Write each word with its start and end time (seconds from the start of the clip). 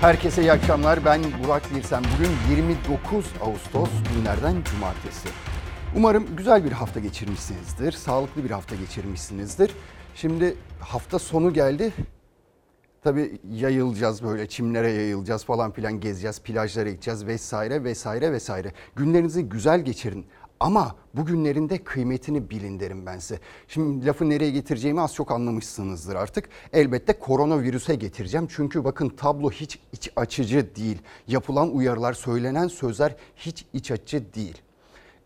Herkese 0.00 0.42
iyi 0.42 0.52
akşamlar. 0.52 1.04
Ben 1.04 1.22
Burak 1.44 1.62
Birsen. 1.74 2.04
Bugün 2.14 2.56
29 2.56 3.26
Ağustos 3.40 3.90
günlerden 4.14 4.62
cumartesi. 4.62 5.28
Umarım 5.96 6.36
güzel 6.36 6.64
bir 6.64 6.72
hafta 6.72 7.00
geçirmişsinizdir. 7.00 7.92
Sağlıklı 7.92 8.44
bir 8.44 8.50
hafta 8.50 8.76
geçirmişsinizdir. 8.76 9.70
Şimdi 10.14 10.56
hafta 10.80 11.18
sonu 11.18 11.52
geldi. 11.52 11.92
Tabii 13.04 13.38
yayılacağız 13.50 14.22
böyle 14.24 14.48
çimlere 14.48 14.90
yayılacağız 14.90 15.44
falan 15.44 15.72
filan 15.72 16.00
gezeceğiz, 16.00 16.40
plajlara 16.42 16.90
gideceğiz 16.90 17.26
vesaire 17.26 17.84
vesaire 17.84 18.32
vesaire. 18.32 18.72
Günlerinizi 18.96 19.48
güzel 19.48 19.80
geçirin. 19.80 20.26
Ama 20.60 20.96
bugünlerin 21.14 21.68
de 21.68 21.84
kıymetini 21.84 22.50
bilin 22.50 22.80
derim 22.80 23.06
ben 23.06 23.18
size. 23.18 23.40
Şimdi 23.68 24.06
lafı 24.06 24.30
nereye 24.30 24.50
getireceğimi 24.50 25.00
az 25.00 25.14
çok 25.14 25.30
anlamışsınızdır 25.30 26.14
artık. 26.14 26.48
Elbette 26.72 27.18
koronavirüse 27.18 27.94
getireceğim. 27.94 28.48
Çünkü 28.50 28.84
bakın 28.84 29.08
tablo 29.08 29.50
hiç 29.50 29.78
iç 29.92 30.10
açıcı 30.16 30.76
değil. 30.76 30.98
Yapılan 31.28 31.74
uyarılar, 31.74 32.12
söylenen 32.12 32.68
sözler 32.68 33.16
hiç 33.36 33.64
iç 33.72 33.90
açıcı 33.90 34.34
değil. 34.34 34.62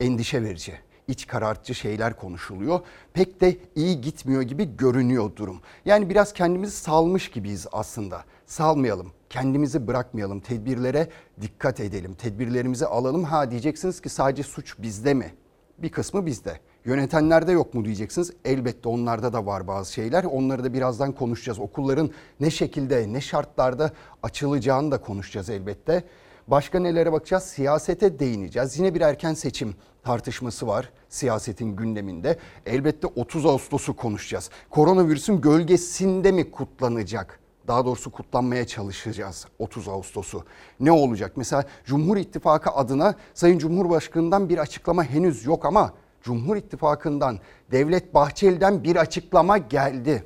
Endişe 0.00 0.42
verici 0.42 0.74
iç 1.08 1.26
karartıcı 1.26 1.74
şeyler 1.74 2.16
konuşuluyor. 2.16 2.80
Pek 3.12 3.40
de 3.40 3.56
iyi 3.74 4.00
gitmiyor 4.00 4.42
gibi 4.42 4.76
görünüyor 4.76 5.36
durum. 5.36 5.60
Yani 5.84 6.10
biraz 6.10 6.32
kendimizi 6.32 6.76
salmış 6.76 7.30
gibiyiz 7.30 7.66
aslında. 7.72 8.24
Salmayalım, 8.46 9.12
kendimizi 9.34 9.86
bırakmayalım, 9.86 10.40
tedbirlere 10.40 11.08
dikkat 11.40 11.80
edelim, 11.80 12.14
tedbirlerimizi 12.14 12.86
alalım. 12.86 13.24
Ha 13.24 13.50
diyeceksiniz 13.50 14.00
ki 14.00 14.08
sadece 14.08 14.42
suç 14.42 14.74
bizde 14.78 15.14
mi? 15.14 15.34
Bir 15.78 15.88
kısmı 15.88 16.26
bizde. 16.26 16.60
Yönetenlerde 16.84 17.52
yok 17.52 17.74
mu 17.74 17.84
diyeceksiniz. 17.84 18.32
Elbette 18.44 18.88
onlarda 18.88 19.32
da 19.32 19.46
var 19.46 19.66
bazı 19.66 19.92
şeyler. 19.92 20.24
Onları 20.24 20.64
da 20.64 20.72
birazdan 20.72 21.12
konuşacağız. 21.12 21.58
Okulların 21.58 22.10
ne 22.40 22.50
şekilde, 22.50 23.12
ne 23.12 23.20
şartlarda 23.20 23.90
açılacağını 24.22 24.90
da 24.90 25.00
konuşacağız 25.00 25.50
elbette. 25.50 26.04
Başka 26.48 26.80
nelere 26.80 27.12
bakacağız? 27.12 27.44
Siyasete 27.44 28.18
değineceğiz. 28.18 28.78
Yine 28.78 28.94
bir 28.94 29.00
erken 29.00 29.34
seçim 29.34 29.74
tartışması 30.02 30.66
var 30.66 30.90
siyasetin 31.08 31.76
gündeminde. 31.76 32.38
Elbette 32.66 33.06
30 33.06 33.46
Ağustos'u 33.46 33.96
konuşacağız. 33.96 34.50
Koronavirüsün 34.70 35.40
gölgesinde 35.40 36.32
mi 36.32 36.50
kutlanacak? 36.50 37.43
Daha 37.68 37.84
doğrusu 37.84 38.10
kutlanmaya 38.10 38.66
çalışacağız 38.66 39.46
30 39.58 39.88
Ağustos'u. 39.88 40.44
Ne 40.80 40.92
olacak? 40.92 41.32
Mesela 41.36 41.64
Cumhur 41.84 42.16
İttifakı 42.16 42.70
adına 42.70 43.14
Sayın 43.34 43.58
Cumhurbaşkanı'ndan 43.58 44.48
bir 44.48 44.58
açıklama 44.58 45.04
henüz 45.04 45.44
yok 45.44 45.64
ama 45.64 45.92
Cumhur 46.22 46.56
İttifakı'ndan 46.56 47.38
Devlet 47.72 48.14
Bahçeli'den 48.14 48.84
bir 48.84 48.96
açıklama 48.96 49.58
geldi. 49.58 50.24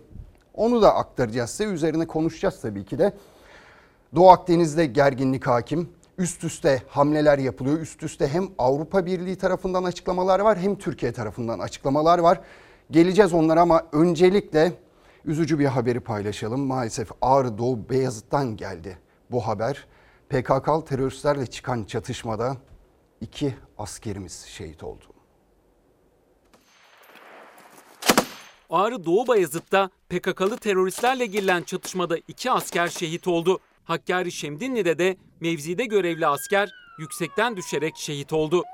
Onu 0.55 0.83
da 0.83 0.95
aktaracağız 0.95 1.51
size. 1.51 1.65
Üzerine 1.65 2.07
konuşacağız 2.07 2.61
tabii 2.61 2.85
ki 2.85 2.99
de. 2.99 3.13
Doğu 4.15 4.31
Akdeniz'de 4.31 4.87
gerginlik 4.87 5.47
hakim 5.47 5.89
üst 6.19 6.45
üste 6.45 6.83
hamleler 6.89 7.39
yapılıyor. 7.39 7.79
Üst 7.79 8.03
üste 8.03 8.29
hem 8.29 8.49
Avrupa 8.59 9.07
Birliği 9.07 9.37
tarafından 9.37 9.85
açıklamalar 9.85 10.41
var 10.41 10.59
hem 10.59 10.77
Türkiye 10.77 11.13
tarafından 11.13 11.59
açıklamalar 11.59 12.19
var. 12.19 12.41
Geleceğiz 12.91 13.35
onlara 13.35 13.61
ama 13.61 13.83
öncelikle 13.93 14.73
üzücü 15.29 15.59
bir 15.59 15.67
haberi 15.67 16.01
paylaşalım. 16.01 16.67
Maalesef 16.67 17.11
Ağrı 17.23 17.59
Doğu 17.59 17.89
Beyazıt'tan 17.91 18.57
geldi 18.57 18.99
bu 19.31 19.47
haber. 19.47 19.87
PKK 20.29 20.87
teröristlerle 20.87 21.47
çıkan 21.47 21.85
çatışmada 21.85 22.57
iki 23.21 23.55
askerimiz 23.79 24.45
şehit 24.47 24.85
oldu. 24.85 25.05
Ağrı 28.71 29.05
Doğu 29.05 29.27
Bayazıt'ta 29.27 29.91
PKK'lı 30.09 30.57
teröristlerle 30.57 31.27
girilen 31.27 31.63
çatışmada 31.63 32.17
iki 32.29 32.51
asker 32.51 32.89
şehit 32.89 33.29
oldu. 33.29 33.59
Hakkari 33.85 34.33
Şemdinli'de 34.33 34.99
de 34.99 35.17
mevzide 35.41 35.85
görevli 35.85 36.27
asker 36.27 36.71
yüksekten 36.99 37.57
düşerek 37.57 37.97
şehit 37.97 38.33
oldu. 38.33 38.65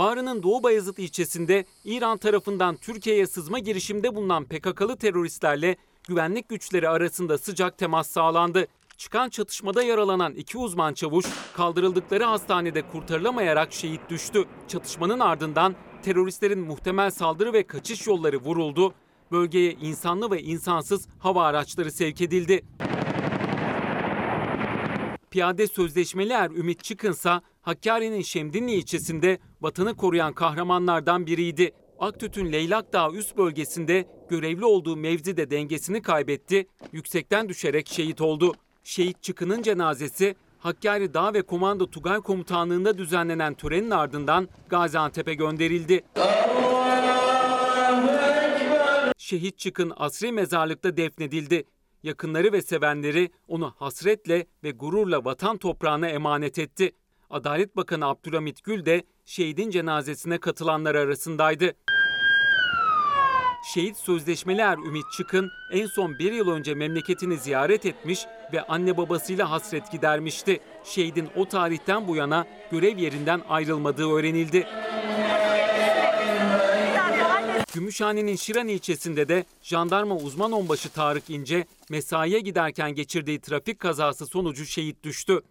Ağrı'nın 0.00 0.42
Doğu 0.42 0.62
Bayazıt 0.62 0.98
ilçesinde 0.98 1.64
İran 1.84 2.18
tarafından 2.18 2.76
Türkiye'ye 2.76 3.26
sızma 3.26 3.58
girişimde 3.58 4.14
bulunan 4.14 4.44
PKK'lı 4.44 4.96
teröristlerle 4.96 5.76
güvenlik 6.08 6.48
güçleri 6.48 6.88
arasında 6.88 7.38
sıcak 7.38 7.78
temas 7.78 8.10
sağlandı. 8.10 8.66
Çıkan 8.96 9.28
çatışmada 9.28 9.82
yaralanan 9.82 10.34
iki 10.34 10.58
uzman 10.58 10.94
çavuş 10.94 11.26
kaldırıldıkları 11.56 12.24
hastanede 12.24 12.82
kurtarılamayarak 12.82 13.72
şehit 13.72 14.00
düştü. 14.10 14.44
Çatışmanın 14.68 15.20
ardından 15.20 15.74
teröristlerin 16.02 16.60
muhtemel 16.60 17.10
saldırı 17.10 17.52
ve 17.52 17.66
kaçış 17.66 18.06
yolları 18.06 18.36
vuruldu. 18.36 18.94
Bölgeye 19.32 19.72
insanlı 19.72 20.30
ve 20.30 20.42
insansız 20.42 21.08
hava 21.18 21.44
araçları 21.44 21.92
sevk 21.92 22.20
edildi. 22.20 22.62
Piyade 25.30 25.66
sözleşmeli 25.66 26.32
er 26.32 26.50
Ümit 26.50 26.84
Çıkınsa 26.84 27.42
Hakkari'nin 27.62 28.22
Şemdinli 28.22 28.72
ilçesinde 28.72 29.38
vatanı 29.60 29.96
koruyan 29.96 30.32
kahramanlardan 30.32 31.26
biriydi. 31.26 31.72
Aktüt'ün 31.98 32.52
Leylak 32.52 32.92
Dağı 32.92 33.12
üst 33.12 33.36
bölgesinde 33.36 34.08
görevli 34.28 34.64
olduğu 34.64 34.96
mevzide 34.96 35.50
dengesini 35.50 36.02
kaybetti, 36.02 36.66
yüksekten 36.92 37.48
düşerek 37.48 37.88
şehit 37.88 38.20
oldu. 38.20 38.54
Şehit 38.84 39.22
Çıkın'ın 39.22 39.62
cenazesi 39.62 40.34
Hakkari 40.58 41.14
Dağ 41.14 41.34
ve 41.34 41.42
Komando 41.42 41.90
Tugay 41.90 42.20
Komutanlığı'nda 42.20 42.98
düzenlenen 42.98 43.54
törenin 43.54 43.90
ardından 43.90 44.48
Gaziantep'e 44.68 45.34
gönderildi. 45.34 46.04
Şehit 49.18 49.58
Çıkın 49.58 49.92
asri 49.96 50.32
mezarlıkta 50.32 50.96
defnedildi. 50.96 51.64
Yakınları 52.02 52.52
ve 52.52 52.62
sevenleri 52.62 53.30
onu 53.48 53.74
hasretle 53.78 54.46
ve 54.64 54.70
gururla 54.70 55.24
vatan 55.24 55.56
toprağına 55.56 56.08
emanet 56.08 56.58
etti. 56.58 56.92
Adalet 57.30 57.76
Bakanı 57.76 58.06
Abdülhamit 58.06 58.64
Gül 58.64 58.86
de 58.86 59.04
şehidin 59.24 59.70
cenazesine 59.70 60.38
katılanlar 60.38 60.94
arasındaydı. 60.94 61.74
Şehit 63.74 63.96
sözleşmeli 63.96 64.60
er 64.60 64.78
Ümit 64.78 65.04
Çıkın 65.16 65.50
en 65.72 65.86
son 65.86 66.18
bir 66.18 66.32
yıl 66.32 66.48
önce 66.48 66.74
memleketini 66.74 67.36
ziyaret 67.36 67.86
etmiş 67.86 68.26
ve 68.52 68.62
anne 68.62 68.96
babasıyla 68.96 69.50
hasret 69.50 69.92
gidermişti. 69.92 70.60
Şehidin 70.84 71.28
o 71.36 71.48
tarihten 71.48 72.08
bu 72.08 72.16
yana 72.16 72.46
görev 72.70 72.98
yerinden 72.98 73.42
ayrılmadığı 73.48 74.10
öğrenildi. 74.10 74.66
Gümüşhane'nin 77.74 78.36
Şiran 78.36 78.68
ilçesinde 78.68 79.28
de 79.28 79.44
jandarma 79.62 80.16
uzman 80.16 80.52
onbaşı 80.52 80.88
Tarık 80.88 81.30
İnce 81.30 81.64
mesaiye 81.90 82.40
giderken 82.40 82.94
geçirdiği 82.94 83.40
trafik 83.40 83.78
kazası 83.78 84.26
sonucu 84.26 84.66
şehit 84.66 85.04
düştü. 85.04 85.42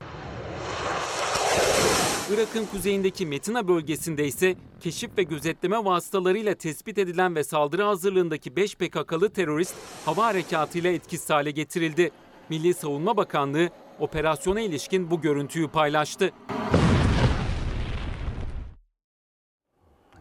Irak'ın 2.34 2.66
kuzeyindeki 2.66 3.26
Metina 3.26 3.68
bölgesinde 3.68 4.28
ise 4.28 4.56
keşif 4.82 5.18
ve 5.18 5.24
gözetleme 5.24 5.86
vasıtalarıyla 5.86 6.56
tespit 6.56 6.98
edilen 6.98 7.36
ve 7.36 7.44
saldırı 7.44 7.84
hazırlığındaki 7.84 8.56
5 8.56 8.76
PKK'lı 8.76 9.30
terörist 9.30 9.76
hava 10.06 10.26
harekatıyla 10.26 10.92
etkisiz 10.92 11.30
hale 11.30 11.52
getirildi. 11.52 12.12
Milli 12.50 12.74
Savunma 12.74 13.18
Bakanlığı 13.18 13.70
operasyona 14.00 14.62
ilişkin 14.62 15.12
bu 15.12 15.22
görüntüyü 15.22 15.68
paylaştı. 15.68 16.32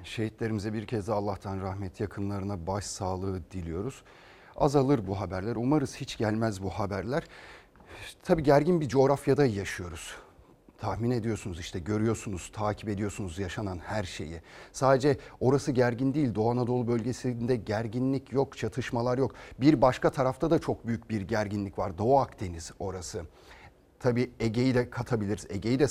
Şehitlerimize 0.08 0.72
bir 0.72 0.86
kez 0.86 1.08
de 1.08 1.12
Allah'tan 1.12 1.60
rahmet 1.60 2.00
yakınlarına 2.00 2.66
başsağlığı 2.66 3.50
diliyoruz. 3.50 4.02
Azalır 4.56 5.06
bu 5.06 5.20
haberler. 5.20 5.56
Umarız 5.56 5.96
hiç 5.96 6.16
gelmez 6.18 6.62
bu 6.62 6.70
haberler. 6.70 7.22
Tabii 8.22 8.42
gergin 8.42 8.80
bir 8.80 8.88
coğrafyada 8.88 9.46
yaşıyoruz. 9.46 10.14
Tahmin 10.78 11.10
ediyorsunuz 11.10 11.60
işte 11.60 11.78
görüyorsunuz, 11.78 12.50
takip 12.52 12.88
ediyorsunuz 12.88 13.38
yaşanan 13.38 13.78
her 13.78 14.04
şeyi. 14.04 14.40
Sadece 14.72 15.16
orası 15.40 15.72
gergin 15.72 16.14
değil, 16.14 16.34
Doğu 16.34 16.50
Anadolu 16.50 16.88
bölgesinde 16.88 17.56
gerginlik 17.56 18.32
yok, 18.32 18.58
çatışmalar 18.58 19.18
yok. 19.18 19.34
Bir 19.60 19.82
başka 19.82 20.10
tarafta 20.10 20.50
da 20.50 20.58
çok 20.58 20.86
büyük 20.86 21.10
bir 21.10 21.20
gerginlik 21.20 21.78
var. 21.78 21.98
Doğu 21.98 22.18
Akdeniz 22.18 22.72
orası. 22.78 23.22
Tabii 24.00 24.30
Ege'yi 24.40 24.74
de 24.74 24.90
katabiliriz, 24.90 25.46
Ege'yi 25.50 25.78
de 25.78 25.88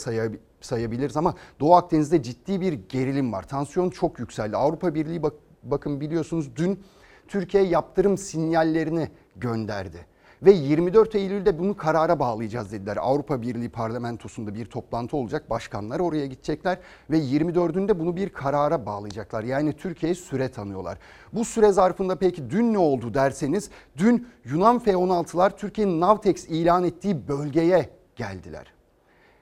sayabiliriz 0.61 1.17
ama 1.17 1.33
Doğu 1.59 1.75
Akdeniz'de 1.75 2.23
ciddi 2.23 2.61
bir 2.61 2.73
gerilim 2.73 3.33
var. 3.33 3.47
Tansiyon 3.47 3.89
çok 3.89 4.19
yükseldi. 4.19 4.57
Avrupa 4.57 4.95
Birliği 4.95 5.23
bak, 5.23 5.33
bakın 5.63 6.01
biliyorsunuz 6.01 6.55
dün 6.55 6.83
Türkiye 7.27 7.63
yaptırım 7.63 8.17
sinyallerini 8.17 9.09
gönderdi. 9.35 10.05
Ve 10.41 10.51
24 10.51 11.15
Eylül'de 11.15 11.59
bunu 11.59 11.77
karara 11.77 12.19
bağlayacağız 12.19 12.71
dediler. 12.71 12.97
Avrupa 13.01 13.41
Birliği 13.41 13.69
parlamentosunda 13.69 14.55
bir 14.55 14.65
toplantı 14.65 15.17
olacak. 15.17 15.49
Başkanlar 15.49 15.99
oraya 15.99 16.25
gidecekler 16.25 16.77
ve 17.09 17.17
24'ünde 17.17 17.99
bunu 17.99 18.15
bir 18.15 18.29
karara 18.29 18.85
bağlayacaklar. 18.85 19.43
Yani 19.43 19.73
Türkiye'ye 19.73 20.15
süre 20.15 20.49
tanıyorlar. 20.49 20.97
Bu 21.33 21.45
süre 21.45 21.71
zarfında 21.71 22.15
peki 22.15 22.49
dün 22.49 22.73
ne 22.73 22.77
oldu 22.77 23.13
derseniz 23.13 23.69
dün 23.97 24.27
Yunan 24.45 24.79
F-16'lar 24.79 25.57
Türkiye'nin 25.57 26.01
Navtex 26.01 26.45
ilan 26.45 26.83
ettiği 26.83 27.27
bölgeye 27.27 27.96
geldiler. 28.17 28.73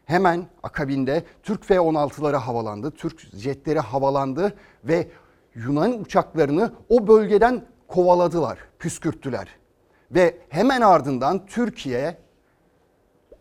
Hemen 0.05 0.47
akabinde 0.63 1.23
Türk 1.43 1.65
F-16'ları 1.65 2.35
havalandı, 2.35 2.91
Türk 2.91 3.19
jetleri 3.19 3.79
havalandı 3.79 4.53
ve 4.83 5.07
Yunan 5.55 6.01
uçaklarını 6.01 6.73
o 6.89 7.07
bölgeden 7.07 7.65
kovaladılar, 7.87 8.59
püskürttüler. 8.79 9.47
Ve 10.11 10.37
hemen 10.49 10.81
ardından 10.81 11.45
Türkiye 11.45 12.17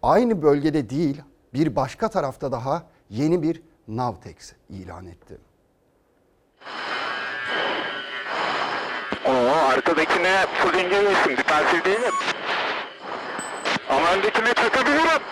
aynı 0.02 0.42
bölgede 0.42 0.90
değil 0.90 1.22
bir 1.54 1.76
başka 1.76 2.08
tarafta 2.08 2.52
daha 2.52 2.82
yeni 3.10 3.42
bir 3.42 3.62
Navtex 3.88 4.52
ilan 4.68 5.06
etti. 5.06 5.38
Oo 9.26 9.52
arkadakine 9.68 10.46
full 10.54 10.78
engellesin. 10.78 11.36
Defansif 11.36 11.84
değilim. 11.84 12.12
Ama 13.88 14.12
öndekine 14.12 14.54
çakabilirim. 14.54 15.22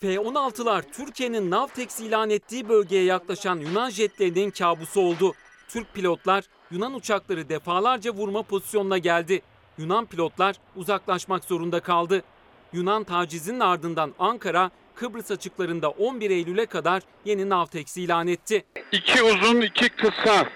F-16'lar 0.00 0.82
Türkiye'nin 0.92 1.50
Navtex 1.50 2.00
ilan 2.00 2.30
ettiği 2.30 2.68
bölgeye 2.68 3.04
yaklaşan 3.04 3.56
Yunan 3.56 3.90
jetlerinin 3.90 4.50
kabusu 4.50 5.00
oldu. 5.00 5.34
Türk 5.68 5.94
pilotlar 5.94 6.44
Yunan 6.70 6.94
uçakları 6.94 7.48
defalarca 7.48 8.10
vurma 8.10 8.42
pozisyonuna 8.42 8.98
geldi. 8.98 9.42
Yunan 9.78 10.06
pilotlar 10.06 10.56
uzaklaşmak 10.76 11.44
zorunda 11.44 11.80
kaldı. 11.80 12.22
Yunan 12.72 13.04
tacizinin 13.04 13.60
ardından 13.60 14.14
Ankara, 14.18 14.70
Kıbrıs 14.94 15.30
açıklarında 15.30 15.90
11 15.90 16.30
Eylül'e 16.30 16.66
kadar 16.66 17.02
yeni 17.24 17.48
Navtex 17.48 17.96
ilan 17.96 18.28
etti. 18.28 18.64
İki 18.92 19.22
uzun, 19.22 19.60
iki 19.60 19.88
kısa. 19.88 20.46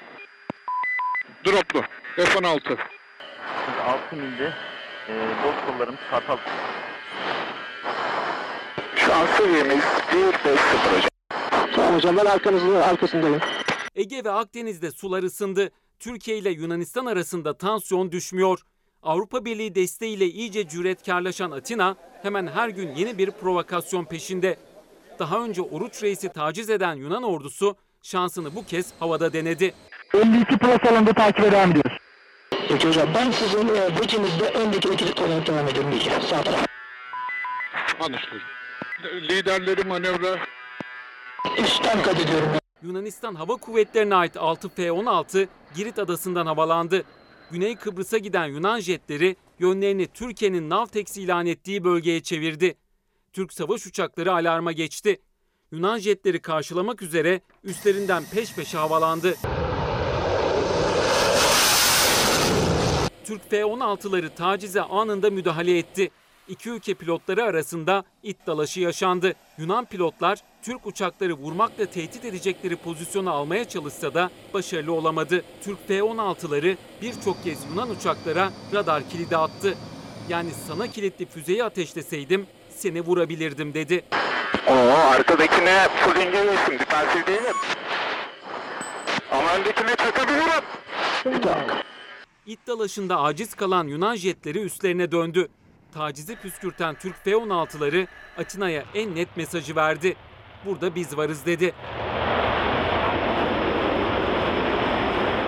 Droplu. 1.46 1.82
F-16. 2.16 2.76
6 3.87 4.16
milde 4.16 4.52
e, 5.08 5.12
boz 5.44 5.54
kollarımız 5.66 6.00
kartal. 6.10 6.36
Şu 8.96 9.14
an 9.14 9.26
seviyemiz 9.26 9.84
1.5.0 9.84 10.96
hocam. 10.96 11.08
Tamam 11.74 11.94
hocam 11.94 12.16
ben 12.16 12.26
arkasındayım. 12.80 13.40
Ege 13.94 14.24
ve 14.24 14.30
Akdeniz'de 14.30 14.90
sular 14.90 15.22
ısındı. 15.22 15.70
Türkiye 15.98 16.38
ile 16.38 16.50
Yunanistan 16.50 17.06
arasında 17.06 17.58
tansiyon 17.58 18.12
düşmüyor. 18.12 18.60
Avrupa 19.02 19.44
Birliği 19.44 19.74
desteğiyle 19.74 20.26
iyice 20.26 20.68
cüretkarlaşan 20.68 21.50
Atina 21.50 21.96
hemen 22.22 22.46
her 22.46 22.68
gün 22.68 22.94
yeni 22.94 23.18
bir 23.18 23.30
provokasyon 23.30 24.04
peşinde. 24.04 24.56
Daha 25.18 25.44
önce 25.44 25.62
Oruç 25.62 26.02
Reis'i 26.02 26.28
taciz 26.28 26.70
eden 26.70 26.94
Yunan 26.94 27.22
ordusu 27.22 27.76
şansını 28.02 28.54
bu 28.54 28.66
kez 28.66 28.92
havada 29.00 29.32
denedi. 29.32 29.74
52 30.14 30.58
plus 30.58 30.84
alanında 30.90 31.12
takibe 31.12 31.52
devam 31.52 31.70
ediyoruz. 31.70 32.03
Peki 32.68 32.88
hocam 32.88 33.08
ben 33.14 33.30
sizin 33.30 33.68
e, 33.68 34.00
becinizde 34.00 34.44
öndeki 34.44 34.88
ekip 34.88 35.20
olarak 35.20 35.46
devam 35.46 35.68
ediyorum 35.68 35.92
diyeceğim. 35.92 36.22
Sağ 36.22 36.42
taraf. 36.42 36.66
Anlaşıldı. 38.00 38.42
Liderleri 39.04 39.84
manevra 39.84 40.38
Üstten 41.58 42.02
kat 42.02 42.20
ediyorum. 42.20 42.48
Yunanistan 42.82 43.34
Hava 43.34 43.56
Kuvvetleri'ne 43.56 44.14
ait 44.14 44.36
6 44.36 44.68
F-16 44.68 45.48
Girit 45.76 45.98
adasından 45.98 46.46
havalandı. 46.46 47.04
Güney 47.50 47.76
Kıbrıs'a 47.76 48.18
giden 48.18 48.46
Yunan 48.46 48.80
jetleri 48.80 49.36
yönlerini 49.58 50.06
Türkiye'nin 50.06 50.70
Navtex 50.70 51.16
ilan 51.16 51.46
ettiği 51.46 51.84
bölgeye 51.84 52.22
çevirdi. 52.22 52.74
Türk 53.32 53.52
savaş 53.52 53.86
uçakları 53.86 54.32
alarma 54.32 54.72
geçti. 54.72 55.20
Yunan 55.72 55.98
jetleri 55.98 56.40
karşılamak 56.42 57.02
üzere 57.02 57.40
üstlerinden 57.64 58.24
peş 58.34 58.54
peşe 58.54 58.78
havalandı. 58.78 59.34
Türk 63.25 63.50
F-16'ları 63.50 64.35
tacize 64.35 64.82
anında 64.82 65.31
müdahale 65.31 65.79
etti. 65.79 66.11
İki 66.49 66.71
ülke 66.71 66.94
pilotları 66.94 67.44
arasında 67.44 68.05
it 68.23 68.47
dalaşı 68.47 68.81
yaşandı. 68.81 69.35
Yunan 69.59 69.85
pilotlar 69.85 70.38
Türk 70.62 70.87
uçakları 70.87 71.32
vurmakla 71.32 71.87
tehdit 71.87 72.25
edecekleri 72.25 72.76
pozisyonu 72.76 73.31
almaya 73.31 73.69
çalışsa 73.69 74.15
da 74.15 74.31
başarılı 74.55 74.93
olamadı. 74.93 75.44
Türk 75.65 75.88
F-16'ları 75.88 76.76
birçok 77.03 77.44
kez 77.44 77.59
Yunan 77.71 77.91
uçaklara 77.91 78.50
radar 78.75 79.09
kilidi 79.09 79.37
attı. 79.37 79.75
Yani 80.29 80.50
sana 80.69 80.87
kilitli 80.87 81.26
füzeyi 81.26 81.65
ateşleseydim 81.65 82.47
seni 82.71 83.00
vurabilirdim 83.00 83.75
dedi. 83.75 84.05
Oo 84.69 84.94
arkadakine 85.15 85.88
full 85.88 86.21
engellesin. 86.21 86.79
Defansif 86.79 87.26
değilim. 87.26 87.56
Ama 89.31 89.55
öndekine 89.55 89.97
çakabilirim. 89.97 90.65
İt 92.46 92.67
dalaşında 92.67 93.20
aciz 93.20 93.55
kalan 93.55 93.87
Yunan 93.87 94.17
jetleri 94.17 94.58
üstlerine 94.58 95.12
döndü. 95.12 95.49
Tacizi 95.93 96.37
püskürten 96.37 96.94
Türk 96.94 97.17
F-16'ları 97.25 98.06
Atina'ya 98.38 98.85
en 98.94 99.14
net 99.14 99.37
mesajı 99.37 99.76
verdi. 99.76 100.17
Burada 100.67 100.94
biz 100.94 101.17
varız 101.17 101.46
dedi. 101.46 101.75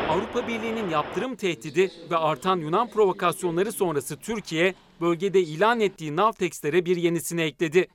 Avrupa 0.09 0.49
Birliği'nin 0.49 0.91
yaptırım 0.91 1.37
tehdidi 1.37 1.91
ve 2.11 2.17
artan 2.17 2.57
Yunan 2.57 2.91
provokasyonları 2.91 3.73
sonrası 3.73 4.17
Türkiye, 4.17 4.75
bölgede 5.01 5.41
ilan 5.41 5.81
ettiği 5.81 6.17
Navtex'lere 6.17 6.85
bir 6.85 6.97
yenisini 6.97 7.43
ekledi. 7.43 7.89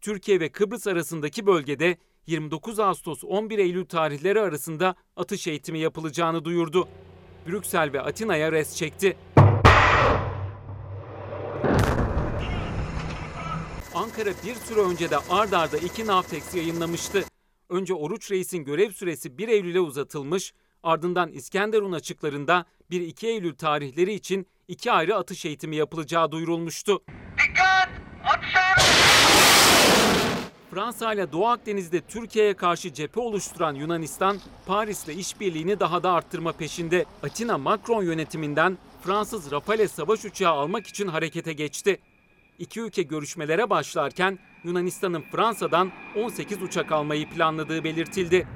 Türkiye 0.00 0.40
ve 0.40 0.48
Kıbrıs 0.48 0.86
arasındaki 0.86 1.46
bölgede 1.46 1.96
29 2.26 2.80
Ağustos 2.80 3.24
11 3.24 3.58
Eylül 3.58 3.84
tarihleri 3.84 4.40
arasında 4.40 4.94
atış 5.16 5.46
eğitimi 5.46 5.78
yapılacağını 5.78 6.44
duyurdu. 6.44 6.88
Brüksel 7.48 7.92
ve 7.92 8.00
Atina'ya 8.00 8.52
res 8.52 8.76
çekti. 8.76 9.16
Ankara 13.94 14.30
bir 14.46 14.54
süre 14.54 14.80
önce 14.80 15.10
de 15.10 15.16
ard 15.30 15.52
arda 15.52 15.76
iki 15.76 16.06
Navtex 16.06 16.54
yayınlamıştı. 16.54 17.24
Önce 17.68 17.94
Oruç 17.94 18.30
Reis'in 18.30 18.64
görev 18.64 18.90
süresi 18.90 19.38
1 19.38 19.48
Eylül'e 19.48 19.80
uzatılmış, 19.80 20.52
ardından 20.82 21.32
İskenderun 21.32 21.92
açıklarında 21.92 22.64
1-2 22.90 23.26
Eylül 23.26 23.54
tarihleri 23.54 24.12
için 24.12 24.46
iki 24.68 24.92
ayrı 24.92 25.16
atış 25.16 25.44
eğitimi 25.44 25.76
yapılacağı 25.76 26.32
duyurulmuştu. 26.32 27.02
Fransa 30.74 31.12
ile 31.12 31.32
Doğu 31.32 31.46
Akdeniz'de 31.46 32.00
Türkiye'ye 32.00 32.54
karşı 32.54 32.94
cephe 32.94 33.20
oluşturan 33.20 33.74
Yunanistan, 33.74 34.38
Paris'le 34.66 35.08
işbirliğini 35.08 35.80
daha 35.80 36.02
da 36.02 36.12
arttırma 36.12 36.52
peşinde. 36.52 37.04
Atina 37.22 37.58
Macron 37.58 38.02
yönetiminden 38.02 38.78
Fransız 39.02 39.50
Rafale 39.50 39.88
savaş 39.88 40.24
uçağı 40.24 40.52
almak 40.52 40.86
için 40.86 41.08
harekete 41.08 41.52
geçti. 41.52 42.00
İki 42.58 42.80
ülke 42.80 43.02
görüşmelere 43.02 43.70
başlarken 43.70 44.38
Yunanistan'ın 44.64 45.22
Fransa'dan 45.32 45.92
18 46.16 46.62
uçak 46.62 46.92
almayı 46.92 47.30
planladığı 47.30 47.84
belirtildi. 47.84 48.46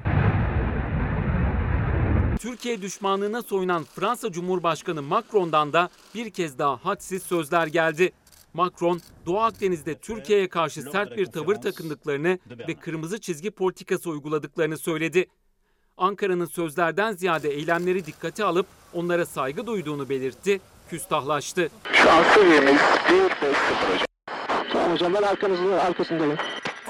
Türkiye 2.39 2.81
düşmanlığına 2.81 3.41
soyunan 3.41 3.83
Fransa 3.83 4.31
Cumhurbaşkanı 4.31 5.01
Macron'dan 5.01 5.73
da 5.73 5.89
bir 6.15 6.29
kez 6.29 6.57
daha 6.57 6.85
hadsiz 6.85 7.23
sözler 7.23 7.67
geldi. 7.67 8.11
Macron, 8.59 9.01
Doğu 9.25 9.39
Akdeniz'de 9.39 9.95
Türkiye'ye 9.95 10.49
karşı 10.49 10.81
sert 10.81 11.17
bir 11.17 11.25
tavır 11.25 11.55
takındıklarını 11.55 12.39
ve 12.67 12.75
kırmızı 12.75 13.21
çizgi 13.21 13.51
politikası 13.51 14.09
uyguladıklarını 14.09 14.77
söyledi. 14.77 15.27
Ankara'nın 15.97 16.45
sözlerden 16.45 17.11
ziyade 17.11 17.49
eylemleri 17.49 18.05
dikkate 18.05 18.43
alıp 18.43 18.65
onlara 18.93 19.25
saygı 19.25 19.67
duyduğunu 19.67 20.09
belirtti, 20.09 20.61
küstahlaştı. 20.89 21.69
Şu 21.93 22.11
an 22.11 22.23
seviyemiz 22.23 22.71
1.5.0 22.71 23.93
hocam. 23.93 24.05
Tamam 24.71 24.91
hocam 24.91 25.13
ben 25.13 25.21
arkanızda 25.21 25.83
arkasındayım. 25.83 26.37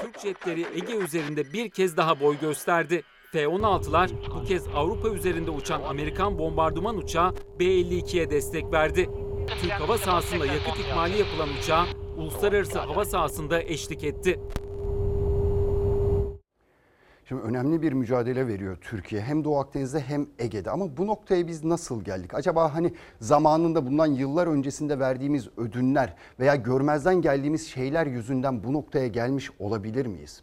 Türk 0.02 0.20
jetleri 0.20 0.66
Ege 0.74 0.96
üzerinde 0.96 1.52
bir 1.52 1.70
kez 1.70 1.96
daha 1.96 2.20
boy 2.20 2.38
gösterdi. 2.40 3.02
F-16'lar 3.32 4.10
bu 4.34 4.44
kez 4.44 4.66
Avrupa 4.76 5.08
üzerinde 5.08 5.50
uçan 5.50 5.82
Amerikan 5.82 6.38
bombardıman 6.38 6.96
uçağı 6.96 7.34
B-52'ye 7.58 8.30
destek 8.30 8.72
verdi. 8.72 9.10
Türk 9.58 9.72
hava 9.72 9.98
sahasında 9.98 10.46
yakıt 10.46 10.80
ikmali 10.80 11.18
yapılan 11.18 11.48
uçağa 11.58 11.86
uluslararası 12.16 12.78
hava 12.78 13.04
sahasında 13.04 13.62
eşlik 13.62 14.04
etti. 14.04 14.40
Şimdi 17.24 17.42
önemli 17.42 17.82
bir 17.82 17.92
mücadele 17.92 18.46
veriyor 18.46 18.78
Türkiye 18.80 19.22
hem 19.22 19.44
Doğu 19.44 19.58
Akdeniz'de 19.58 20.00
hem 20.00 20.26
Ege'de 20.38 20.70
ama 20.70 20.96
bu 20.96 21.06
noktaya 21.06 21.46
biz 21.46 21.64
nasıl 21.64 22.04
geldik? 22.04 22.34
Acaba 22.34 22.74
hani 22.74 22.94
zamanında 23.20 23.86
bundan 23.86 24.06
yıllar 24.06 24.46
öncesinde 24.46 24.98
verdiğimiz 24.98 25.48
ödünler 25.56 26.14
veya 26.40 26.54
görmezden 26.54 27.22
geldiğimiz 27.22 27.68
şeyler 27.68 28.06
yüzünden 28.06 28.64
bu 28.64 28.72
noktaya 28.72 29.06
gelmiş 29.06 29.50
olabilir 29.58 30.06
miyiz? 30.06 30.42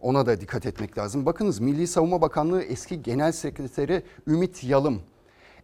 Ona 0.00 0.26
da 0.26 0.40
dikkat 0.40 0.66
etmek 0.66 0.98
lazım. 0.98 1.26
Bakınız 1.26 1.60
Milli 1.60 1.86
Savunma 1.86 2.20
Bakanlığı 2.20 2.62
eski 2.62 3.02
Genel 3.02 3.32
Sekreteri 3.32 4.02
Ümit 4.26 4.64
Yalım 4.64 5.02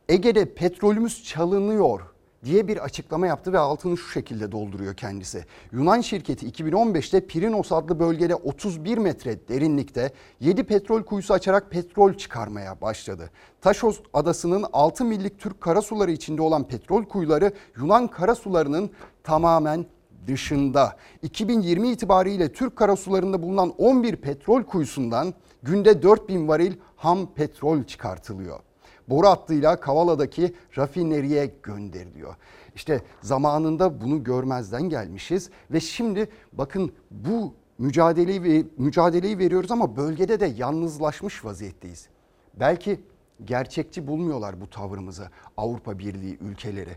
Ege'de 0.09 0.54
petrolümüz 0.54 1.25
çalınıyor 1.25 2.00
diye 2.45 2.69
bir 2.69 2.85
açıklama 2.85 3.27
yaptı 3.27 3.53
ve 3.53 3.59
altını 3.59 3.97
şu 3.97 4.09
şekilde 4.09 4.53
dolduruyor 4.53 4.95
kendisi. 4.95 5.45
Yunan 5.73 6.01
şirketi 6.01 6.51
2015'te 6.51 7.27
Pirinos 7.27 7.73
adlı 7.73 8.01
bölgede 8.01 8.35
31 8.35 8.99
metre 8.99 9.49
derinlikte 9.49 10.13
7 10.41 10.65
petrol 10.65 11.03
kuyusu 11.03 11.35
açarak 11.35 11.71
petrol 11.71 12.15
çıkarmaya 12.15 12.81
başladı. 12.81 13.31
Taşos 13.61 14.01
adasının 14.13 14.65
6 14.73 15.05
millik 15.05 15.39
Türk 15.39 15.61
karasuları 15.61 16.11
içinde 16.11 16.43
olan 16.43 16.69
petrol 16.69 17.05
kuyuları 17.05 17.53
Yunan 17.77 18.09
karasularının 18.09 18.91
tamamen 19.25 19.87
dışında. 20.27 20.97
2020 21.23 21.91
itibariyle 21.91 22.53
Türk 22.53 22.77
karasularında 22.77 23.43
bulunan 23.43 23.71
11 23.79 24.17
petrol 24.17 24.63
kuyusundan 24.63 25.35
günde 25.63 26.03
4000 26.03 26.49
varil 26.49 26.73
ham 26.97 27.35
petrol 27.35 27.85
çıkartılıyor. 27.85 28.61
Boru 29.11 29.26
hattıyla 29.26 29.81
Kavala'daki 29.81 30.55
rafineriye 30.79 31.55
gönderiliyor. 31.62 32.35
İşte 32.75 33.02
zamanında 33.23 34.00
bunu 34.00 34.25
görmezden 34.25 34.83
gelmişiz 34.83 35.50
ve 35.71 35.81
şimdi 35.81 36.29
bakın 36.52 36.93
bu 37.11 37.55
mücadeleyi 37.79 38.43
ve 38.43 38.64
mücadeleyi 38.79 39.38
veriyoruz 39.38 39.71
ama 39.71 39.97
bölgede 39.97 40.40
de 40.40 40.47
yalnızlaşmış 40.47 41.45
vaziyetteyiz. 41.45 42.09
Belki 42.55 43.00
gerçekçi 43.45 44.07
bulmuyorlar 44.07 44.61
bu 44.61 44.71
tavrımızı 44.71 45.31
Avrupa 45.57 45.99
Birliği 45.99 46.38
ülkeleri. 46.40 46.97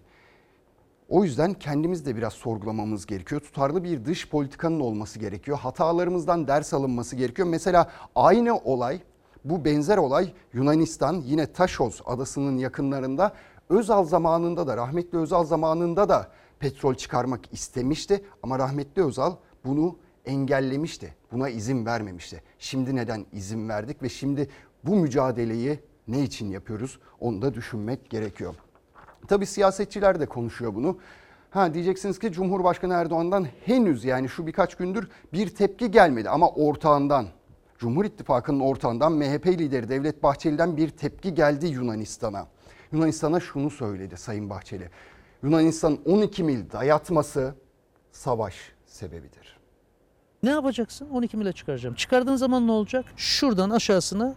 O 1.10 1.24
yüzden 1.24 1.54
kendimiz 1.54 2.06
de 2.06 2.16
biraz 2.16 2.34
sorgulamamız 2.34 3.06
gerekiyor. 3.06 3.42
Tutarlı 3.42 3.84
bir 3.84 4.06
dış 4.06 4.30
politikanın 4.30 4.80
olması 4.80 5.20
gerekiyor. 5.20 5.58
Hatalarımızdan 5.58 6.48
ders 6.48 6.74
alınması 6.74 7.16
gerekiyor. 7.16 7.48
Mesela 7.48 7.92
aynı 8.16 8.58
olay, 8.58 9.00
bu 9.46 9.66
benzer 9.66 9.98
olay 9.98 10.34
Yunanistan 10.54 11.22
yine 11.26 11.54
Taşos 11.54 12.02
adasının 12.06 12.58
yakınlarında 12.58 13.34
Özal 13.70 14.06
zamanında 14.06 14.68
da 14.68 14.78
rahmetli 14.78 15.18
Özal 15.18 15.44
zamanında 15.44 16.10
da 16.10 16.28
petrol 16.60 16.96
çıkarmak 16.96 17.54
istemişti 17.54 18.26
ama 18.44 18.60
rahmetli 18.60 19.04
Özal 19.04 19.36
bunu 19.66 19.96
engellemişti. 20.26 21.16
Buna 21.32 21.50
izin 21.50 21.86
vermemişti. 21.86 22.44
Şimdi 22.60 22.96
neden 22.96 23.26
izin 23.34 23.70
verdik 23.70 24.04
ve 24.04 24.10
şimdi 24.10 24.50
bu 24.84 24.96
mücadeleyi 24.96 25.80
ne 26.08 26.24
için 26.24 26.50
yapıyoruz? 26.50 27.00
Onu 27.20 27.42
da 27.42 27.54
düşünmek 27.54 28.10
gerekiyor. 28.10 28.56
Tabii 29.28 29.46
siyasetçiler 29.46 30.20
de 30.20 30.26
konuşuyor 30.26 30.76
bunu. 30.76 30.98
Ha 31.50 31.74
diyeceksiniz 31.74 32.20
ki 32.20 32.32
Cumhurbaşkanı 32.32 32.94
Erdoğan'dan 32.94 33.48
henüz 33.66 34.06
yani 34.06 34.30
şu 34.30 34.48
birkaç 34.48 34.76
gündür 34.76 35.10
bir 35.34 35.56
tepki 35.56 35.92
gelmedi 35.92 36.30
ama 36.30 36.50
ortağından 36.50 37.26
Cumhur 37.80 38.06
İttifakı'nın 38.06 38.60
ortağından 38.60 39.12
MHP 39.12 39.48
lideri 39.48 39.90
Devlet 39.90 40.24
Bahçeli'den 40.24 40.78
bir 40.78 40.90
tepki 40.90 41.34
geldi 41.34 41.68
Yunanistan'a. 41.68 42.48
Yunanistan'a 42.92 43.40
şunu 43.40 43.70
söyledi 43.70 44.18
Sayın 44.18 44.50
Bahçeli. 44.50 44.90
Yunanistan 45.44 45.98
12 46.06 46.44
mil 46.44 46.72
dayatması 46.72 47.56
savaş 48.12 48.56
sebebidir. 48.86 49.58
Ne 50.44 50.50
yapacaksın? 50.50 51.10
12 51.10 51.38
mile 51.38 51.54
çıkaracağım. 51.54 51.96
Çıkardığın 51.96 52.36
zaman 52.36 52.68
ne 52.68 52.72
olacak? 52.72 53.06
Şuradan 53.18 53.70
aşağısına 53.70 54.36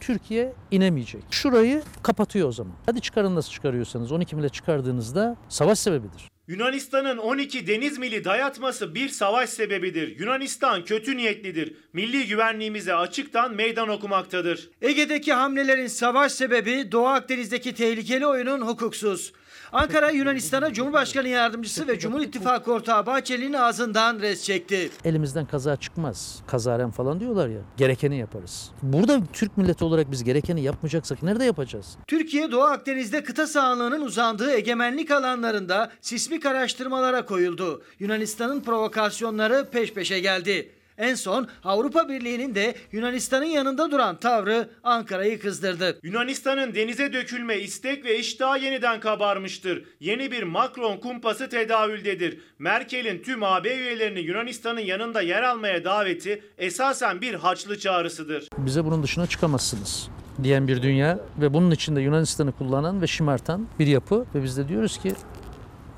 Türkiye 0.00 0.52
inemeyecek. 0.70 1.24
Şurayı 1.30 1.82
kapatıyor 2.02 2.48
o 2.48 2.52
zaman. 2.52 2.72
Hadi 2.86 3.00
çıkarın 3.00 3.34
nasıl 3.34 3.50
çıkarıyorsanız 3.50 4.12
12 4.12 4.36
mile 4.36 4.48
çıkardığınızda 4.48 5.36
savaş 5.48 5.78
sebebidir. 5.78 6.28
Yunanistan'ın 6.48 7.18
12 7.18 7.66
deniz 7.66 7.98
mili 7.98 8.24
dayatması 8.24 8.94
bir 8.94 9.08
savaş 9.08 9.50
sebebidir. 9.50 10.18
Yunanistan 10.20 10.84
kötü 10.84 11.16
niyetlidir. 11.16 11.74
Milli 11.92 12.26
güvenliğimize 12.26 12.94
açıktan 12.94 13.54
meydan 13.54 13.88
okumaktadır. 13.88 14.70
Ege'deki 14.82 15.32
hamlelerin 15.32 15.86
savaş 15.86 16.32
sebebi 16.32 16.92
Doğu 16.92 17.06
Akdeniz'deki 17.06 17.74
tehlikeli 17.74 18.26
oyunun 18.26 18.60
hukuksuz. 18.60 19.32
Ankara 19.72 20.10
Yunanistan'a 20.10 20.72
Cumhurbaşkanı 20.72 21.28
Yardımcısı 21.28 21.88
ve 21.88 21.98
Cumhur 21.98 22.20
İttifakı 22.20 22.72
ortağı 22.72 23.06
Bahçeli'nin 23.06 23.52
ağzından 23.52 24.20
res 24.20 24.42
çekti. 24.44 24.90
Elimizden 25.04 25.46
kaza 25.46 25.76
çıkmaz. 25.76 26.42
Kazaren 26.46 26.90
falan 26.90 27.20
diyorlar 27.20 27.48
ya. 27.48 27.60
Gerekeni 27.76 28.18
yaparız. 28.18 28.70
Burada 28.82 29.20
Türk 29.32 29.56
milleti 29.56 29.84
olarak 29.84 30.10
biz 30.10 30.24
gerekeni 30.24 30.62
yapmayacaksak 30.62 31.22
nerede 31.22 31.44
yapacağız? 31.44 31.96
Türkiye 32.06 32.52
Doğu 32.52 32.62
Akdeniz'de 32.64 33.24
kıta 33.24 33.46
sahanlığının 33.46 34.02
uzandığı 34.02 34.50
egemenlik 34.52 35.10
alanlarında 35.10 35.90
sismik 36.00 36.46
araştırmalara 36.46 37.24
koyuldu. 37.24 37.82
Yunanistan'ın 37.98 38.60
provokasyonları 38.60 39.68
peş 39.72 39.92
peşe 39.92 40.20
geldi. 40.20 40.72
En 40.98 41.14
son 41.14 41.48
Avrupa 41.64 42.08
Birliği'nin 42.08 42.54
de 42.54 42.74
Yunanistan'ın 42.92 43.44
yanında 43.44 43.90
duran 43.90 44.16
tavrı 44.16 44.68
Ankara'yı 44.82 45.40
kızdırdı. 45.40 45.98
Yunanistan'ın 46.02 46.74
denize 46.74 47.12
dökülme 47.12 47.58
istek 47.58 48.04
ve 48.04 48.18
iştahı 48.18 48.58
yeniden 48.58 49.00
kabarmıştır. 49.00 49.84
Yeni 50.00 50.30
bir 50.30 50.42
Macron 50.42 50.96
kumpası 50.96 51.48
tedavüldedir. 51.48 52.40
Merkel'in 52.58 53.22
tüm 53.22 53.42
AB 53.42 53.76
üyelerini 53.76 54.20
Yunanistan'ın 54.20 54.80
yanında 54.80 55.20
yer 55.20 55.42
almaya 55.42 55.84
daveti 55.84 56.42
esasen 56.58 57.20
bir 57.20 57.34
haçlı 57.34 57.78
çağrısıdır. 57.78 58.48
Bize 58.58 58.84
bunun 58.84 59.02
dışına 59.02 59.26
çıkamazsınız 59.26 60.08
diyen 60.42 60.68
bir 60.68 60.82
dünya 60.82 61.18
ve 61.40 61.54
bunun 61.54 61.70
içinde 61.70 62.00
Yunanistan'ı 62.00 62.52
kullanan 62.52 63.02
ve 63.02 63.06
şımartan 63.06 63.66
bir 63.78 63.86
yapı 63.86 64.26
ve 64.34 64.42
biz 64.42 64.56
de 64.56 64.68
diyoruz 64.68 64.98
ki 64.98 65.12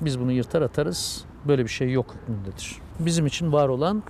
biz 0.01 0.19
bunu 0.19 0.31
yırtar 0.31 0.61
atarız. 0.61 1.25
Böyle 1.47 1.63
bir 1.63 1.69
şey 1.69 1.91
yok 1.91 2.15
hükmündedir. 2.21 2.75
Bizim 2.99 3.25
için 3.25 3.51
var 3.51 3.69
olan 3.69 4.03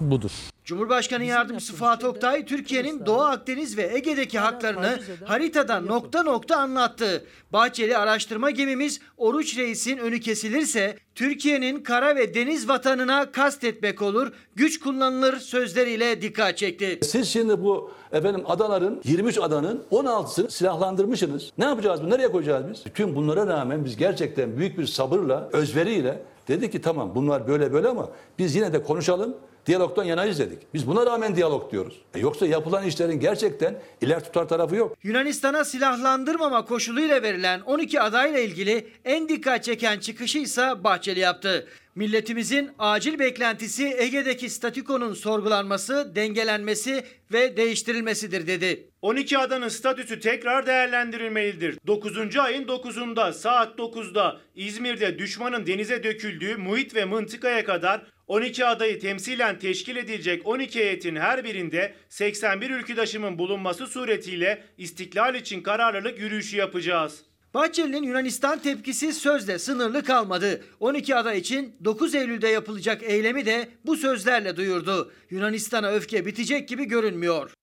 budur. 0.00 0.30
Cumhurbaşkanı 0.64 1.24
Yardımcısı 1.24 1.74
Fatih 1.74 2.08
Oktay, 2.08 2.44
Türkiye'nin 2.44 3.06
Doğu 3.06 3.20
Akdeniz 3.20 3.76
ve 3.76 3.90
Ege'deki 3.94 4.38
haklarını 4.38 4.98
haritada 5.24 5.80
nokta 5.80 6.22
nokta 6.22 6.56
anlattı. 6.56 7.24
Bahçeli 7.52 7.96
araştırma 7.96 8.50
gemimiz 8.50 9.00
Oruç 9.16 9.58
Reis'in 9.58 9.98
önü 9.98 10.20
kesilirse 10.20 10.96
Türkiye'nin 11.14 11.82
kara 11.82 12.16
ve 12.16 12.34
deniz 12.34 12.68
vatanına 12.68 13.32
kastetmek 13.32 14.02
olur, 14.02 14.32
güç 14.54 14.80
kullanılır 14.80 15.36
sözleriyle 15.36 16.22
dikkat 16.22 16.58
çekti. 16.58 16.98
Siz 17.02 17.28
şimdi 17.28 17.62
bu 17.62 17.90
efendim 18.12 18.42
adaların 18.46 19.00
23 19.04 19.38
adanın 19.38 19.82
16'sını 19.90 20.50
silahlandırmışsınız. 20.50 21.52
Ne 21.58 21.64
yapacağız 21.64 22.02
bu? 22.02 22.10
Nereye 22.10 22.32
koyacağız 22.32 22.64
biz? 22.70 22.86
Bütün 22.86 23.14
bunlara 23.14 23.46
rağmen 23.46 23.84
biz 23.84 23.96
gerçekten 23.96 24.56
büyük 24.56 24.78
bir 24.78 24.86
sabırla, 24.86 25.48
özveriyle 25.52 26.22
dedik 26.48 26.72
ki 26.72 26.80
tamam 26.80 27.14
bunlar 27.14 27.48
böyle 27.48 27.72
böyle 27.72 27.88
ama 27.88 28.10
biz 28.38 28.54
yine 28.54 28.72
de 28.72 28.82
konuşalım. 28.82 29.36
Diyalogdan 29.66 30.04
yanayız 30.04 30.38
dedik. 30.38 30.58
Biz 30.74 30.86
buna 30.86 31.06
rağmen 31.06 31.36
diyalog 31.36 31.72
diyoruz. 31.72 32.00
E 32.14 32.18
yoksa 32.18 32.46
yapılan 32.46 32.84
işlerin 32.84 33.20
gerçekten 33.20 33.82
iler 34.00 34.24
tutar 34.24 34.48
tarafı 34.48 34.76
yok. 34.76 34.96
Yunanistan'a 35.02 35.64
silahlandırmama 35.64 36.64
koşuluyla 36.64 37.22
verilen 37.22 37.60
12 37.60 38.00
adayla 38.00 38.38
ilgili 38.38 38.86
en 39.04 39.28
dikkat 39.28 39.64
çeken 39.64 39.98
çıkışı 39.98 40.38
ise 40.38 40.84
Bahçeli 40.84 41.20
yaptı. 41.20 41.66
Milletimizin 41.94 42.70
acil 42.78 43.18
beklentisi 43.18 43.94
Ege'deki 43.98 44.50
statükonun 44.50 45.14
sorgulanması, 45.14 46.12
dengelenmesi 46.16 47.04
ve 47.32 47.56
değiştirilmesidir 47.56 48.46
dedi. 48.46 48.90
12 49.02 49.38
adanın 49.38 49.68
statüsü 49.68 50.20
tekrar 50.20 50.66
değerlendirilmelidir. 50.66 51.78
9. 51.86 52.36
ayın 52.36 52.64
9'unda 52.66 53.32
saat 53.32 53.78
9'da 53.78 54.40
İzmir'de 54.54 55.18
düşmanın 55.18 55.66
denize 55.66 56.02
döküldüğü 56.02 56.56
muhit 56.56 56.94
ve 56.94 57.04
mıntıkaya 57.04 57.64
kadar 57.64 58.02
12 58.26 58.66
adayı 58.66 59.00
temsilen 59.00 59.58
teşkil 59.58 59.96
edilecek 59.96 60.46
12 60.46 60.78
heyetin 60.78 61.16
her 61.16 61.44
birinde 61.44 61.94
81 62.08 62.70
ülküdaşımın 62.70 63.38
bulunması 63.38 63.86
suretiyle 63.86 64.64
istiklal 64.78 65.34
için 65.34 65.62
kararlılık 65.62 66.18
yürüyüşü 66.18 66.56
yapacağız. 66.56 67.24
Bahçeli'nin 67.54 68.02
Yunanistan 68.02 68.58
tepkisi 68.58 69.12
sözle 69.12 69.58
sınırlı 69.58 70.02
kalmadı. 70.02 70.64
12 70.80 71.16
aday 71.16 71.38
için 71.38 71.76
9 71.84 72.14
Eylül'de 72.14 72.48
yapılacak 72.48 73.02
eylemi 73.02 73.46
de 73.46 73.68
bu 73.86 73.96
sözlerle 73.96 74.56
duyurdu. 74.56 75.12
Yunanistan'a 75.30 75.90
öfke 75.90 76.26
bitecek 76.26 76.68
gibi 76.68 76.84
görünmüyor. 76.84 77.54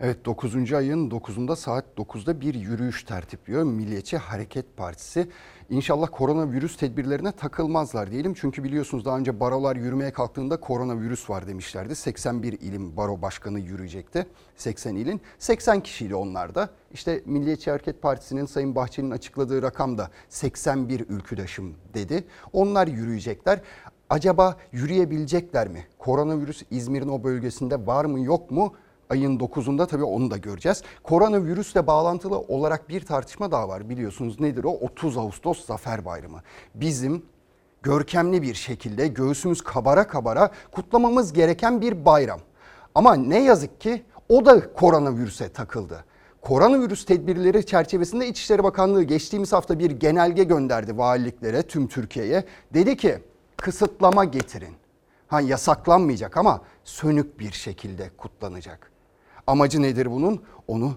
Evet 0.00 0.24
9. 0.24 0.72
ayın 0.72 1.10
9'unda 1.10 1.56
saat 1.56 1.84
9'da 1.96 2.40
bir 2.40 2.54
yürüyüş 2.54 3.02
tertipliyor 3.02 3.64
Milliyetçi 3.64 4.16
Hareket 4.16 4.76
Partisi. 4.76 5.28
İnşallah 5.70 6.08
koronavirüs 6.12 6.76
tedbirlerine 6.76 7.32
takılmazlar 7.32 8.10
diyelim. 8.10 8.34
Çünkü 8.34 8.64
biliyorsunuz 8.64 9.04
daha 9.04 9.18
önce 9.18 9.40
barolar 9.40 9.76
yürümeye 9.76 10.12
kalktığında 10.12 10.60
koronavirüs 10.60 11.30
var 11.30 11.46
demişlerdi. 11.46 11.94
81 11.94 12.52
ilim 12.52 12.96
baro 12.96 13.22
başkanı 13.22 13.60
yürüyecekti. 13.60 14.26
80 14.56 14.94
ilin 14.94 15.20
80 15.38 15.80
kişiyle 15.80 16.14
onlar 16.14 16.54
da. 16.54 16.68
İşte 16.92 17.22
Milliyetçi 17.26 17.70
Hareket 17.70 18.02
Partisi'nin 18.02 18.46
Sayın 18.46 18.74
Bahçeli'nin 18.74 19.10
açıkladığı 19.10 19.62
rakam 19.62 19.98
da 19.98 20.10
81 20.28 21.00
ülküdaşım 21.08 21.74
dedi. 21.94 22.24
Onlar 22.52 22.86
yürüyecekler. 22.86 23.60
Acaba 24.10 24.56
yürüyebilecekler 24.72 25.68
mi? 25.68 25.86
Koronavirüs 25.98 26.62
İzmir'in 26.70 27.08
o 27.08 27.24
bölgesinde 27.24 27.86
var 27.86 28.04
mı 28.04 28.20
yok 28.20 28.50
mu? 28.50 28.74
Ayın 29.10 29.38
9'unda 29.38 29.86
tabii 29.86 30.04
onu 30.04 30.30
da 30.30 30.36
göreceğiz. 30.36 30.82
Koronavirüsle 31.02 31.86
bağlantılı 31.86 32.38
olarak 32.38 32.88
bir 32.88 33.00
tartışma 33.06 33.52
daha 33.52 33.68
var 33.68 33.88
biliyorsunuz. 33.88 34.40
Nedir 34.40 34.64
o? 34.64 34.70
30 34.70 35.18
Ağustos 35.18 35.66
Zafer 35.66 36.04
Bayramı. 36.04 36.42
Bizim 36.74 37.22
görkemli 37.82 38.42
bir 38.42 38.54
şekilde 38.54 39.08
göğsümüz 39.08 39.62
kabara 39.62 40.06
kabara 40.06 40.50
kutlamamız 40.72 41.32
gereken 41.32 41.80
bir 41.80 42.04
bayram. 42.04 42.40
Ama 42.94 43.14
ne 43.14 43.44
yazık 43.44 43.80
ki 43.80 44.02
o 44.28 44.46
da 44.46 44.72
koronavirüse 44.72 45.48
takıldı. 45.48 46.04
Koronavirüs 46.40 47.04
tedbirleri 47.04 47.66
çerçevesinde 47.66 48.28
İçişleri 48.28 48.64
Bakanlığı 48.64 49.02
geçtiğimiz 49.02 49.52
hafta 49.52 49.78
bir 49.78 49.90
genelge 49.90 50.44
gönderdi 50.44 50.98
valiliklere, 50.98 51.62
tüm 51.62 51.88
Türkiye'ye. 51.88 52.44
Dedi 52.74 52.96
ki 52.96 53.18
kısıtlama 53.56 54.24
getirin. 54.24 54.74
Ha 55.28 55.40
yasaklanmayacak 55.40 56.36
ama 56.36 56.60
sönük 56.84 57.38
bir 57.38 57.52
şekilde 57.52 58.10
kutlanacak. 58.16 58.93
Amacı 59.46 59.82
nedir 59.82 60.10
bunun? 60.10 60.42
Onu 60.68 60.94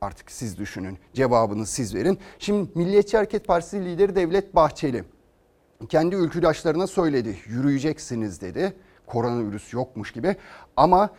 artık 0.00 0.30
siz 0.30 0.58
düşünün. 0.58 0.98
Cevabını 1.14 1.66
siz 1.66 1.94
verin. 1.94 2.18
Şimdi 2.38 2.70
Milliyetçi 2.74 3.16
Hareket 3.16 3.46
Partisi 3.46 3.84
lideri 3.84 4.16
Devlet 4.16 4.54
Bahçeli 4.54 5.04
kendi 5.88 6.16
ülküdaşlarına 6.16 6.86
söyledi. 6.86 7.38
Yürüyeceksiniz 7.46 8.40
dedi. 8.40 8.72
Koronavirüs 9.06 9.72
yokmuş 9.72 10.12
gibi. 10.12 10.36
Ama 10.76 11.10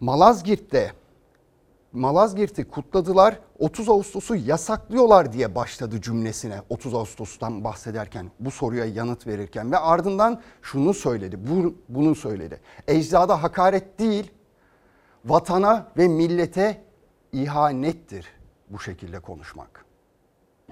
Malazgirt'te 0.00 0.92
Malazgirt'i 1.92 2.64
kutladılar. 2.64 3.40
30 3.58 3.88
Ağustos'u 3.88 4.36
yasaklıyorlar 4.36 5.32
diye 5.32 5.54
başladı 5.54 6.00
cümlesine 6.00 6.62
30 6.68 6.94
Ağustos'tan 6.94 7.64
bahsederken 7.64 8.30
bu 8.40 8.50
soruya 8.50 8.84
yanıt 8.84 9.26
verirken 9.26 9.72
ve 9.72 9.78
ardından 9.78 10.40
şunu 10.62 10.94
söyledi. 10.94 11.38
Bu, 11.46 11.74
bunu 11.88 12.14
söyledi. 12.14 12.60
Ecdada 12.88 13.42
hakaret 13.42 13.98
değil, 13.98 14.30
vatana 15.24 15.92
ve 15.96 16.08
millete 16.08 16.84
ihanettir 17.32 18.26
bu 18.70 18.80
şekilde 18.80 19.20
konuşmak. 19.20 19.84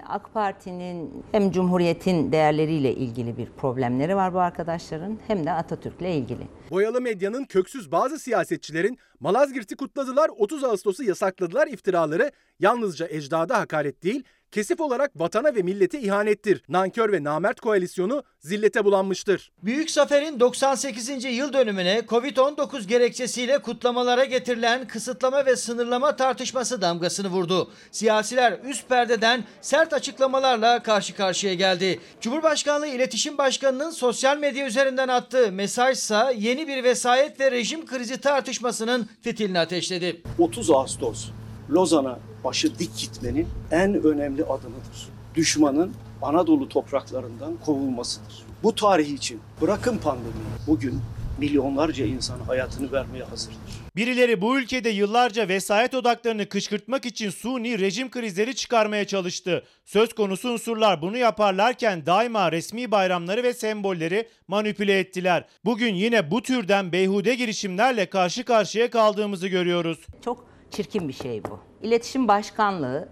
AK 0.07 0.33
Parti'nin 0.33 1.23
hem 1.31 1.51
Cumhuriyet'in 1.51 2.31
değerleriyle 2.31 2.95
ilgili 2.95 3.37
bir 3.37 3.49
problemleri 3.49 4.15
var 4.15 4.33
bu 4.33 4.39
arkadaşların 4.39 5.19
hem 5.27 5.45
de 5.45 5.51
Atatürk'le 5.51 6.01
ilgili. 6.01 6.47
Boyalı 6.71 7.01
medyanın 7.01 7.45
köksüz 7.45 7.91
bazı 7.91 8.19
siyasetçilerin 8.19 8.97
Malazgirt'i 9.19 9.75
kutladılar, 9.75 10.29
30 10.37 10.63
Ağustos'u 10.63 11.03
yasakladılar 11.03 11.67
iftiraları 11.67 12.31
yalnızca 12.59 13.07
ecdada 13.07 13.59
hakaret 13.59 14.03
değil, 14.03 14.23
kesif 14.53 14.81
olarak 14.81 15.11
vatana 15.19 15.55
ve 15.55 15.61
millete 15.61 15.99
ihanettir. 15.99 16.63
Nankör 16.69 17.11
ve 17.11 17.23
namert 17.23 17.59
koalisyonu 17.59 18.23
zillete 18.39 18.85
bulanmıştır. 18.85 19.51
Büyük 19.63 19.91
Zafer'in 19.91 20.39
98. 20.39 21.23
yıl 21.23 21.53
dönümüne 21.53 21.99
Covid-19 21.99 22.87
gerekçesiyle 22.87 23.57
kutlamalara 23.57 24.25
getirilen 24.25 24.87
kısıtlama 24.87 25.45
ve 25.45 25.55
sınırlama 25.55 26.15
tartışması 26.15 26.81
damgasını 26.81 27.27
vurdu. 27.27 27.71
Siyasiler 27.91 28.59
üst 28.65 28.89
perdeden 28.89 29.43
sert 29.61 29.93
açıklamalarla 29.93 30.83
karşı 30.83 31.15
karşıya 31.15 31.53
geldi. 31.53 31.99
Cumhurbaşkanlığı 32.21 32.87
İletişim 32.87 33.37
Başkanı'nın 33.37 33.91
sosyal 33.91 34.37
medya 34.37 34.67
üzerinden 34.67 35.07
attığı 35.07 35.51
mesajsa 35.51 36.31
yeni 36.31 36.67
bir 36.67 36.83
vesayet 36.83 37.39
ve 37.39 37.51
rejim 37.51 37.85
krizi 37.85 38.21
tartışmasının 38.21 39.09
fitilini 39.21 39.59
ateşledi. 39.59 40.21
30 40.39 40.71
Ağustos 40.71 41.29
Lozan'a 41.69 42.32
başı 42.43 42.79
dik 42.79 42.97
gitmenin 42.97 43.47
en 43.71 44.03
önemli 44.03 44.43
adımıdır. 44.43 45.09
Düşmanın 45.35 45.93
Anadolu 46.21 46.69
topraklarından 46.69 47.53
kovulmasıdır. 47.65 48.43
Bu 48.63 48.75
tarih 48.75 49.07
için 49.07 49.39
bırakın 49.61 49.97
pandemiyi 49.97 50.45
bugün 50.67 51.01
milyonlarca 51.37 52.05
insan 52.05 52.39
hayatını 52.39 52.91
vermeye 52.91 53.23
hazırdır. 53.23 53.59
Birileri 53.95 54.41
bu 54.41 54.59
ülkede 54.59 54.89
yıllarca 54.89 55.47
vesayet 55.47 55.93
odaklarını 55.93 56.49
kışkırtmak 56.49 57.05
için 57.05 57.29
suni 57.29 57.79
rejim 57.79 58.09
krizleri 58.09 58.55
çıkarmaya 58.55 59.07
çalıştı. 59.07 59.63
Söz 59.85 60.13
konusu 60.13 60.49
unsurlar 60.49 61.01
bunu 61.01 61.17
yaparlarken 61.17 62.05
daima 62.05 62.51
resmi 62.51 62.91
bayramları 62.91 63.43
ve 63.43 63.53
sembolleri 63.53 64.29
manipüle 64.47 64.99
ettiler. 64.99 65.45
Bugün 65.65 65.93
yine 65.93 66.31
bu 66.31 66.41
türden 66.41 66.91
beyhude 66.91 67.35
girişimlerle 67.35 68.05
karşı 68.05 68.45
karşıya 68.45 68.89
kaldığımızı 68.89 69.47
görüyoruz. 69.47 69.99
Çok 70.25 70.45
çirkin 70.71 71.07
bir 71.07 71.13
şey 71.13 71.43
bu. 71.43 71.72
İletişim 71.83 72.27
Başkanlığı 72.27 73.07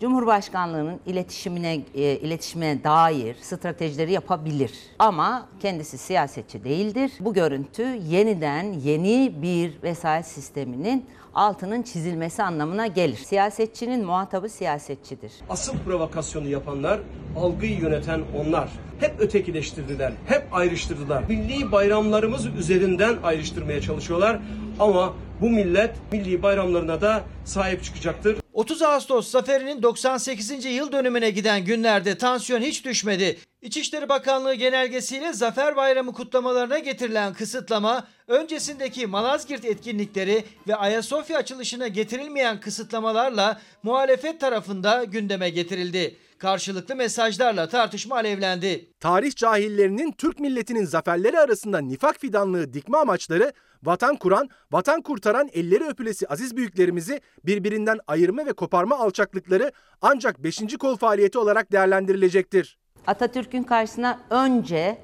Cumhurbaşkanlığının 0.00 1.00
iletişimine 1.06 1.80
e, 1.94 2.02
iletişime 2.02 2.84
dair 2.84 3.36
stratejileri 3.40 4.12
yapabilir. 4.12 4.72
Ama 4.98 5.48
kendisi 5.60 5.98
siyasetçi 5.98 6.64
değildir. 6.64 7.12
Bu 7.20 7.34
görüntü 7.34 7.82
yeniden 8.08 8.72
yeni 8.72 9.34
bir 9.42 9.82
vesayet 9.82 10.26
sisteminin 10.26 11.06
altının 11.34 11.82
çizilmesi 11.82 12.42
anlamına 12.42 12.86
gelir. 12.86 13.16
Siyasetçinin 13.16 14.04
muhatabı 14.04 14.48
siyasetçidir. 14.48 15.32
Asıl 15.50 15.78
provokasyonu 15.78 16.48
yapanlar, 16.48 17.00
algıyı 17.36 17.78
yöneten 17.78 18.22
onlar. 18.36 18.68
Hep 19.00 19.20
ötekileştirdiler, 19.20 20.12
hep 20.26 20.48
ayrıştırdılar. 20.52 21.24
Milli 21.28 21.72
bayramlarımız 21.72 22.46
üzerinden 22.46 23.16
ayrıştırmaya 23.22 23.80
çalışıyorlar. 23.80 24.40
Ama 24.80 25.14
bu 25.40 25.50
millet 25.50 25.94
milli 26.12 26.42
bayramlarına 26.42 27.00
da 27.00 27.22
sahip 27.44 27.84
çıkacaktır. 27.84 28.36
30 28.52 28.82
Ağustos 28.82 29.30
zaferinin 29.30 29.82
98. 29.82 30.64
yıl 30.64 30.92
dönümüne 30.92 31.30
giden 31.30 31.64
günlerde 31.64 32.18
tansiyon 32.18 32.60
hiç 32.60 32.84
düşmedi. 32.84 33.38
İçişleri 33.62 34.08
Bakanlığı 34.08 34.54
genelgesiyle 34.54 35.32
Zafer 35.32 35.76
Bayramı 35.76 36.12
kutlamalarına 36.12 36.78
getirilen 36.78 37.34
kısıtlama, 37.34 38.06
öncesindeki 38.28 39.06
Malazgirt 39.06 39.64
etkinlikleri 39.64 40.44
ve 40.68 40.76
Ayasofya 40.76 41.38
açılışına 41.38 41.88
getirilmeyen 41.88 42.60
kısıtlamalarla 42.60 43.60
muhalefet 43.82 44.40
tarafında 44.40 45.04
gündeme 45.04 45.50
getirildi. 45.50 46.16
Karşılıklı 46.44 46.96
mesajlarla 46.96 47.68
tartışma 47.68 48.16
alevlendi. 48.16 48.90
Tarih 49.00 49.36
cahillerinin 49.36 50.12
Türk 50.12 50.40
milletinin 50.40 50.84
zaferleri 50.84 51.38
arasında 51.38 51.78
nifak 51.78 52.20
fidanlığı 52.20 52.72
dikme 52.72 52.98
amaçları 52.98 53.52
vatan 53.82 54.16
kuran, 54.16 54.48
vatan 54.72 55.02
kurtaran 55.02 55.48
elleri 55.52 55.84
öpülesi 55.84 56.28
aziz 56.28 56.56
büyüklerimizi 56.56 57.20
birbirinden 57.46 57.98
ayırma 58.06 58.46
ve 58.46 58.52
koparma 58.52 58.98
alçaklıkları 58.98 59.72
ancak 60.02 60.44
5. 60.44 60.76
kol 60.78 60.96
faaliyeti 60.96 61.38
olarak 61.38 61.72
değerlendirilecektir. 61.72 62.78
Atatürk'ün 63.06 63.62
karşısına 63.62 64.20
önce 64.30 64.98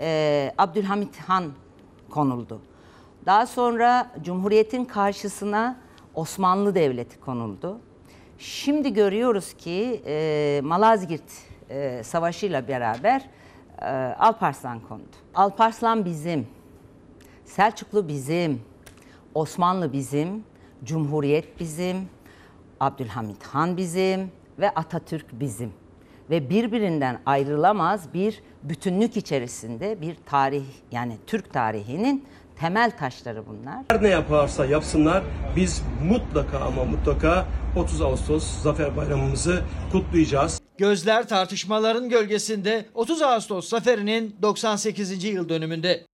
e, 0.00 0.52
Abdülhamit 0.58 1.16
Han 1.16 1.44
konuldu. 2.10 2.62
Daha 3.26 3.46
sonra 3.46 4.12
Cumhuriyet'in 4.24 4.84
karşısına 4.84 5.76
Osmanlı 6.14 6.74
Devleti 6.74 7.20
konuldu. 7.20 7.80
Şimdi 8.40 8.92
görüyoruz 8.92 9.52
ki 9.52 10.02
e, 10.06 10.60
Malazgirt 10.64 11.22
e, 11.70 12.02
Savaşı 12.04 12.46
ile 12.46 12.68
beraber 12.68 13.28
e, 13.82 13.86
Alparslan 14.18 14.80
kondu. 14.80 15.04
Alparslan 15.34 16.04
bizim, 16.04 16.46
Selçuklu 17.44 18.08
bizim, 18.08 18.62
Osmanlı 19.34 19.92
bizim, 19.92 20.44
Cumhuriyet 20.84 21.60
bizim, 21.60 22.08
Abdülhamit 22.80 23.42
Han 23.42 23.76
bizim 23.76 24.32
ve 24.58 24.70
Atatürk 24.70 25.40
bizim. 25.40 25.72
Ve 26.30 26.50
birbirinden 26.50 27.20
ayrılamaz 27.26 28.14
bir 28.14 28.42
bütünlük 28.62 29.16
içerisinde 29.16 30.00
bir 30.00 30.16
tarih 30.26 30.64
yani 30.92 31.16
Türk 31.26 31.52
tarihinin 31.52 32.24
temel 32.60 32.90
taşları 32.90 33.46
bunlar. 33.46 33.84
Her 33.90 34.02
ne 34.02 34.08
yaparsa 34.08 34.66
yapsınlar 34.66 35.22
biz 35.56 35.82
mutlaka 36.04 36.58
ama 36.58 36.84
mutlaka 36.84 37.46
30 37.76 38.00
Ağustos 38.00 38.62
Zafer 38.62 38.96
Bayramımızı 38.96 39.62
kutlayacağız. 39.92 40.60
Gözler 40.78 41.28
tartışmaların 41.28 42.08
gölgesinde 42.08 42.86
30 42.94 43.22
Ağustos 43.22 43.68
zaferinin 43.68 44.36
98. 44.42 45.24
yıl 45.24 45.48
dönümünde. 45.48 46.06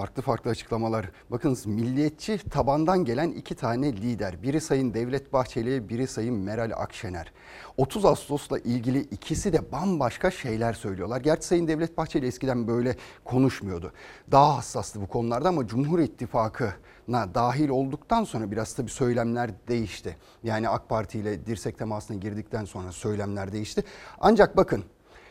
Farklı 0.00 0.22
farklı 0.22 0.50
açıklamalar. 0.50 1.10
Bakınız 1.30 1.66
milliyetçi 1.66 2.38
tabandan 2.50 3.04
gelen 3.04 3.30
iki 3.30 3.54
tane 3.54 3.92
lider. 3.92 4.42
Biri 4.42 4.60
Sayın 4.60 4.94
Devlet 4.94 5.32
Bahçeli, 5.32 5.88
biri 5.88 6.06
Sayın 6.06 6.34
Meral 6.34 6.70
Akşener. 6.76 7.32
30 7.76 8.04
Ağustos'la 8.04 8.58
ilgili 8.58 9.00
ikisi 9.00 9.52
de 9.52 9.72
bambaşka 9.72 10.30
şeyler 10.30 10.72
söylüyorlar. 10.72 11.20
Gerçi 11.20 11.46
Sayın 11.46 11.68
Devlet 11.68 11.98
Bahçeli 11.98 12.26
eskiden 12.26 12.68
böyle 12.68 12.96
konuşmuyordu. 13.24 13.92
Daha 14.30 14.56
hassastı 14.58 15.00
bu 15.00 15.06
konularda 15.06 15.48
ama 15.48 15.66
Cumhur 15.66 15.98
İttifakı'na 15.98 17.34
dahil 17.34 17.68
olduktan 17.68 18.24
sonra 18.24 18.50
biraz 18.50 18.74
tabii 18.74 18.90
söylemler 18.90 19.50
değişti. 19.68 20.16
Yani 20.42 20.68
AK 20.68 20.88
Parti 20.88 21.18
ile 21.18 21.46
dirsek 21.46 21.78
temasına 21.78 22.16
girdikten 22.16 22.64
sonra 22.64 22.92
söylemler 22.92 23.52
değişti. 23.52 23.84
Ancak 24.20 24.56
bakın 24.56 24.84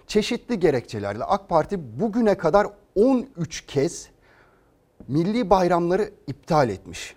çeşitli 0.07 0.59
gerekçelerle 0.59 1.23
AK 1.23 1.49
Parti 1.49 1.99
bugüne 1.99 2.37
kadar 2.37 2.67
13 2.95 3.65
kez 3.65 4.09
milli 5.07 5.49
bayramları 5.49 6.11
iptal 6.27 6.69
etmiş. 6.69 7.15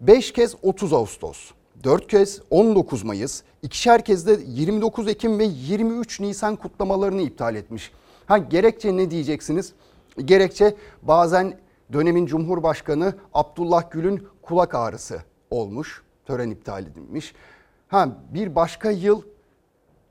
5 0.00 0.32
kez 0.32 0.54
30 0.62 0.92
Ağustos, 0.92 1.50
4 1.84 2.06
kez 2.06 2.40
19 2.50 3.02
Mayıs, 3.04 3.42
ikişer 3.62 4.04
kez 4.04 4.26
de 4.26 4.38
29 4.46 5.08
Ekim 5.08 5.38
ve 5.38 5.44
23 5.44 6.20
Nisan 6.20 6.56
kutlamalarını 6.56 7.22
iptal 7.22 7.54
etmiş. 7.54 7.92
Ha 8.26 8.38
gerekçe 8.38 8.96
ne 8.96 9.10
diyeceksiniz? 9.10 9.72
Gerekçe 10.24 10.76
bazen 11.02 11.58
dönemin 11.92 12.26
Cumhurbaşkanı 12.26 13.14
Abdullah 13.34 13.90
Gül'ün 13.90 14.28
kulak 14.42 14.74
ağrısı 14.74 15.22
olmuş. 15.50 16.02
Tören 16.26 16.50
iptal 16.50 16.86
edilmiş. 16.86 17.34
Ha 17.88 18.08
bir 18.34 18.54
başka 18.54 18.90
yıl 18.90 19.22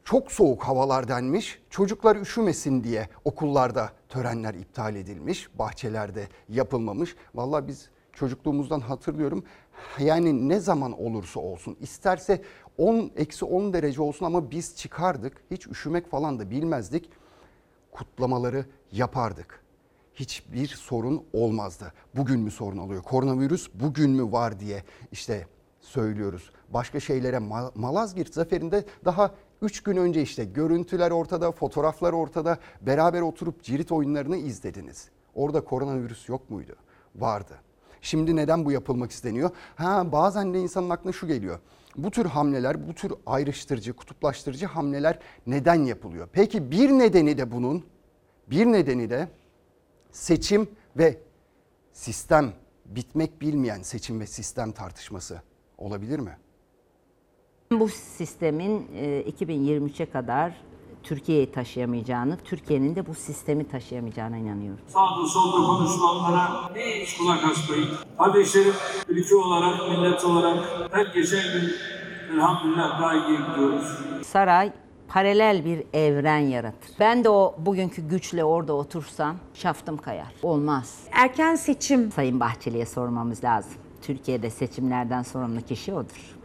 çok 0.03 0.31
soğuk 0.31 0.63
havalar 0.63 1.07
denmiş. 1.07 1.59
Çocuklar 1.69 2.15
üşümesin 2.15 2.83
diye 2.83 3.09
okullarda 3.25 3.89
törenler 4.09 4.53
iptal 4.53 4.95
edilmiş. 4.95 5.49
Bahçelerde 5.59 6.27
yapılmamış. 6.49 7.15
Vallahi 7.35 7.67
biz 7.67 7.89
çocukluğumuzdan 8.13 8.79
hatırlıyorum. 8.79 9.43
Yani 9.99 10.49
ne 10.49 10.59
zaman 10.59 11.01
olursa 11.01 11.39
olsun 11.39 11.77
isterse 11.79 12.41
10 12.77 13.11
eksi 13.15 13.45
10 13.45 13.73
derece 13.73 14.01
olsun 14.01 14.25
ama 14.25 14.51
biz 14.51 14.75
çıkardık. 14.75 15.43
Hiç 15.51 15.67
üşümek 15.67 16.11
falan 16.11 16.39
da 16.39 16.49
bilmezdik. 16.49 17.09
Kutlamaları 17.91 18.65
yapardık. 18.91 19.63
Hiçbir 20.13 20.67
sorun 20.67 21.23
olmazdı. 21.33 21.93
Bugün 22.15 22.39
mü 22.39 22.51
sorun 22.51 22.77
oluyor? 22.77 23.03
Koronavirüs 23.03 23.69
bugün 23.73 24.11
mü 24.11 24.31
var 24.31 24.59
diye 24.59 24.83
işte 25.11 25.47
söylüyoruz. 25.79 26.51
Başka 26.69 26.99
şeylere 26.99 27.39
Malazgirt 27.75 28.33
zaferinde 28.33 28.85
daha 29.05 29.31
3 29.61 29.83
gün 29.83 29.97
önce 29.97 30.21
işte 30.21 30.45
görüntüler 30.45 31.11
ortada, 31.11 31.51
fotoğraflar 31.51 32.13
ortada. 32.13 32.57
Beraber 32.81 33.21
oturup 33.21 33.63
cirit 33.63 33.91
oyunlarını 33.91 34.37
izlediniz. 34.37 35.09
Orada 35.35 35.61
koronavirüs 35.63 36.29
yok 36.29 36.49
muydu? 36.49 36.75
Vardı. 37.15 37.53
Şimdi 38.01 38.35
neden 38.35 38.65
bu 38.65 38.71
yapılmak 38.71 39.11
isteniyor? 39.11 39.49
Ha 39.75 40.11
bazen 40.11 40.53
de 40.53 40.59
insanın 40.59 40.89
aklına 40.89 41.13
şu 41.13 41.27
geliyor. 41.27 41.59
Bu 41.97 42.11
tür 42.11 42.25
hamleler, 42.25 42.87
bu 42.87 42.93
tür 42.93 43.13
ayrıştırıcı, 43.25 43.93
kutuplaştırıcı 43.93 44.65
hamleler 44.65 45.19
neden 45.47 45.83
yapılıyor? 45.83 46.29
Peki 46.31 46.71
bir 46.71 46.89
nedeni 46.89 47.37
de 47.37 47.51
bunun, 47.51 47.85
bir 48.47 48.65
nedeni 48.65 49.09
de 49.09 49.27
seçim 50.11 50.69
ve 50.97 51.17
sistem, 51.93 52.53
bitmek 52.85 53.41
bilmeyen 53.41 53.81
seçim 53.81 54.19
ve 54.19 54.27
sistem 54.27 54.71
tartışması 54.71 55.41
olabilir 55.77 56.19
mi? 56.19 56.37
Bu 57.71 57.89
sistemin 57.89 58.87
e, 58.95 59.21
2023'e 59.21 60.05
kadar 60.05 60.53
Türkiye'yi 61.03 61.51
taşıyamayacağını, 61.51 62.37
Türkiye'nin 62.45 62.95
de 62.95 63.07
bu 63.07 63.13
sistemi 63.13 63.67
taşıyamayacağına 63.67 64.37
inanıyorum. 64.37 64.79
Sağda 64.87 65.25
solda 65.27 65.67
konuşulanlara 65.67 66.69
hiç 66.75 67.17
kulak 67.17 67.43
asmayın. 67.43 67.87
Kardeşlerim 68.17 68.73
ülke 69.07 69.35
olarak, 69.35 69.89
millet 69.89 70.25
olarak 70.25 70.57
her 70.91 71.05
geçen 71.05 71.43
gün 71.53 71.71
elhamdülillah 72.33 73.01
daha 73.01 73.13
iyi 73.13 73.37
gidiyoruz. 73.37 73.99
Saray 74.25 74.71
paralel 75.07 75.65
bir 75.65 75.83
evren 75.93 76.39
yaratır. 76.39 76.91
Ben 76.99 77.23
de 77.23 77.29
o 77.29 77.55
bugünkü 77.57 78.01
güçle 78.01 78.43
orada 78.43 78.73
otursam 78.73 79.35
şaftım 79.53 79.97
kayar. 79.97 80.33
Olmaz. 80.43 81.03
Erken 81.11 81.55
seçim. 81.55 82.11
Sayın 82.11 82.39
Bahçeli'ye 82.39 82.85
sormamız 82.85 83.43
lazım. 83.43 83.73
Türkiye'de 84.01 84.49
seçimlerden 84.49 85.23
sorumlu 85.23 85.61
kişi 85.61 85.93
odur. 85.93 86.36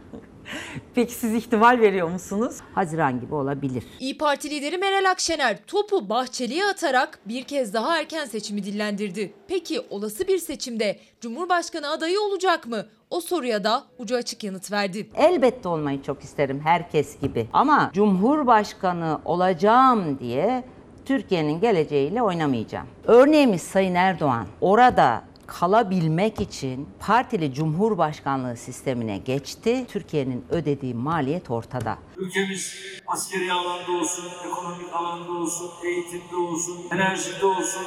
Peki 0.95 1.13
siz 1.13 1.33
ihtimal 1.33 1.79
veriyor 1.79 2.09
musunuz? 2.09 2.57
Haziran 2.75 3.19
gibi 3.21 3.35
olabilir. 3.35 3.83
İyi 3.99 4.17
Parti 4.17 4.49
lideri 4.49 4.77
Meral 4.77 5.11
Akşener 5.11 5.57
topu 5.67 6.09
Bahçeli'ye 6.09 6.65
atarak 6.65 7.19
bir 7.25 7.43
kez 7.43 7.73
daha 7.73 7.99
erken 7.99 8.25
seçimi 8.25 8.63
dillendirdi. 8.63 9.33
Peki 9.47 9.81
olası 9.89 10.27
bir 10.27 10.37
seçimde 10.37 10.99
Cumhurbaşkanı 11.21 11.89
adayı 11.89 12.21
olacak 12.21 12.67
mı? 12.67 12.85
O 13.09 13.21
soruya 13.21 13.63
da 13.63 13.83
ucu 13.97 14.15
açık 14.15 14.43
yanıt 14.43 14.71
verdi. 14.71 15.09
Elbette 15.15 15.69
olmayı 15.69 16.01
çok 16.03 16.23
isterim 16.23 16.61
herkes 16.63 17.19
gibi. 17.19 17.47
Ama 17.53 17.89
Cumhurbaşkanı 17.93 19.19
olacağım 19.25 20.19
diye 20.19 20.63
Türkiye'nin 21.05 21.59
geleceğiyle 21.59 22.21
oynamayacağım. 22.21 22.87
Örneğimiz 23.07 23.61
Sayın 23.61 23.95
Erdoğan 23.95 24.47
orada 24.61 25.23
kalabilmek 25.47 26.41
için 26.41 26.89
partili 26.99 27.53
cumhurbaşkanlığı 27.53 28.57
sistemine 28.57 29.17
geçti. 29.17 29.85
Türkiye'nin 29.89 30.45
ödediği 30.49 30.93
maliyet 30.93 31.51
ortada. 31.51 31.97
Ülkemiz 32.17 32.75
askeri 33.07 33.51
alanda 33.51 33.91
olsun, 33.91 34.25
ekonomik 34.47 34.93
alanda 34.93 35.31
olsun, 35.31 35.71
eğitimde 35.85 36.35
olsun, 36.35 36.77
enerjide 36.91 37.45
olsun. 37.45 37.81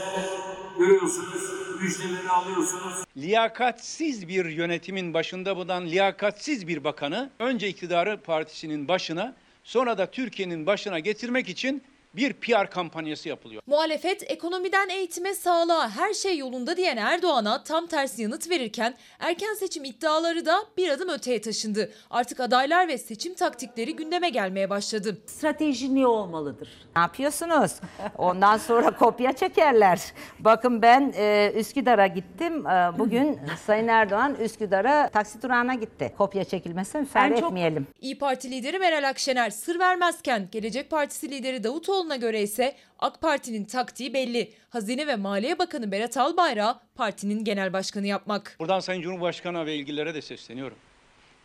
Görüyorsunuz, 0.79 1.42
müjdeleri 1.83 2.29
alıyorsunuz. 2.29 2.95
liyakatsiz 3.16 4.29
bir 4.29 4.45
yönetimin 4.45 5.14
başında 5.14 5.57
bulunan 5.57 5.87
liyakatsiz 5.87 6.69
bir 6.69 6.85
bakanı 6.85 7.31
önce 7.38 7.69
iktidarı 7.69 8.21
partisinin 8.23 8.88
başına 8.88 9.35
sonra 9.64 9.99
da 9.99 10.11
Türkiye'nin 10.11 10.66
başına 10.66 10.99
getirmek 10.99 11.49
için 11.49 11.83
bir 12.16 12.33
PR 12.33 12.70
kampanyası 12.70 13.29
yapılıyor. 13.29 13.62
Muhalefet 13.66 14.31
ekonomiden 14.31 14.88
eğitime 14.88 15.35
sağlığa 15.35 15.90
her 15.90 16.14
şey 16.14 16.38
yolunda 16.38 16.76
diyen 16.76 16.96
Erdoğan'a 16.96 17.64
tam 17.64 17.87
tersi 17.87 18.22
yanıt 18.22 18.50
verirken 18.50 18.94
erken 19.18 19.55
seçim 19.55 19.85
iddiaları 19.85 20.46
da 20.46 20.57
bir 20.76 20.88
adım 20.88 21.09
öteye 21.09 21.40
taşındı. 21.40 21.92
Artık 22.11 22.40
adaylar 22.40 22.88
ve 22.88 22.98
seçim 22.98 23.35
taktikleri 23.35 23.96
gündeme 23.96 24.29
gelmeye 24.29 24.70
başladı. 24.70 25.18
Strateji 25.26 25.94
ne 25.94 26.07
olmalıdır? 26.07 26.68
Ne 26.96 27.02
yapıyorsunuz? 27.02 27.72
Ondan 28.18 28.57
sonra 28.57 28.96
kopya 28.96 29.33
çekerler. 29.33 30.00
Bakın 30.38 30.83
ben 30.83 31.12
e, 31.16 31.52
Üsküdar'a 31.57 32.07
gittim. 32.07 32.66
E, 32.66 32.98
bugün 32.98 33.38
Sayın 33.66 33.88
Erdoğan 33.88 34.35
Üsküdar'a 34.35 35.09
taksi 35.09 35.42
durağına 35.42 35.74
gitti. 35.74 36.12
Kopya 36.18 36.44
çekilmesine 36.44 37.00
müsaade 37.00 37.37
çok- 37.37 37.44
etmeyelim. 37.48 37.87
İyi 38.00 38.18
Parti 38.18 38.50
lideri 38.50 38.79
Meral 38.79 39.09
Akşener 39.09 39.50
sır 39.50 39.79
vermezken 39.79 40.48
Gelecek 40.52 40.90
Partisi 40.90 41.31
lideri 41.31 41.64
Davutoğlu'na 42.07 42.16
göre 42.16 42.42
ise 42.42 42.77
AK 42.99 43.21
Parti'nin 43.21 43.64
taktiği 43.64 44.14
belli. 44.14 44.53
Hazine 44.71 45.07
ve 45.07 45.16
Maliye 45.16 45.59
Bakanı 45.59 45.92
Berat 45.92 46.16
Albayrak'ı 46.16 46.81
partinin 46.95 47.45
genel 47.45 47.73
başkanı 47.73 48.07
yapmak. 48.07 48.57
Buradan 48.61 48.81
Sayın 48.81 49.03
Cumhurbaşkanı 49.03 49.66
ve 49.66 49.75
ilgililere 49.75 50.14
de 50.14 50.23
sesleniyorum. 50.23 50.77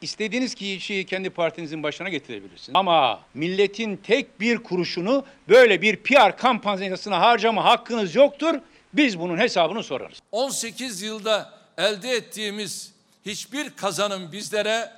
İstediğiniz 0.02 0.56
kişiyi 0.56 1.06
kendi 1.06 1.30
partinizin 1.30 1.84
başına 1.84 2.10
getirebilirsiniz. 2.10 2.76
Ama 2.76 3.19
milletin 3.34 3.97
tek 3.97 4.39
bir 4.39 4.58
kuruşunu 4.58 5.26
böyle 5.50 5.82
bir 5.82 5.95
PR 5.95 6.38
kampanyasına 6.38 7.19
harcama 7.19 7.63
hakkınız 7.63 8.15
yoktur. 8.15 8.56
Biz 8.93 9.19
bunun 9.19 9.38
hesabını 9.38 9.84
sorarız. 9.84 10.19
18 10.32 11.02
yılda 11.02 11.54
elde 11.78 12.10
ettiğimiz 12.10 12.93
hiçbir 13.26 13.69
kazanım 13.69 14.32
bizlere 14.32 14.91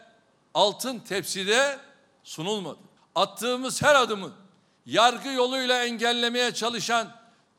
altın 0.54 1.00
tepside 1.00 1.78
sunulmadı. 2.24 2.80
Attığımız 3.16 3.84
her 3.84 3.96
adımı 3.96 4.43
yargı 4.86 5.30
yoluyla 5.30 5.86
engellemeye 5.86 6.54
çalışan 6.54 7.08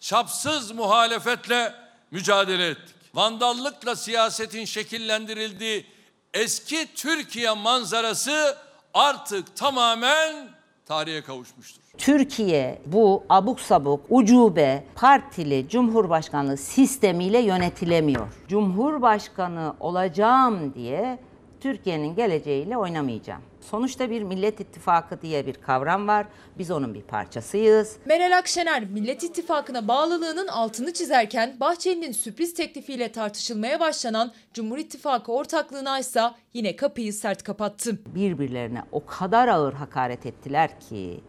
çapsız 0.01 0.71
muhalefetle 0.71 1.73
mücadele 2.11 2.69
ettik. 2.69 2.95
Vandallıkla 3.15 3.97
siyasetin 3.97 4.65
şekillendirildiği 4.65 5.87
eski 6.35 6.95
Türkiye 6.95 7.53
manzarası 7.53 8.57
artık 8.95 9.57
tamamen 9.57 10.49
tarihe 10.87 11.23
kavuşmuştur. 11.23 11.83
Türkiye 11.99 12.83
bu 12.87 13.25
abuk 13.29 13.61
sabuk, 13.61 14.01
ucube, 14.11 14.85
partili 14.95 15.69
cumhurbaşkanlığı 15.69 16.57
sistemiyle 16.57 17.39
yönetilemiyor. 17.39 18.29
Cumhurbaşkanı 18.49 19.75
olacağım 19.81 20.75
diye 20.75 21.19
Türkiye'nin 21.61 22.15
geleceğiyle 22.15 22.77
oynamayacağım. 22.77 23.43
Sonuçta 23.71 24.11
bir 24.11 24.23
Millet 24.23 24.61
İttifakı 24.61 25.23
diye 25.23 25.47
bir 25.47 25.55
kavram 25.55 26.09
var. 26.09 26.27
Biz 26.59 26.71
onun 26.71 26.95
bir 26.95 27.03
parçasıyız. 27.03 27.97
Meral 28.05 28.39
Akşener 28.39 28.85
Millet 28.85 29.23
İttifakı'na 29.25 29.89
bağlılığının 29.89 30.49
altını 30.49 30.93
çizerken 30.93 31.57
Bahçeli'nin 31.61 32.13
sürpriz 32.13 32.55
teklifiyle 32.55 33.13
tartışılmaya 33.13 33.81
başlanan 33.81 34.33
Cumhur 34.55 34.79
İttifakı 34.79 35.33
ortaklığına 35.33 35.99
ise 35.99 36.21
yine 36.55 36.77
kapıyı 36.77 37.13
sert 37.13 37.43
kapattı. 37.43 37.99
Birbirlerine 38.15 38.83
o 38.93 39.07
kadar 39.07 39.49
ağır 39.49 39.73
hakaret 39.73 40.27
ettiler 40.27 40.81
ki 40.81 41.21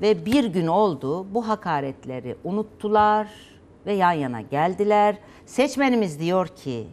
ve 0.00 0.26
bir 0.26 0.44
gün 0.44 0.66
oldu 0.66 1.34
bu 1.34 1.48
hakaretleri 1.48 2.36
unuttular 2.44 3.28
ve 3.86 3.92
yan 3.92 4.12
yana 4.12 4.40
geldiler. 4.40 5.16
Seçmenimiz 5.46 6.20
diyor 6.20 6.48
ki 6.48 6.86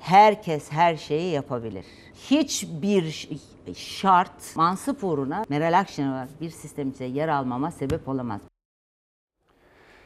herkes 0.00 0.72
her 0.72 0.96
şeyi 0.96 1.32
yapabilir. 1.32 1.84
Hiçbir 2.30 3.10
ş- 3.10 3.28
şart 3.74 4.56
mansıp 4.56 5.04
uğruna 5.04 5.44
Meral 5.48 5.78
Akşener 5.78 6.28
bir 6.40 6.50
sistemimize 6.50 7.04
yer 7.04 7.28
almama 7.28 7.70
sebep 7.70 8.08
olamaz. 8.08 8.40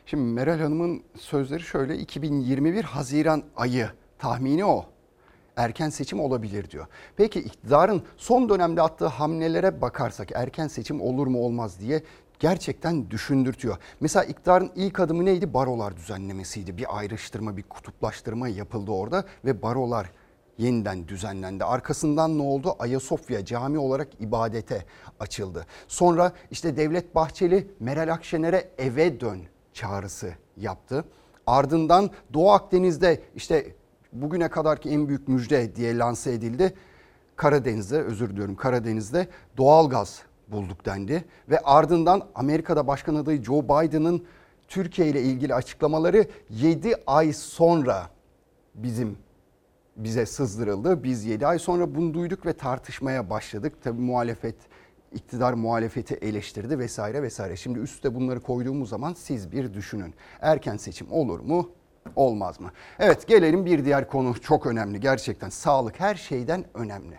Şimdi 0.07 0.33
Meral 0.33 0.59
Hanım'ın 0.59 1.03
sözleri 1.19 1.63
şöyle 1.63 1.99
2021 1.99 2.85
Haziran 2.85 3.43
ayı 3.57 3.91
tahmini 4.19 4.65
o. 4.65 4.87
Erken 5.57 5.89
seçim 5.89 6.21
olabilir 6.21 6.71
diyor. 6.71 6.87
Peki 7.17 7.41
iktidarın 7.41 8.03
son 8.17 8.49
dönemde 8.49 8.83
attığı 8.83 9.07
hamlelere 9.07 9.81
bakarsak 9.81 10.29
erken 10.35 10.69
seçim 10.69 11.01
olur 11.01 11.27
mu 11.27 11.39
olmaz 11.39 11.81
diye 11.81 12.03
gerçekten 12.39 13.11
düşündürtüyor. 13.11 13.77
Mesela 14.01 14.25
iktidarın 14.25 14.73
ilk 14.75 15.01
adımı 15.01 15.25
neydi? 15.25 15.55
Barolar 15.55 15.97
düzenlemesiydi. 15.97 16.77
Bir 16.77 16.99
ayrıştırma, 16.99 17.57
bir 17.57 17.63
kutuplaştırma 17.63 18.49
yapıldı 18.49 18.91
orada 18.91 19.25
ve 19.45 19.63
barolar 19.63 20.11
yeniden 20.59 21.09
düzenlendi. 21.09 21.65
Arkasından 21.65 22.39
ne 22.39 22.43
oldu? 22.43 22.77
Ayasofya 22.79 23.45
cami 23.45 23.79
olarak 23.79 24.09
ibadete 24.21 24.85
açıldı. 25.21 25.67
Sonra 25.89 26.33
işte 26.51 26.77
Devlet 26.77 27.15
Bahçeli 27.15 27.71
Meral 27.81 28.13
Akşener'e 28.13 28.69
eve 28.79 29.21
dön 29.21 29.41
çağrısı 29.73 30.35
yaptı. 30.57 31.05
Ardından 31.47 32.11
Doğu 32.35 32.51
Akdeniz'de 32.51 33.21
işte 33.35 33.75
bugüne 34.13 34.49
kadarki 34.49 34.91
en 34.91 35.09
büyük 35.09 35.29
müjde 35.29 35.77
diye 35.77 35.99
lanse 35.99 36.33
edildi. 36.33 36.75
Karadeniz'de 37.37 38.03
özür 38.03 38.31
diliyorum 38.31 38.57
Karadeniz'de 38.57 39.27
doğalgaz 39.57 40.23
bulduk 40.49 40.87
dendi. 40.87 41.25
Ve 41.51 41.59
ardından 41.59 42.29
Amerika'da 42.35 42.87
başkan 42.87 43.15
adayı 43.15 43.43
Joe 43.43 43.65
Biden'ın 43.65 44.25
Türkiye 44.69 45.09
ile 45.09 45.23
ilgili 45.23 45.55
açıklamaları 45.55 46.27
7 46.51 46.95
ay 47.07 47.33
sonra 47.33 48.11
bizim 48.75 49.17
bize 49.97 50.27
sızdırıldı. 50.27 51.05
Biz 51.05 51.25
7 51.25 51.47
ay 51.47 51.59
sonra 51.59 51.95
bunu 51.95 52.15
duyduk 52.15 52.47
ve 52.47 52.53
tartışmaya 52.53 53.31
başladık. 53.31 53.73
Tabii 53.83 54.01
muhalefet 54.01 54.57
iktidar 55.13 55.53
muhalefeti 55.53 56.15
eleştirdi 56.15 56.79
vesaire 56.79 57.23
vesaire. 57.23 57.57
Şimdi 57.57 57.79
üste 57.79 58.15
bunları 58.15 58.41
koyduğumuz 58.41 58.89
zaman 58.89 59.15
siz 59.15 59.53
bir 59.53 59.75
düşünün. 59.75 60.15
Erken 60.41 60.77
seçim 60.77 61.13
olur 61.13 61.41
mu? 61.41 61.71
Olmaz 62.17 62.61
mı? 62.61 62.71
Evet 62.99 63.29
gelelim 63.29 63.67
bir 63.67 63.85
diğer 63.85 64.09
konu 64.09 64.41
çok 64.41 64.67
önemli 64.67 65.01
gerçekten. 65.01 65.49
Sağlık 65.49 66.01
her 66.01 66.15
şeyden 66.15 66.65
önemli. 66.75 67.19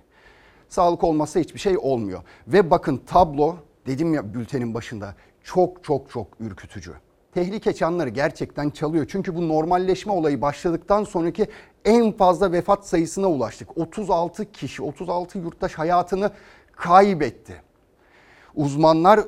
Sağlık 0.69 1.03
olmazsa 1.03 1.39
hiçbir 1.39 1.59
şey 1.59 1.77
olmuyor. 1.77 2.21
Ve 2.47 2.71
bakın 2.71 2.97
tablo 2.97 3.57
dedim 3.85 4.13
ya 4.13 4.33
bültenin 4.33 4.73
başında 4.73 5.15
çok 5.43 5.83
çok 5.83 6.09
çok 6.09 6.27
ürkütücü. 6.39 6.93
Tehlike 7.33 7.73
çanları 7.73 8.09
gerçekten 8.09 8.69
çalıyor. 8.69 9.05
Çünkü 9.09 9.35
bu 9.35 9.47
normalleşme 9.47 10.11
olayı 10.11 10.41
başladıktan 10.41 11.03
sonraki 11.03 11.47
en 11.85 12.11
fazla 12.11 12.51
vefat 12.51 12.87
sayısına 12.87 13.27
ulaştık. 13.27 13.77
36 13.77 14.51
kişi, 14.51 14.83
36 14.83 15.39
yurttaş 15.39 15.73
hayatını 15.73 16.31
kaybetti. 16.71 17.61
Uzmanlar 18.55 19.19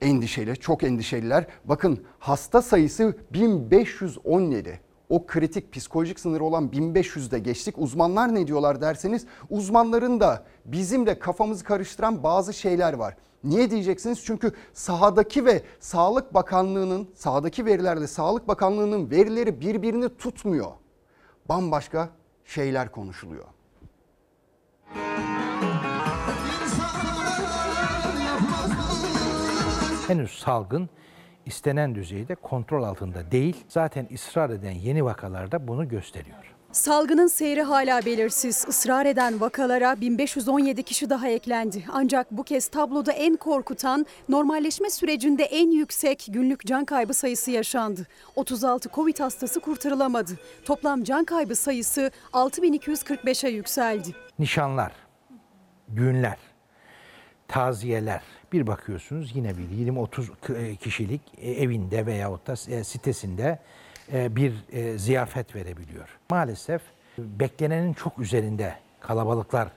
endişeli, 0.00 0.56
çok 0.56 0.84
endişeliler. 0.84 1.46
Bakın 1.64 2.04
hasta 2.18 2.62
sayısı 2.62 3.16
1517. 3.32 4.80
O 5.08 5.26
kritik 5.26 5.72
psikolojik 5.72 6.20
sınır 6.20 6.40
olan 6.40 6.68
1500'de 6.68 7.38
geçtik. 7.38 7.74
Uzmanlar 7.78 8.34
ne 8.34 8.46
diyorlar 8.46 8.80
derseniz 8.80 9.26
uzmanların 9.50 10.20
da 10.20 10.44
bizim 10.64 11.06
de 11.06 11.18
kafamızı 11.18 11.64
karıştıran 11.64 12.22
bazı 12.22 12.54
şeyler 12.54 12.92
var. 12.92 13.16
Niye 13.44 13.70
diyeceksiniz? 13.70 14.24
Çünkü 14.24 14.52
sahadaki 14.72 15.44
ve 15.44 15.62
Sağlık 15.80 16.34
Bakanlığı'nın 16.34 17.08
sahadaki 17.14 17.66
verilerle 17.66 18.06
Sağlık 18.06 18.48
Bakanlığı'nın 18.48 19.10
verileri 19.10 19.60
birbirini 19.60 20.16
tutmuyor. 20.16 20.70
Bambaşka 21.48 22.08
şeyler 22.44 22.92
konuşuluyor. 22.92 23.44
henüz 30.08 30.30
salgın 30.30 30.88
istenen 31.48 31.94
düzeyde 31.94 32.34
kontrol 32.34 32.82
altında 32.82 33.30
değil. 33.30 33.56
Zaten 33.68 34.08
ısrar 34.14 34.50
eden 34.50 34.70
yeni 34.72 35.04
vakalarda 35.04 35.68
bunu 35.68 35.88
gösteriyor. 35.88 36.54
Salgının 36.72 37.26
seyri 37.26 37.62
hala 37.62 38.04
belirsiz. 38.04 38.64
Israr 38.68 39.06
eden 39.06 39.40
vakalara 39.40 40.00
1517 40.00 40.82
kişi 40.82 41.10
daha 41.10 41.28
eklendi. 41.28 41.84
Ancak 41.92 42.30
bu 42.30 42.42
kez 42.42 42.68
tabloda 42.68 43.12
en 43.12 43.36
korkutan, 43.36 44.06
normalleşme 44.28 44.90
sürecinde 44.90 45.44
en 45.44 45.70
yüksek 45.70 46.26
günlük 46.28 46.66
can 46.66 46.84
kaybı 46.84 47.14
sayısı 47.14 47.50
yaşandı. 47.50 48.06
36 48.36 48.88
Covid 48.88 49.20
hastası 49.20 49.60
kurtarılamadı. 49.60 50.32
Toplam 50.64 51.04
can 51.04 51.24
kaybı 51.24 51.56
sayısı 51.56 52.10
6245'e 52.32 53.50
yükseldi. 53.50 54.08
Nişanlar, 54.38 54.92
düğünler, 55.96 56.38
taziyeler. 57.48 58.22
Bir 58.52 58.66
bakıyorsunuz 58.66 59.36
yine 59.36 59.58
bir 59.58 59.92
20-30 59.92 60.76
kişilik 60.76 61.20
evinde 61.42 62.06
veyahut 62.06 62.46
da 62.46 62.52
e, 62.52 62.84
sitesinde 62.84 63.58
e, 64.12 64.36
bir 64.36 64.54
e, 64.72 64.98
ziyafet 64.98 65.54
verebiliyor. 65.54 66.18
Maalesef 66.30 66.82
beklenenin 67.18 67.92
çok 67.92 68.18
üzerinde 68.18 68.74
kalabalıklar 69.00 69.68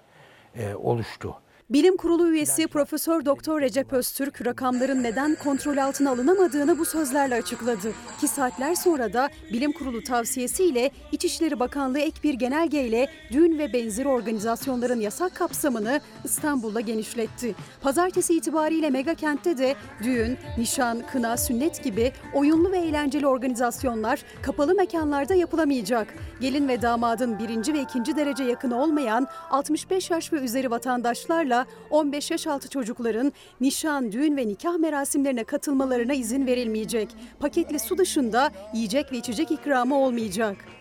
oluştu. 0.75 1.35
Bilim 1.73 1.97
Kurulu 1.97 2.29
üyesi 2.29 2.67
Profesör 2.67 3.25
Doktor 3.25 3.61
Recep 3.61 3.93
Öztürk 3.93 4.45
rakamların 4.45 5.03
neden 5.03 5.35
kontrol 5.35 5.77
altına 5.77 6.11
alınamadığını 6.11 6.79
bu 6.79 6.85
sözlerle 6.85 7.35
açıkladı. 7.35 7.91
Ki 8.21 8.27
saatler 8.27 8.75
sonra 8.75 9.13
da 9.13 9.29
Bilim 9.53 9.71
Kurulu 9.71 10.03
tavsiyesiyle 10.03 10.91
İçişleri 11.11 11.59
Bakanlığı 11.59 11.99
ek 11.99 12.23
bir 12.23 12.33
genelgeyle 12.33 13.09
düğün 13.31 13.59
ve 13.59 13.73
benzeri 13.73 14.07
organizasyonların 14.07 14.99
yasak 14.99 15.35
kapsamını 15.35 16.01
İstanbul'da 16.23 16.79
genişletti. 16.79 17.55
Pazartesi 17.81 18.35
itibariyle 18.35 18.89
mega 18.89 19.13
kentte 19.13 19.57
de 19.57 19.75
düğün, 20.03 20.37
nişan, 20.57 21.01
kına, 21.11 21.37
sünnet 21.37 21.83
gibi 21.83 22.11
oyunlu 22.33 22.71
ve 22.71 22.77
eğlenceli 22.77 23.27
organizasyonlar 23.27 24.23
kapalı 24.41 24.75
mekanlarda 24.75 25.33
yapılamayacak. 25.33 26.07
Gelin 26.41 26.67
ve 26.67 26.81
damadın 26.81 27.39
birinci 27.39 27.73
ve 27.73 27.81
ikinci 27.81 28.15
derece 28.15 28.43
yakını 28.43 28.81
olmayan 28.81 29.27
65 29.49 30.11
yaş 30.11 30.33
ve 30.33 30.37
üzeri 30.37 30.71
vatandaşlarla 30.71 31.60
15 31.89 32.31
yaş 32.31 32.47
altı 32.47 32.69
çocukların 32.69 33.33
nişan, 33.61 34.11
düğün 34.11 34.37
ve 34.37 34.47
nikah 34.47 34.77
merasimlerine 34.77 35.43
katılmalarına 35.43 36.13
izin 36.13 36.47
verilmeyecek. 36.47 37.09
Paketli 37.39 37.79
su 37.79 37.97
dışında 37.97 38.51
yiyecek 38.73 39.11
ve 39.11 39.17
içecek 39.17 39.51
ikramı 39.51 39.97
olmayacak. 39.97 40.80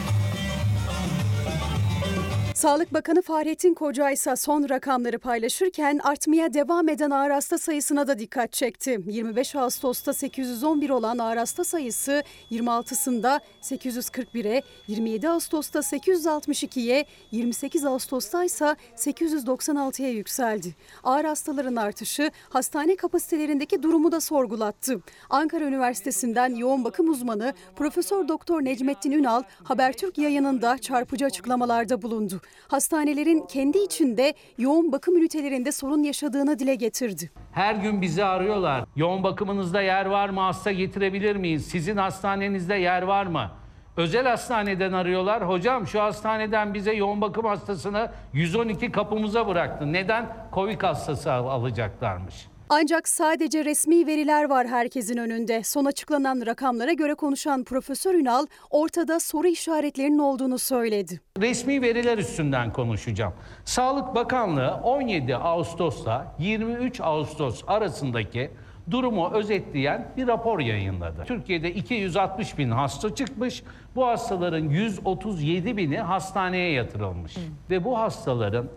Sağlık 2.61 2.95
Bakanı 2.95 3.23
Fahrettin 3.23 3.75
Koca 3.75 4.11
ise 4.11 4.37
son 4.37 4.69
rakamları 4.69 5.19
paylaşırken 5.19 6.01
artmaya 6.03 6.55
devam 6.55 6.89
eden 6.89 7.11
ağır 7.11 7.31
hasta 7.31 7.59
sayısına 7.59 8.09
da 8.09 8.19
dikkat 8.19 8.53
çekti. 8.53 9.01
25 9.07 9.57
Ağustos'ta 9.57 10.13
811 10.13 10.91
olan 10.91 11.19
ağır 11.19 11.37
hasta 11.37 11.65
sayısı 11.65 12.23
26'sında 12.51 13.41
841'e, 13.63 14.63
27 14.87 15.29
Ağustos'ta 15.29 15.79
862'ye, 15.79 17.07
28 17.31 17.85
Ağustos'ta 17.85 18.45
ise 18.45 18.77
896'ya 18.97 20.11
yükseldi. 20.11 20.75
Ağır 21.05 21.25
hastaların 21.25 21.77
artışı 21.77 22.31
hastane 22.49 22.97
kapasitelerindeki 22.97 23.83
durumu 23.83 24.13
da 24.13 24.21
sorgulattı. 24.21 25.01
Ankara 25.31 25.65
Üniversitesi'nden 25.65 26.55
yoğun 26.55 26.85
bakım 26.85 27.11
uzmanı 27.11 27.55
Profesör 27.77 28.29
Doktor 28.29 28.65
Necmettin 28.65 29.13
Ünal 29.13 29.43
Habertürk 29.65 30.19
yayınında 30.19 30.79
çarpıcı 30.79 31.25
açıklamalarda 31.25 32.03
bulundu 32.03 32.41
hastanelerin 32.69 33.47
kendi 33.49 33.79
içinde 33.79 34.35
yoğun 34.59 34.93
bakım 34.93 35.17
ünitelerinde 35.17 35.73
sorun 35.73 36.03
yaşadığını 36.03 36.59
dile 36.59 36.75
getirdi. 36.75 37.31
Her 37.53 37.75
gün 37.75 38.03
bizi 38.03 38.25
arıyorlar. 38.25 38.85
Yoğun 38.97 39.23
bakımınızda 39.23 39.83
yer 39.83 40.07
var 40.07 40.29
mı? 40.29 40.41
Hasta 40.41 40.73
getirebilir 40.73 41.37
miyiz? 41.37 41.67
Sizin 41.67 41.97
hastanenizde 41.97 42.75
yer 42.75 43.03
var 43.03 43.27
mı? 43.27 43.51
Özel 43.97 44.27
hastaneden 44.27 44.93
arıyorlar. 44.93 45.49
Hocam 45.49 45.87
şu 45.87 46.03
hastaneden 46.03 46.75
bize 46.75 46.93
yoğun 46.93 47.21
bakım 47.21 47.45
hastasını 47.45 48.11
112 48.33 48.93
kapımıza 48.93 49.49
bıraktı. 49.49 49.93
Neden? 49.93 50.37
Covid 50.55 50.83
hastası 50.83 51.33
alacaklarmış. 51.33 52.50
Ancak 52.73 53.09
sadece 53.09 53.65
resmi 53.65 54.07
veriler 54.07 54.51
var 54.51 54.67
herkesin 54.67 55.17
önünde. 55.17 55.63
Son 55.63 55.85
açıklanan 55.85 56.43
rakamlara 56.47 56.93
göre 56.93 57.15
konuşan 57.15 57.65
Profesör 57.65 58.15
Ünal 58.15 58.47
ortada 58.71 59.21
soru 59.21 59.47
işaretlerinin 59.47 60.19
olduğunu 60.19 60.59
söyledi. 60.59 61.21
Resmi 61.41 61.83
veriler 61.83 62.19
üstünden 62.19 62.73
konuşacağım. 62.73 63.33
Sağlık 63.65 64.15
Bakanlığı 64.15 64.81
17 64.85 65.37
Ağustos'ta 65.37 66.35
23 66.39 67.01
Ağustos 67.01 67.63
arasındaki 67.67 68.51
durumu 68.91 69.31
özetleyen 69.31 70.13
bir 70.17 70.27
rapor 70.27 70.61
yayınladı. 70.61 71.25
Türkiye'de 71.27 71.75
260 71.75 72.59
bin 72.59 72.71
hasta 72.71 73.15
çıkmış. 73.15 73.63
Bu 73.95 74.07
hastaların 74.07 74.69
137 74.69 75.77
bini 75.77 75.99
hastaneye 75.99 76.73
yatırılmış. 76.73 77.37
Hı. 77.37 77.41
Ve 77.71 77.85
bu 77.85 77.99
hastaların 77.99 78.69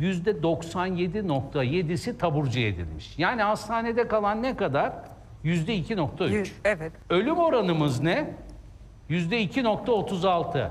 %97.7'si 0.00 2.18
taburcu 2.18 2.60
edilmiş. 2.60 3.18
Yani 3.18 3.42
hastanede 3.42 4.08
kalan 4.08 4.42
ne 4.42 4.56
kadar? 4.56 4.92
%2.3. 5.44 6.48
Evet. 6.64 6.92
Ölüm 7.10 7.38
oranımız 7.38 8.00
ne? 8.00 8.34
%2.36. 9.10 10.70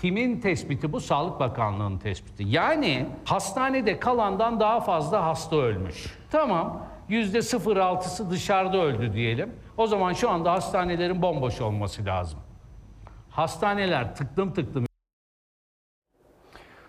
Kimin 0.00 0.40
tespiti 0.40 0.92
bu? 0.92 1.00
Sağlık 1.00 1.40
Bakanlığı'nın 1.40 1.98
tespiti. 1.98 2.44
Yani 2.46 3.06
hastanede 3.24 4.00
kalandan 4.00 4.60
daha 4.60 4.80
fazla 4.80 5.26
hasta 5.26 5.56
ölmüş. 5.56 6.18
Tamam. 6.30 6.86
%0.6'sı 7.10 8.30
dışarıda 8.30 8.78
öldü 8.78 9.12
diyelim. 9.12 9.52
O 9.76 9.86
zaman 9.86 10.12
şu 10.12 10.30
anda 10.30 10.52
hastanelerin 10.52 11.22
bomboş 11.22 11.60
olması 11.60 12.04
lazım. 12.04 12.38
Hastaneler 13.30 14.14
tıklım 14.14 14.54
tıklım 14.54 14.86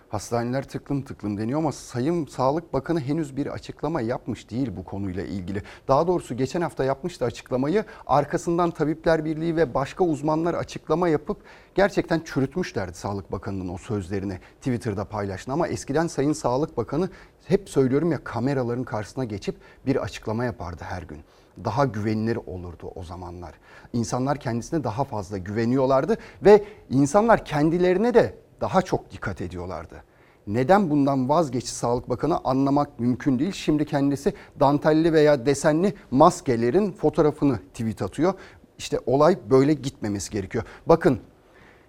Hastaneler 0.08 0.68
tıklım 0.68 1.02
tıklım 1.02 1.38
deniyor 1.38 1.58
ama 1.58 1.72
Sayın 1.72 2.26
Sağlık 2.26 2.72
Bakanı 2.72 3.00
henüz 3.00 3.36
bir 3.36 3.46
açıklama 3.46 4.00
yapmış 4.00 4.50
değil 4.50 4.70
bu 4.76 4.84
konuyla 4.84 5.22
ilgili. 5.22 5.62
Daha 5.88 6.06
doğrusu 6.06 6.36
geçen 6.36 6.60
hafta 6.60 6.84
yapmıştı 6.84 7.24
açıklamayı. 7.24 7.84
Arkasından 8.06 8.70
Tabipler 8.70 9.24
Birliği 9.24 9.56
ve 9.56 9.74
başka 9.74 10.04
uzmanlar 10.04 10.54
açıklama 10.54 11.08
yapıp 11.08 11.36
gerçekten 11.74 12.20
çürütmüşlerdi 12.24 12.94
Sağlık 12.94 13.32
Bakanı'nın 13.32 13.68
o 13.68 13.78
sözlerini 13.78 14.38
Twitter'da 14.60 15.04
paylaştı. 15.04 15.52
Ama 15.52 15.68
eskiden 15.68 16.06
Sayın 16.06 16.32
Sağlık 16.32 16.76
Bakanı 16.76 17.10
hep 17.44 17.68
söylüyorum 17.68 18.12
ya 18.12 18.24
kameraların 18.24 18.84
karşısına 18.84 19.24
geçip 19.24 19.56
bir 19.86 19.96
açıklama 19.96 20.44
yapardı 20.44 20.84
her 20.84 21.02
gün 21.02 21.18
daha 21.64 21.84
güvenilir 21.84 22.38
olurdu 22.46 22.92
o 22.94 23.02
zamanlar. 23.02 23.54
İnsanlar 23.92 24.38
kendisine 24.38 24.84
daha 24.84 25.04
fazla 25.04 25.38
güveniyorlardı 25.38 26.16
ve 26.42 26.64
insanlar 26.90 27.44
kendilerine 27.44 28.14
de 28.14 28.34
daha 28.60 28.82
çok 28.82 29.10
dikkat 29.10 29.40
ediyorlardı. 29.40 30.02
Neden 30.46 30.90
bundan 30.90 31.28
vazgeçti 31.28 31.70
Sağlık 31.70 32.08
Bakanı 32.08 32.38
anlamak 32.44 33.00
mümkün 33.00 33.38
değil. 33.38 33.52
Şimdi 33.52 33.84
kendisi 33.84 34.32
dantelli 34.60 35.12
veya 35.12 35.46
desenli 35.46 35.94
maskelerin 36.10 36.92
fotoğrafını 36.92 37.58
tweet 37.58 38.02
atıyor. 38.02 38.34
İşte 38.78 39.00
olay 39.06 39.38
böyle 39.50 39.74
gitmemesi 39.74 40.30
gerekiyor. 40.30 40.64
Bakın 40.86 41.20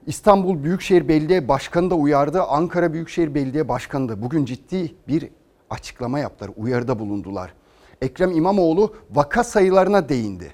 İstanbul 0.08 0.64
Büyükşehir 0.64 1.08
Belediye 1.08 1.48
Başkanı 1.48 1.90
da 1.90 1.96
uyardı. 1.96 2.44
Ankara 2.44 2.94
Büyükşehir 2.94 3.36
Belediye 3.36 3.68
Başkanı 3.68 4.10
da 4.10 4.22
bugün 4.22 4.46
ciddi 4.46 4.96
bir 5.08 5.30
açıklama 5.70 6.20
yaptılar. 6.20 6.52
Uyarıda 6.58 7.00
bulundular. 7.00 7.54
Ekrem 8.02 8.32
İmamoğlu 8.32 8.96
vaka 9.12 9.44
sayılarına 9.44 10.10
değindi. 10.10 10.54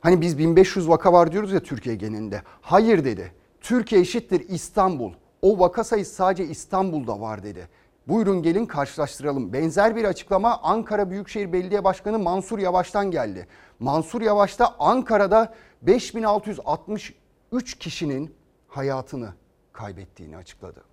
Hani 0.00 0.20
biz 0.20 0.38
1500 0.38 0.88
vaka 0.88 1.12
var 1.12 1.32
diyoruz 1.32 1.52
ya 1.52 1.60
Türkiye 1.60 1.96
genelinde. 1.96 2.42
Hayır 2.60 3.04
dedi. 3.04 3.32
Türkiye 3.60 4.00
eşittir 4.00 4.48
İstanbul. 4.48 5.12
O 5.42 5.58
vaka 5.58 5.84
sayısı 5.84 6.14
sadece 6.14 6.44
İstanbul'da 6.44 7.20
var 7.20 7.42
dedi. 7.42 7.68
Buyurun 8.08 8.42
gelin 8.42 8.66
karşılaştıralım. 8.66 9.52
Benzer 9.52 9.96
bir 9.96 10.04
açıklama 10.04 10.60
Ankara 10.62 11.10
Büyükşehir 11.10 11.52
Belediye 11.52 11.84
Başkanı 11.84 12.18
Mansur 12.18 12.58
Yavaş'tan 12.58 13.10
geldi. 13.10 13.46
Mansur 13.78 14.22
Yavaş 14.22 14.58
da 14.58 14.74
Ankara'da 14.78 15.54
5663 15.82 17.78
kişinin 17.78 18.34
hayatını 18.68 19.28
kaybettiğini 19.72 20.36
açıkladı. 20.36 20.84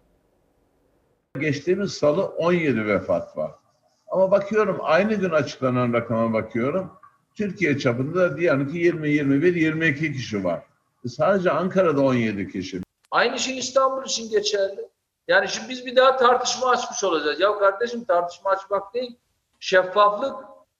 Geçtiğimiz 1.40 1.92
salı 1.92 2.26
17 2.26 2.86
vefat 2.88 3.38
var. 3.38 3.52
Ama 4.08 4.32
bakıyorum 4.32 4.78
aynı 4.82 5.14
gün 5.14 5.30
açıklanan 5.30 5.94
rakama 5.94 6.34
bakıyorum. 6.34 6.92
Türkiye 7.36 7.78
çapında 7.78 8.20
da 8.20 8.38
diyelim 8.38 8.72
ki 8.72 8.78
20, 8.78 9.10
21, 9.10 9.56
22 9.56 10.14
kişi 10.14 10.44
var. 10.44 10.62
E 11.06 11.10
Sadece 11.10 11.52
Ankara'da 11.52 12.02
17 12.02 12.52
kişi. 12.52 12.85
Aynı 13.16 13.40
şey 13.40 13.58
İstanbul 13.58 14.06
için 14.06 14.30
geçerli. 14.30 14.90
Yani 15.28 15.50
şimdi 15.50 15.70
biz 15.70 15.86
bir 15.86 15.96
daha 15.96 16.18
tartışma 16.18 16.70
açmış 16.70 17.04
olacağız. 17.04 17.40
Ya 17.40 17.58
kardeşim 17.58 18.06
tartışma 18.06 18.52
açmak 18.52 18.94
değil. 18.94 19.18
Şeffaflık 19.60 20.36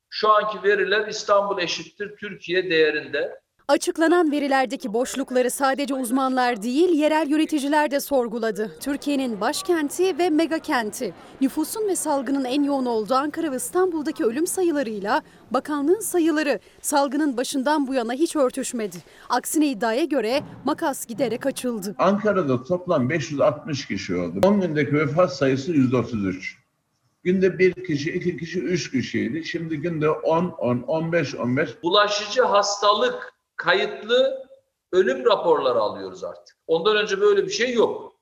şu 0.10 0.32
anki 0.32 0.64
veriler 0.64 1.08
İstanbul 1.08 1.62
eşittir 1.62 2.18
Türkiye 2.18 2.70
değerinde. 2.70 3.42
Açıklanan 3.68 4.32
verilerdeki 4.32 4.94
boşlukları 4.94 5.52
sadece 5.52 5.94
uzmanlar 5.94 6.62
değil, 6.62 6.90
yerel 6.90 7.30
yöneticiler 7.30 7.92
de 7.92 8.00
sorguladı. 8.00 8.72
Türkiye'nin 8.80 9.42
başkenti 9.42 10.18
ve 10.18 10.30
mega 10.30 10.60
kenti. 10.60 11.14
Nüfusun 11.42 11.88
ve 11.88 11.96
salgının 11.96 12.46
en 12.46 12.64
yoğun 12.64 12.86
olduğu 12.86 13.14
Ankara 13.14 13.52
ve 13.52 13.56
İstanbul'daki 13.56 14.26
ölüm 14.26 14.48
sayılarıyla 14.48 15.22
bakanlığın 15.52 16.00
sayıları 16.00 16.60
salgının 16.82 17.38
başından 17.38 17.88
bu 17.88 17.94
yana 17.94 18.14
hiç 18.14 18.36
örtüşmedi. 18.36 18.98
Aksine 19.30 19.68
iddiaya 19.68 20.04
göre 20.04 20.44
makas 20.66 21.06
giderek 21.06 21.46
açıldı. 21.46 21.96
Ankara'da 21.98 22.64
toplam 22.64 23.10
560 23.10 23.88
kişi 23.88 24.16
oldu. 24.16 24.40
10 24.44 24.62
gündeki 24.62 24.94
vefat 24.94 25.36
sayısı 25.36 25.72
133. 25.72 26.58
Günde 27.24 27.60
bir 27.60 27.74
kişi, 27.74 28.12
iki 28.12 28.38
kişi, 28.38 28.60
üç 28.60 28.92
kişiydi. 28.92 29.46
Şimdi 29.46 29.78
günde 29.78 30.10
10, 30.10 30.46
10, 30.46 30.78
15, 30.78 31.36
15. 31.36 31.84
Bulaşıcı 31.84 32.42
hastalık 32.42 33.35
kayıtlı 33.58 34.46
ölüm 34.92 35.26
raporları 35.26 35.80
alıyoruz 35.80 36.24
artık. 36.24 36.58
Ondan 36.68 36.98
önce 36.98 37.22
böyle 37.22 37.46
bir 37.46 37.52
şey 37.52 37.74
yok. 37.74 38.16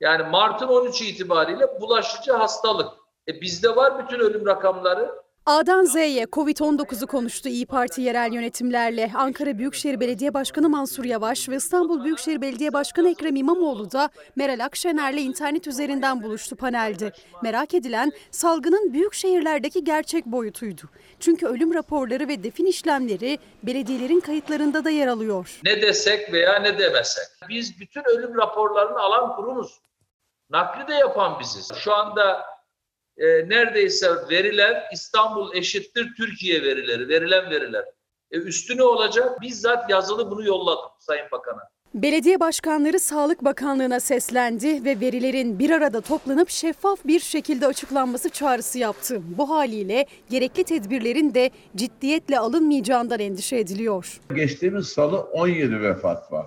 Yani 0.00 0.30
Mart'ın 0.30 0.68
13 0.68 1.02
itibariyle 1.02 1.80
bulaşıcı 1.80 2.32
hastalık. 2.32 2.92
E 3.28 3.40
bizde 3.40 3.76
var 3.76 4.04
bütün 4.04 4.20
ölüm 4.20 4.46
rakamları. 4.46 5.25
A'dan 5.46 5.84
Z'ye 5.84 6.24
Covid-19'u 6.24 7.06
konuştu 7.06 7.48
İyi 7.48 7.66
Parti 7.66 8.02
yerel 8.02 8.32
yönetimlerle. 8.32 9.12
Ankara 9.14 9.58
Büyükşehir 9.58 10.00
Belediye 10.00 10.34
Başkanı 10.34 10.68
Mansur 10.68 11.04
Yavaş 11.04 11.48
ve 11.48 11.56
İstanbul 11.56 12.04
Büyükşehir 12.04 12.40
Belediye 12.40 12.72
Başkanı 12.72 13.10
Ekrem 13.10 13.36
İmamoğlu 13.36 13.92
da 13.92 14.10
Meral 14.36 14.64
Akşener'le 14.64 15.16
internet 15.16 15.66
üzerinden 15.66 16.22
buluştu 16.22 16.56
panelde. 16.56 17.12
Merak 17.42 17.74
edilen 17.74 18.12
salgının 18.30 18.92
büyük 18.92 19.14
şehirlerdeki 19.14 19.84
gerçek 19.84 20.26
boyutuydu. 20.26 20.82
Çünkü 21.20 21.46
ölüm 21.46 21.74
raporları 21.74 22.28
ve 22.28 22.44
defin 22.44 22.66
işlemleri 22.66 23.38
belediyelerin 23.62 24.20
kayıtlarında 24.20 24.84
da 24.84 24.90
yer 24.90 25.06
alıyor. 25.06 25.60
Ne 25.64 25.82
desek 25.82 26.32
veya 26.32 26.58
ne 26.58 26.78
demesek. 26.78 27.24
Biz 27.48 27.80
bütün 27.80 28.02
ölüm 28.04 28.36
raporlarını 28.36 29.00
alan 29.00 29.36
kurumuz. 29.36 29.80
Nakli 30.50 30.88
de 30.88 30.94
yapan 30.94 31.40
biziz. 31.40 31.72
Şu 31.74 31.94
anda 31.94 32.55
e, 33.18 33.26
neredeyse 33.48 34.08
veriler 34.30 34.84
İstanbul 34.92 35.54
eşittir 35.54 36.14
Türkiye 36.16 36.62
verileri, 36.62 37.08
verilen 37.08 37.50
veriler. 37.50 37.84
E, 38.30 38.38
üstü 38.38 38.76
ne 38.76 38.82
olacak? 38.82 39.40
Bizzat 39.40 39.90
yazılı 39.90 40.30
bunu 40.30 40.46
yolladım 40.46 40.90
Sayın 40.98 41.26
Bakan'a. 41.32 41.60
Belediye 41.94 42.40
başkanları 42.40 43.00
Sağlık 43.00 43.44
Bakanlığı'na 43.44 44.00
seslendi 44.00 44.84
ve 44.84 45.00
verilerin 45.00 45.58
bir 45.58 45.70
arada 45.70 46.00
toplanıp 46.00 46.50
şeffaf 46.50 46.98
bir 47.04 47.20
şekilde 47.20 47.66
açıklanması 47.66 48.28
çağrısı 48.30 48.78
yaptı. 48.78 49.20
Bu 49.38 49.50
haliyle 49.50 50.06
gerekli 50.30 50.64
tedbirlerin 50.64 51.34
de 51.34 51.50
ciddiyetle 51.76 52.38
alınmayacağından 52.38 53.20
endişe 53.20 53.56
ediliyor. 53.56 54.20
Geçtiğimiz 54.34 54.86
salı 54.88 55.20
17 55.20 55.82
vefat 55.82 56.32
var. 56.32 56.46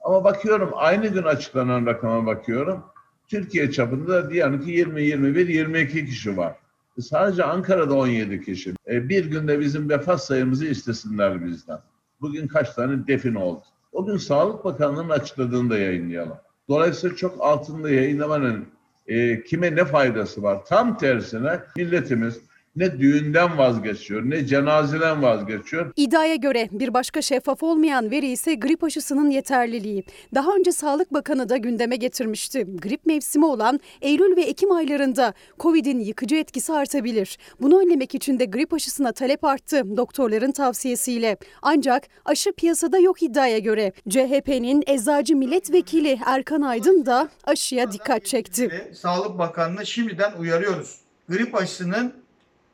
Ama 0.00 0.24
bakıyorum 0.24 0.70
aynı 0.74 1.06
gün 1.06 1.22
açıklanan 1.22 1.86
rakama 1.86 2.26
bakıyorum. 2.26 2.84
Türkiye 3.28 3.70
çapında 3.70 4.08
da 4.08 4.30
diyelim 4.30 4.64
ki 4.64 4.70
20, 4.70 5.02
21, 5.02 5.48
22 5.48 6.06
kişi 6.06 6.36
var. 6.36 6.54
E 6.98 7.02
Sadece 7.02 7.44
Ankara'da 7.44 7.94
17 7.94 8.44
kişi. 8.44 8.74
E 8.88 9.08
bir 9.08 9.24
günde 9.24 9.60
bizim 9.60 9.88
vefat 9.88 10.24
sayımızı 10.24 10.66
istesinler 10.66 11.46
bizden. 11.46 11.78
Bugün 12.20 12.46
kaç 12.46 12.74
tane 12.74 13.06
defin 13.06 13.34
oldu? 13.34 13.62
O 13.92 14.06
gün 14.06 14.16
Sağlık 14.16 14.64
Bakanlığı'nın 14.64 15.10
açıkladığını 15.10 15.70
da 15.70 15.78
yayınlayalım. 15.78 16.36
Dolayısıyla 16.68 17.16
çok 17.16 17.40
altında 17.40 17.90
yayınlamanın 17.90 18.66
e, 19.06 19.42
kime 19.44 19.76
ne 19.76 19.84
faydası 19.84 20.42
var? 20.42 20.64
Tam 20.64 20.98
tersine 20.98 21.60
milletimiz 21.76 22.40
ne 22.76 22.98
düğünden 22.98 23.58
vazgeçiyor, 23.58 24.22
ne 24.30 24.46
cenazeden 24.46 25.22
vazgeçiyor. 25.22 25.92
İddiaya 25.96 26.34
göre 26.34 26.68
bir 26.72 26.94
başka 26.94 27.22
şeffaf 27.22 27.62
olmayan 27.62 28.10
veri 28.10 28.26
ise 28.26 28.54
grip 28.54 28.84
aşısının 28.84 29.30
yeterliliği. 29.30 30.04
Daha 30.34 30.54
önce 30.54 30.72
Sağlık 30.72 31.12
Bakanı 31.12 31.48
da 31.48 31.56
gündeme 31.56 31.96
getirmişti. 31.96 32.66
Grip 32.82 33.06
mevsimi 33.06 33.46
olan 33.46 33.80
Eylül 34.00 34.36
ve 34.36 34.42
Ekim 34.42 34.72
aylarında 34.72 35.34
Covid'in 35.60 36.00
yıkıcı 36.00 36.36
etkisi 36.36 36.72
artabilir. 36.72 37.38
Bunu 37.60 37.80
önlemek 37.80 38.14
için 38.14 38.38
de 38.38 38.44
grip 38.44 38.72
aşısına 38.74 39.12
talep 39.12 39.44
arttı 39.44 39.96
doktorların 39.96 40.52
tavsiyesiyle. 40.52 41.36
Ancak 41.62 42.02
aşı 42.24 42.52
piyasada 42.52 42.98
yok 42.98 43.22
iddiaya 43.22 43.58
göre. 43.58 43.92
CHP'nin 44.08 44.84
eczacı 44.86 45.36
milletvekili 45.36 46.18
Erkan 46.26 46.62
Aydın 46.62 47.06
da 47.06 47.28
aşıya 47.44 47.92
dikkat 47.92 48.26
çekti. 48.26 48.90
Sağlık 48.94 49.38
Bakanı'na 49.38 49.84
şimdiden 49.84 50.32
uyarıyoruz. 50.38 50.98
Grip 51.28 51.54
aşısının 51.54 52.23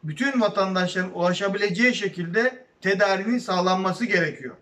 bütün 0.04 0.40
vatandaşların 0.40 1.14
ulaşabileceği 1.14 1.94
şekilde 1.94 2.66
tedarinin 2.80 3.38
sağlanması 3.38 4.04
gerekiyor. 4.04 4.56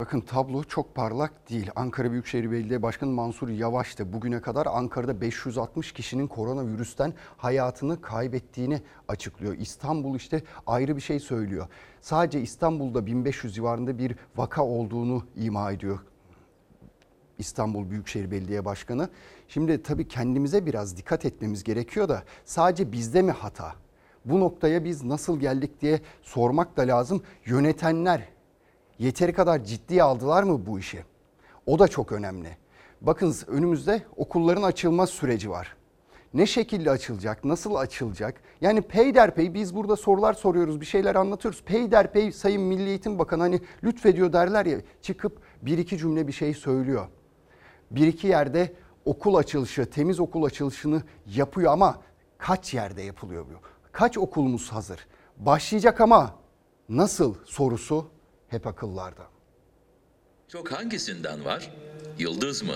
Bakın 0.00 0.20
tablo 0.20 0.64
çok 0.64 0.94
parlak 0.94 1.50
değil. 1.50 1.70
Ankara 1.76 2.10
Büyükşehir 2.10 2.50
Belediye 2.50 2.82
Başkanı 2.82 3.10
Mansur 3.10 3.48
Yavaş 3.48 3.98
da 3.98 4.12
bugüne 4.12 4.40
kadar 4.40 4.66
Ankara'da 4.66 5.20
560 5.20 5.92
kişinin 5.92 6.26
koronavirüsten 6.26 7.14
hayatını 7.36 8.00
kaybettiğini 8.00 8.82
açıklıyor. 9.08 9.58
İstanbul 9.58 10.16
işte 10.16 10.42
ayrı 10.66 10.96
bir 10.96 11.00
şey 11.00 11.20
söylüyor. 11.20 11.66
Sadece 12.00 12.40
İstanbul'da 12.40 13.06
1500 13.06 13.54
civarında 13.54 13.98
bir 13.98 14.16
vaka 14.36 14.64
olduğunu 14.64 15.26
ima 15.36 15.72
ediyor 15.72 15.98
İstanbul 17.42 17.90
Büyükşehir 17.90 18.30
Belediye 18.30 18.64
Başkanı. 18.64 19.08
Şimdi 19.48 19.82
tabii 19.82 20.08
kendimize 20.08 20.66
biraz 20.66 20.96
dikkat 20.96 21.24
etmemiz 21.24 21.64
gerekiyor 21.64 22.08
da 22.08 22.22
sadece 22.44 22.92
bizde 22.92 23.22
mi 23.22 23.30
hata? 23.30 23.72
Bu 24.24 24.40
noktaya 24.40 24.84
biz 24.84 25.04
nasıl 25.04 25.40
geldik 25.40 25.80
diye 25.80 26.00
sormak 26.22 26.76
da 26.76 26.82
lazım. 26.82 27.22
Yönetenler 27.46 28.28
yeteri 28.98 29.32
kadar 29.32 29.64
ciddiye 29.64 30.02
aldılar 30.02 30.42
mı 30.42 30.66
bu 30.66 30.78
işi? 30.78 31.04
O 31.66 31.78
da 31.78 31.88
çok 31.88 32.12
önemli. 32.12 32.56
Bakın 33.00 33.34
önümüzde 33.46 34.02
okulların 34.16 34.62
açılma 34.62 35.06
süreci 35.06 35.50
var. 35.50 35.76
Ne 36.34 36.46
şekilde 36.46 36.90
açılacak, 36.90 37.44
nasıl 37.44 37.74
açılacak? 37.74 38.40
Yani 38.60 38.82
peyderpey 38.82 39.54
biz 39.54 39.74
burada 39.74 39.96
sorular 39.96 40.34
soruyoruz, 40.34 40.80
bir 40.80 40.86
şeyler 40.86 41.14
anlatıyoruz. 41.14 41.62
Peyderpey 41.64 42.32
Sayın 42.32 42.62
Milli 42.62 42.88
Eğitim 42.88 43.18
Bakanı 43.18 43.42
hani 43.42 43.60
lütfediyor 43.84 44.32
derler 44.32 44.66
ya 44.66 44.78
çıkıp 45.02 45.38
bir 45.62 45.78
iki 45.78 45.98
cümle 45.98 46.26
bir 46.26 46.32
şey 46.32 46.54
söylüyor. 46.54 47.06
Bir 47.92 48.06
iki 48.06 48.26
yerde 48.26 48.72
okul 49.04 49.34
açılışı, 49.34 49.90
temiz 49.90 50.20
okul 50.20 50.44
açılışını 50.44 51.02
yapıyor 51.26 51.72
ama 51.72 51.98
kaç 52.38 52.74
yerde 52.74 53.02
yapılıyor 53.02 53.46
bu? 53.46 53.60
Kaç 53.92 54.18
okulumuz 54.18 54.72
hazır? 54.72 55.06
Başlayacak 55.36 56.00
ama 56.00 56.34
nasıl 56.88 57.34
sorusu 57.44 58.10
hep 58.48 58.66
akıllarda. 58.66 59.26
Çok 60.48 60.72
hangisinden 60.72 61.44
var? 61.44 61.70
Yıldız 62.18 62.62
mı? 62.62 62.74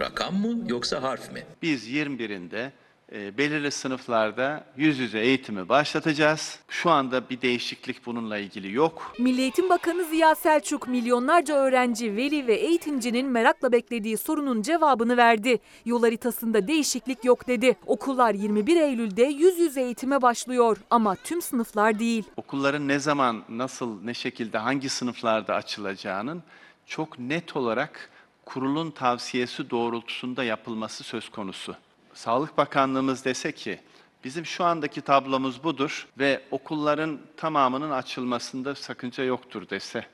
Rakam 0.00 0.34
mı 0.34 0.70
yoksa 0.70 1.02
harf 1.02 1.32
mi? 1.32 1.42
Biz 1.62 1.88
21'inde 1.88 2.70
e, 3.12 3.38
belirli 3.38 3.70
sınıflarda 3.70 4.64
yüz 4.76 4.98
yüze 4.98 5.20
eğitimi 5.20 5.68
başlatacağız. 5.68 6.58
Şu 6.68 6.90
anda 6.90 7.30
bir 7.30 7.40
değişiklik 7.40 8.06
bununla 8.06 8.38
ilgili 8.38 8.72
yok. 8.72 9.12
Milli 9.18 9.40
Eğitim 9.40 9.68
Bakanı 9.68 10.04
Ziya 10.04 10.34
Selçuk 10.34 10.88
milyonlarca 10.88 11.54
öğrenci, 11.54 12.16
veli 12.16 12.46
ve 12.46 12.54
eğitimcinin 12.54 13.26
merakla 13.26 13.72
beklediği 13.72 14.16
sorunun 14.16 14.62
cevabını 14.62 15.16
verdi. 15.16 15.58
Yol 15.84 16.02
haritasında 16.02 16.68
değişiklik 16.68 17.24
yok 17.24 17.48
dedi. 17.48 17.76
Okullar 17.86 18.34
21 18.34 18.76
Eylül'de 18.76 19.24
yüz 19.24 19.58
yüze 19.58 19.82
eğitime 19.82 20.22
başlıyor 20.22 20.76
ama 20.90 21.14
tüm 21.14 21.42
sınıflar 21.42 21.98
değil. 21.98 22.24
Okulların 22.36 22.88
ne 22.88 22.98
zaman, 22.98 23.42
nasıl, 23.48 24.02
ne 24.04 24.14
şekilde, 24.14 24.58
hangi 24.58 24.88
sınıflarda 24.88 25.54
açılacağının 25.54 26.42
çok 26.86 27.18
net 27.18 27.56
olarak 27.56 28.10
kurulun 28.44 28.90
tavsiyesi 28.90 29.70
doğrultusunda 29.70 30.44
yapılması 30.44 31.04
söz 31.04 31.28
konusu. 31.28 31.76
Sağlık 32.16 32.58
Bakanlığımız 32.58 33.24
dese 33.24 33.52
ki 33.52 33.80
bizim 34.24 34.46
şu 34.46 34.64
andaki 34.64 35.00
tablomuz 35.00 35.64
budur 35.64 36.08
ve 36.18 36.42
okulların 36.50 37.20
tamamının 37.36 37.90
açılmasında 37.90 38.74
sakınca 38.74 39.24
yoktur 39.24 39.68
dese 39.70 40.06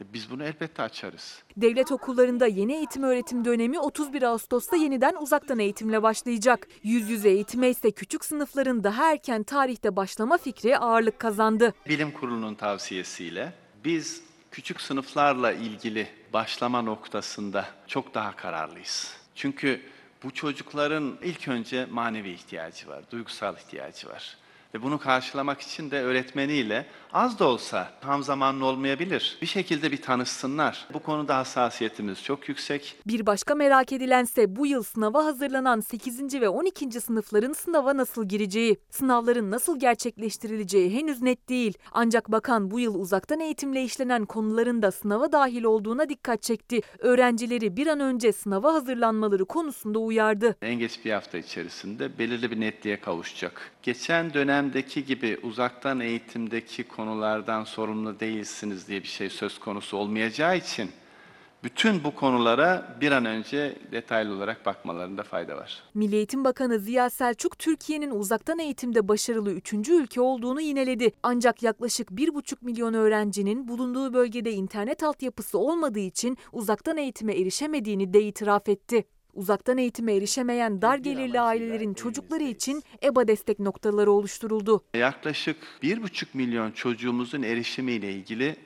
E, 0.00 0.12
Biz 0.12 0.30
bunu 0.30 0.44
elbette 0.44 0.82
açarız. 0.82 1.42
Devlet 1.56 1.92
okullarında 1.92 2.46
yeni 2.46 2.72
eğitim 2.74 3.02
öğretim 3.02 3.44
dönemi 3.44 3.80
31 3.80 4.22
Ağustos'ta 4.22 4.76
yeniden 4.76 5.14
uzaktan 5.20 5.58
eğitimle 5.58 6.02
başlayacak. 6.02 6.68
Yüz 6.82 7.10
yüze 7.10 7.28
eğitime 7.30 7.68
ise 7.70 7.90
küçük 7.90 8.24
sınıfların 8.24 8.84
daha 8.84 9.12
erken 9.12 9.42
tarihte 9.42 9.96
başlama 9.96 10.38
fikri 10.38 10.78
ağırlık 10.78 11.18
kazandı. 11.18 11.74
Bilim 11.88 12.10
Kurulu'nun 12.12 12.54
tavsiyesiyle 12.54 13.52
biz 13.84 14.22
küçük 14.50 14.80
sınıflarla 14.80 15.52
ilgili 15.52 16.08
başlama 16.32 16.82
noktasında 16.82 17.66
çok 17.86 18.14
daha 18.14 18.36
kararlıyız. 18.36 19.16
Çünkü 19.34 19.80
bu 20.24 20.34
çocukların 20.34 21.18
ilk 21.22 21.48
önce 21.48 21.86
manevi 21.90 22.30
ihtiyacı 22.30 22.88
var, 22.88 23.02
duygusal 23.10 23.56
ihtiyacı 23.56 24.08
var. 24.08 24.36
Ve 24.74 24.82
bunu 24.82 24.98
karşılamak 24.98 25.60
için 25.60 25.90
de 25.90 26.00
öğretmeniyle 26.00 26.86
az 27.12 27.38
da 27.38 27.44
olsa 27.44 27.92
tam 28.00 28.22
zamanlı 28.22 28.66
olmayabilir. 28.66 29.38
Bir 29.42 29.46
şekilde 29.46 29.92
bir 29.92 30.02
tanışsınlar. 30.02 30.88
Bu 30.92 30.98
konuda 30.98 31.36
hassasiyetimiz 31.36 32.22
çok 32.22 32.48
yüksek. 32.48 32.96
Bir 33.06 33.26
başka 33.26 33.54
merak 33.54 33.92
edilense 33.92 34.56
bu 34.56 34.66
yıl 34.66 34.82
sınava 34.82 35.24
hazırlanan 35.24 35.80
8. 35.80 36.40
ve 36.40 36.48
12. 36.48 37.00
sınıfların 37.00 37.52
sınava 37.52 37.96
nasıl 37.96 38.28
gireceği. 38.28 38.76
Sınavların 38.90 39.50
nasıl 39.50 39.78
gerçekleştirileceği 39.80 40.94
henüz 40.94 41.22
net 41.22 41.48
değil. 41.48 41.78
Ancak 41.92 42.32
bakan 42.32 42.70
bu 42.70 42.80
yıl 42.80 42.94
uzaktan 42.94 43.40
eğitimle 43.40 43.84
işlenen 43.84 44.24
konuların 44.24 44.82
da 44.82 44.90
sınava 44.90 45.32
dahil 45.32 45.64
olduğuna 45.64 46.08
dikkat 46.08 46.42
çekti. 46.42 46.80
Öğrencileri 46.98 47.76
bir 47.76 47.86
an 47.86 48.00
önce 48.00 48.32
sınava 48.32 48.74
hazırlanmaları 48.74 49.44
konusunda 49.44 49.98
uyardı. 49.98 50.56
En 50.62 50.74
geç 50.74 51.04
bir 51.04 51.12
hafta 51.12 51.38
içerisinde 51.38 52.18
belirli 52.18 52.50
bir 52.50 52.60
netliğe 52.60 53.00
kavuşacak. 53.00 53.70
Geçen 53.82 54.34
dönemdeki 54.62 55.04
gibi 55.04 55.38
uzaktan 55.42 56.00
eğitimdeki 56.00 56.84
konulardan 56.84 57.64
sorumlu 57.64 58.20
değilsiniz 58.20 58.88
diye 58.88 59.02
bir 59.02 59.08
şey 59.08 59.28
söz 59.28 59.58
konusu 59.58 59.96
olmayacağı 59.96 60.56
için 60.56 60.90
bütün 61.64 62.04
bu 62.04 62.14
konulara 62.14 62.96
bir 63.00 63.12
an 63.12 63.24
önce 63.24 63.78
detaylı 63.92 64.34
olarak 64.34 64.66
bakmalarında 64.66 65.22
fayda 65.22 65.56
var. 65.56 65.82
Milli 65.94 66.16
Eğitim 66.16 66.44
Bakanı 66.44 66.78
Ziya 66.78 67.10
Selçuk, 67.10 67.58
Türkiye'nin 67.58 68.10
uzaktan 68.10 68.58
eğitimde 68.58 69.08
başarılı 69.08 69.52
3. 69.52 69.72
ülke 69.88 70.20
olduğunu 70.20 70.60
yineledi. 70.60 71.12
Ancak 71.22 71.62
yaklaşık 71.62 72.10
1,5 72.10 72.56
milyon 72.60 72.94
öğrencinin 72.94 73.68
bulunduğu 73.68 74.14
bölgede 74.14 74.52
internet 74.52 75.02
altyapısı 75.02 75.58
olmadığı 75.58 75.98
için 75.98 76.38
uzaktan 76.52 76.96
eğitime 76.96 77.32
erişemediğini 77.34 78.12
de 78.12 78.22
itiraf 78.22 78.68
etti. 78.68 79.04
Uzaktan 79.34 79.78
eğitime 79.78 80.14
erişemeyen 80.14 80.82
dar 80.82 80.98
gelirli 80.98 81.40
ailelerin 81.40 81.94
çocukları 81.94 82.42
için 82.42 82.82
EBA 83.02 83.28
destek 83.28 83.58
noktaları 83.58 84.10
oluşturuldu. 84.10 84.84
Yaklaşık 84.94 85.56
1,5 85.82 86.26
milyon 86.34 86.70
çocuğumuzun 86.70 87.42
erişimiyle 87.42 88.12
ilgili 88.12 88.56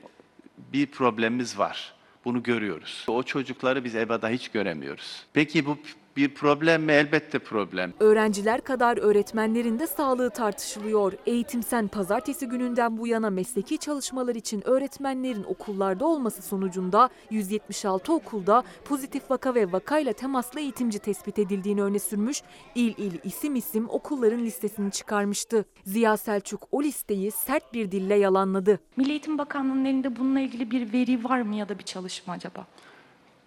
bir 0.73 0.87
problemimiz 0.87 1.59
var. 1.59 1.95
Bunu 2.25 2.43
görüyoruz. 2.43 3.05
O 3.09 3.23
çocukları 3.23 3.85
biz 3.85 3.95
EBA'da 3.95 4.29
hiç 4.29 4.49
göremiyoruz. 4.49 5.27
Peki 5.33 5.67
bu 5.67 5.79
bir 6.17 6.35
problem 6.35 6.83
mi? 6.83 6.93
Elbette 6.93 7.39
problem. 7.39 7.93
Öğrenciler 8.01 8.61
kadar 8.61 8.99
öğretmenlerin 8.99 9.79
de 9.79 9.87
sağlığı 9.87 10.31
tartışılıyor. 10.31 11.13
Eğitimsen 11.27 11.89
pazartesi 11.89 12.49
gününden 12.49 12.99
bu 12.99 13.07
yana 13.07 13.31
mesleki 13.31 13.79
çalışmalar 13.79 14.35
için 14.35 14.69
öğretmenlerin 14.69 15.45
okullarda 15.45 16.07
olması 16.07 16.43
sonucunda 16.43 17.11
176 17.31 18.13
okulda 18.13 18.63
pozitif 18.85 19.31
vaka 19.31 19.55
ve 19.55 19.73
vakayla 19.73 20.13
temaslı 20.13 20.61
eğitimci 20.61 20.99
tespit 20.99 21.39
edildiğini 21.39 21.83
öne 21.83 21.99
sürmüş, 21.99 22.43
il 22.75 22.95
il 22.99 23.19
isim 23.25 23.57
isim 23.57 23.89
okulların 23.89 24.45
listesini 24.45 24.91
çıkarmıştı. 24.91 25.65
Ziya 25.85 26.17
Selçuk 26.17 26.69
o 26.73 26.83
listeyi 26.83 27.31
sert 27.31 27.75
bir 27.75 27.91
dille 27.93 28.15
yalanladı. 28.15 28.81
Milli 28.97 29.11
Eğitim 29.11 29.39
Bakanlığı'nın 29.39 29.85
elinde 29.85 30.17
bununla 30.17 30.41
ilgili 30.41 30.71
bir 30.71 30.93
veri 30.93 31.25
var 31.25 31.41
mı 31.41 31.55
ya 31.55 31.69
da 31.69 31.79
bir 31.79 31.85
çalışma 31.85 32.33
acaba? 32.33 32.67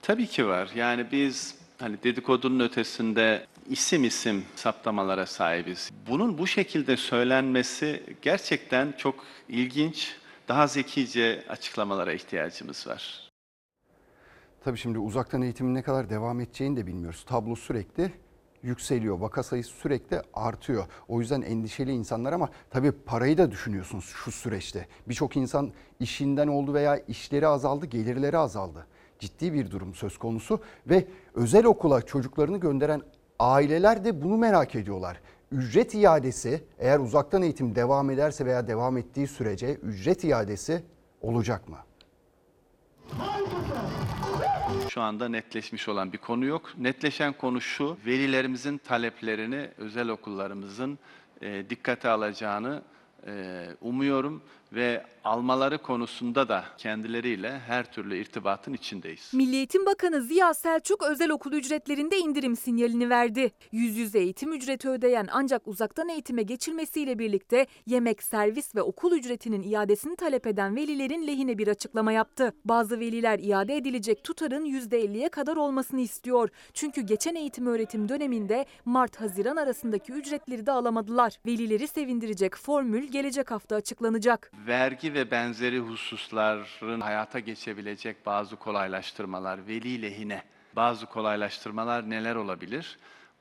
Tabii 0.02 0.28
ki 0.28 0.48
var. 0.48 0.72
Yani 0.76 1.06
biz 1.12 1.56
hani 1.80 2.04
dedikodunun 2.04 2.60
ötesinde 2.60 3.46
isim 3.70 4.04
isim 4.04 4.46
saptamalara 4.56 5.26
sahibiz. 5.26 5.92
Bunun 6.10 6.38
bu 6.38 6.48
şekilde 6.48 6.98
söylenmesi 6.98 8.04
gerçekten 8.22 8.94
çok 8.98 9.16
ilginç. 9.50 10.16
Daha 10.48 10.68
zekice 10.68 11.44
açıklamalara 11.50 12.14
ihtiyacımız 12.14 12.88
var. 12.88 13.32
Tabii 14.64 14.78
şimdi 14.78 15.00
uzaktan 15.00 15.42
eğitimin 15.42 15.76
ne 15.76 15.82
kadar 15.82 16.10
devam 16.10 16.42
edeceğini 16.42 16.78
de 16.78 16.88
bilmiyoruz. 16.88 17.26
Tablo 17.28 17.56
sürekli 17.56 18.12
yükseliyor. 18.64 19.20
Vaka 19.20 19.44
sayısı 19.44 19.72
sürekli 19.72 20.22
artıyor. 20.34 20.86
O 21.08 21.20
yüzden 21.20 21.42
endişeli 21.42 21.92
insanlar 21.92 22.34
ama 22.34 22.50
tabii 22.70 22.92
parayı 22.92 23.38
da 23.38 23.52
düşünüyorsunuz 23.52 24.06
şu 24.06 24.32
süreçte. 24.32 24.88
Birçok 25.08 25.38
insan 25.38 25.72
işinden 26.00 26.48
oldu 26.48 26.74
veya 26.74 26.98
işleri 26.98 27.48
azaldı, 27.48 27.86
gelirleri 27.86 28.38
azaldı. 28.38 28.88
Ciddi 29.20 29.54
bir 29.54 29.72
durum 29.72 29.96
söz 29.96 30.18
konusu 30.18 30.62
ve 30.88 31.08
özel 31.34 31.66
okula 31.66 32.02
çocuklarını 32.02 32.58
gönderen 32.58 33.02
aileler 33.40 34.06
de 34.06 34.22
bunu 34.22 34.38
merak 34.38 34.76
ediyorlar. 34.76 35.22
Ücret 35.52 35.96
iadesi 35.96 36.64
eğer 36.80 37.00
uzaktan 37.00 37.42
eğitim 37.42 37.76
devam 37.76 38.10
ederse 38.10 38.46
veya 38.46 38.68
devam 38.68 38.98
ettiği 38.98 39.28
sürece 39.28 39.74
ücret 39.74 40.24
iadesi 40.24 40.84
olacak 41.22 41.70
mı? 41.70 41.78
Şu 44.90 45.02
anda 45.02 45.30
netleşmiş 45.30 45.90
olan 45.90 46.14
bir 46.14 46.18
konu 46.18 46.46
yok. 46.46 46.70
Netleşen 46.78 47.34
konu 47.34 47.62
şu, 47.62 47.98
velilerimizin 48.06 48.78
taleplerini 48.78 49.70
özel 49.78 50.10
okullarımızın 50.10 51.00
e, 51.42 51.70
dikkate 51.70 52.10
alacağını 52.10 52.82
e, 53.28 53.66
umuyorum 53.82 54.42
ve 54.74 55.04
almaları 55.24 55.78
konusunda 55.78 56.50
da 56.50 56.64
kendileriyle 56.78 57.60
her 57.60 57.92
türlü 57.92 58.18
irtibatın 58.18 58.74
içindeyiz. 58.74 59.32
Milli 59.34 59.56
Eğitim 59.56 59.86
Bakanı 59.86 60.22
Ziya 60.22 60.54
Selçuk 60.54 61.04
özel 61.04 61.30
okul 61.30 61.54
ücretlerinde 61.54 62.18
indirim 62.18 62.56
sinyalini 62.56 63.10
verdi. 63.10 63.52
Yüz 63.72 63.98
yüze 63.98 64.20
eğitim 64.20 64.54
ücreti 64.54 64.90
ödeyen 64.90 65.28
ancak 65.32 65.68
uzaktan 65.68 66.10
eğitime 66.10 66.44
geçilmesiyle 66.44 67.20
birlikte 67.20 67.68
yemek, 67.86 68.24
servis 68.24 68.76
ve 68.76 68.82
okul 68.82 69.12
ücretinin 69.12 69.62
iadesini 69.62 70.16
talep 70.16 70.48
eden 70.48 70.76
velilerin 70.76 71.28
lehine 71.28 71.58
bir 71.58 71.68
açıklama 71.68 72.12
yaptı. 72.12 72.54
Bazı 72.66 73.00
veliler 73.00 73.40
iade 73.40 73.76
edilecek 73.76 74.24
tutarın 74.24 74.66
%50'ye 74.66 75.30
kadar 75.30 75.58
olmasını 75.58 76.00
istiyor. 76.02 76.50
Çünkü 76.74 77.02
geçen 77.02 77.36
eğitim 77.36 77.68
öğretim 77.68 78.10
döneminde 78.10 78.66
Mart-Haziran 78.86 79.56
arasındaki 79.56 80.12
ücretleri 80.12 80.66
de 80.66 80.72
alamadılar. 80.72 81.40
Velileri 81.46 81.88
sevindirecek 81.88 82.56
formül 82.56 83.04
gelecek 83.04 83.52
hafta 83.52 83.76
açıklanacak. 83.76 84.52
Vergi 84.68 85.14
ve 85.14 85.32
benzeri 85.32 85.80
hususların 85.80 87.02
hayata 87.02 87.40
geçebilecek 87.40 88.26
bazı 88.26 88.56
kolaylaştırmalar, 88.56 89.68
veli 89.68 90.02
lehine 90.02 90.44
bazı 90.76 91.06
kolaylaştırmalar 91.06 92.10
neler 92.10 92.36
olabilir? 92.36 92.98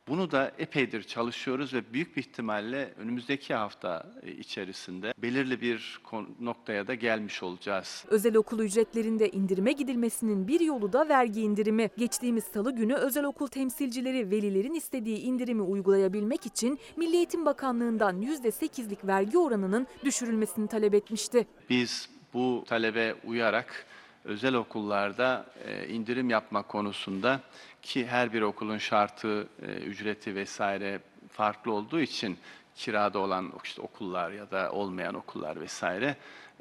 Bunu 0.09 0.31
da 0.31 0.53
epeydir 0.59 1.03
çalışıyoruz 1.03 1.75
ve 1.75 1.93
büyük 1.93 2.17
bir 2.17 2.21
ihtimalle 2.21 2.95
önümüzdeki 2.99 3.55
hafta 3.55 4.07
içerisinde 4.39 5.15
belirli 5.19 5.61
bir 5.61 6.01
noktaya 6.41 6.87
da 6.87 6.95
gelmiş 6.95 7.43
olacağız. 7.43 8.05
Özel 8.09 8.37
okul 8.37 8.61
ücretlerinde 8.61 9.31
indirime 9.31 9.73
gidilmesinin 9.73 10.49
bir 10.49 10.61
yolu 10.61 10.93
da 10.93 11.09
vergi 11.09 11.41
indirimi. 11.41 11.91
Geçtiğimiz 11.99 12.45
salı 12.45 12.77
günü 12.77 12.95
özel 12.95 13.25
okul 13.25 13.47
temsilcileri 13.47 14.31
velilerin 14.31 14.75
istediği 14.75 15.19
indirimi 15.19 15.63
uygulayabilmek 15.63 16.47
için 16.47 16.79
Milli 16.97 17.17
Eğitim 17.17 17.47
Bakanlığı'ndan 17.47 18.23
%8'lik 18.23 19.07
vergi 19.07 19.39
oranının 19.39 19.87
düşürülmesini 20.05 20.69
talep 20.69 20.95
etmişti. 20.95 21.47
Biz 21.71 22.11
bu 22.35 22.65
talebe 22.67 23.15
uyarak 23.25 23.87
özel 24.25 24.55
okullarda 24.55 25.47
indirim 25.89 26.31
yapma 26.31 26.63
konusunda 26.63 27.41
ki 27.83 28.07
her 28.07 28.33
bir 28.33 28.43
okulun 28.43 28.79
şartı, 28.79 29.49
ücreti 29.87 30.35
vesaire 30.35 31.01
farklı 31.31 31.73
olduğu 31.73 32.01
için 32.01 32.39
kirada 32.75 33.19
olan 33.19 33.53
işte 33.65 33.83
okullar 33.83 34.31
ya 34.31 34.51
da 34.51 34.73
olmayan 34.73 35.15
okullar 35.15 35.61
vesaire 35.61 36.17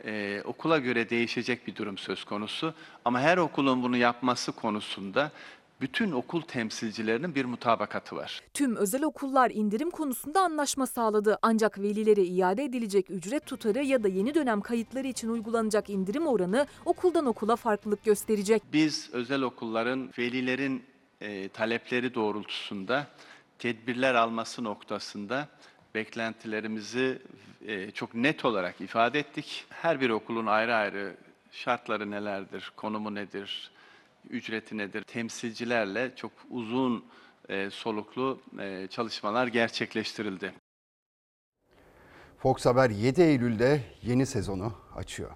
e, 0.05 0.41
okula 0.45 0.77
göre 0.77 1.09
değişecek 1.09 1.67
bir 1.67 1.75
durum 1.75 1.97
söz 1.97 2.23
konusu. 2.23 2.73
Ama 3.05 3.19
her 3.19 3.37
okulun 3.37 3.83
bunu 3.83 3.97
yapması 3.97 4.51
konusunda 4.51 5.31
bütün 5.81 6.11
okul 6.11 6.41
temsilcilerinin 6.41 7.35
bir 7.35 7.45
mutabakatı 7.45 8.15
var. 8.15 8.41
Tüm 8.53 8.75
özel 8.75 9.03
okullar 9.03 9.51
indirim 9.51 9.91
konusunda 9.91 10.41
anlaşma 10.41 10.87
sağladı. 10.87 11.39
Ancak 11.41 11.79
velilere 11.79 12.23
iade 12.23 12.63
edilecek 12.63 13.09
ücret 13.09 13.45
tutarı 13.45 13.83
ya 13.83 14.03
da 14.03 14.07
yeni 14.07 14.35
dönem 14.35 14.61
kayıtları 14.61 15.07
için 15.07 15.29
uygulanacak 15.29 15.89
indirim 15.89 16.27
oranı 16.27 16.67
okuldan 16.85 17.25
okula 17.25 17.55
farklılık 17.55 18.03
gösterecek. 18.03 18.63
Biz 18.73 19.09
özel 19.13 19.41
okulların 19.41 20.09
velilerin 20.17 20.83
e, 21.21 21.49
talepleri 21.49 22.13
doğrultusunda 22.13 23.07
tedbirler 23.59 24.15
alması 24.15 24.63
noktasında 24.63 25.47
beklentilerimizi 25.95 27.21
e, 27.67 27.91
çok 27.91 28.13
net 28.13 28.45
olarak 28.45 28.81
ifade 28.81 29.19
ettik. 29.19 29.65
Her 29.69 30.01
bir 30.01 30.09
okulun 30.09 30.45
ayrı 30.45 30.75
ayrı 30.75 31.17
şartları 31.51 32.11
nelerdir, 32.11 32.71
konumu 32.75 33.15
nedir, 33.15 33.71
ücreti 34.29 34.77
nedir, 34.77 35.03
temsilcilerle 35.03 36.11
çok 36.15 36.31
uzun 36.49 37.05
e, 37.49 37.69
soluklu 37.69 38.39
e, 38.59 38.87
çalışmalar 38.89 39.47
gerçekleştirildi. 39.47 40.53
Fox 42.39 42.65
Haber 42.65 42.89
7 42.89 43.21
Eylül'de 43.21 43.81
yeni 44.01 44.25
sezonu 44.25 44.73
açıyor. 44.95 45.31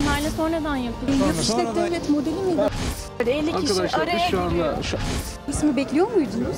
İhale 0.00 0.30
sonradan 0.30 0.76
yapıldı. 0.76 1.10
Yapışlet 1.26 1.76
devlet 1.76 2.10
modeli 2.10 2.34
miydi? 2.34 2.62
50 3.20 3.60
kişi 3.60 3.96
araya 3.96 4.28
giriyor. 4.28 4.76
İsmi 5.48 5.76
bekliyor 5.76 6.12
muydunuz? 6.12 6.56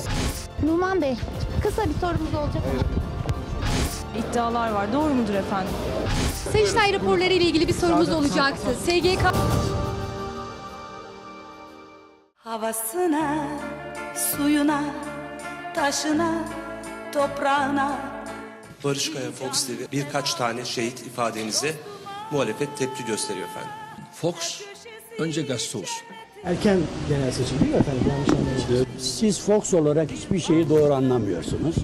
Numan 0.63 1.03
Bey, 1.03 1.17
kısa 1.63 1.85
bir 1.85 1.95
sorumuz 2.01 2.35
olacak. 2.35 2.63
İddialar 4.19 4.71
var. 4.71 4.93
Doğru 4.93 5.15
mudur 5.15 5.35
efendim? 5.35 5.73
Sayıştay 6.53 6.93
raporları 6.93 7.33
ile 7.33 7.45
ilgili 7.45 7.69
bir 7.69 7.73
sorumuz 7.73 8.09
olacaktı. 8.09 8.67
SGK 8.85 9.33
Havasına, 12.37 13.47
suyuna, 14.37 14.85
taşına, 15.75 16.35
toprağına. 17.13 17.99
Barış 18.85 19.13
Kaya 19.13 19.31
Fox 19.33 19.67
TV 19.67 19.93
birkaç 19.93 20.35
tane 20.35 20.65
şehit 20.65 21.01
ifadenize 21.07 21.75
muhalefet 22.31 22.77
tepki 22.79 23.05
gösteriyor 23.05 23.49
efendim. 23.49 23.71
Fox 24.15 24.63
önce 25.19 25.43
gazete 25.43 25.79
olsun. 25.79 26.03
Erken 26.45 26.79
genel 27.09 27.31
seçim 27.33 27.61
değil 27.61 27.71
mi 27.71 27.77
efendim? 27.77 28.03
Yanlış 28.09 28.29
anlamadım. 28.29 28.87
Siz 28.99 29.41
Fox 29.41 29.75
olarak 29.75 30.11
hiçbir 30.11 30.41
şeyi 30.41 30.69
doğru 30.69 30.95
anlamıyorsunuz. 30.95 31.75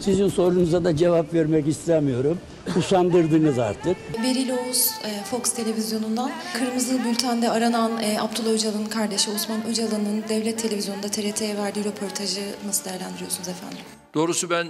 Sizin 0.00 0.28
sorunuza 0.28 0.84
da 0.84 0.96
cevap 0.96 1.34
vermek 1.34 1.66
istemiyorum. 1.68 2.38
Usandırdınız 2.78 3.58
artık. 3.58 3.96
Beril 4.22 4.50
Oğuz 4.50 4.90
e, 5.04 5.24
Fox 5.24 5.52
televizyonundan 5.52 6.30
Kırmızı 6.58 7.04
Bülten'de 7.04 7.50
aranan 7.50 8.02
e, 8.02 8.20
Abdullah 8.20 8.50
Öcalan'ın 8.50 8.86
kardeşi 8.86 9.30
Osman 9.30 9.66
Öcalan'ın 9.66 10.24
devlet 10.28 10.58
televizyonunda 10.62 11.08
TRT'ye 11.08 11.56
verdiği 11.56 11.84
röportajı 11.84 12.40
nasıl 12.66 12.84
değerlendiriyorsunuz 12.84 13.48
efendim? 13.48 13.78
Doğrusu 14.14 14.50
ben 14.50 14.66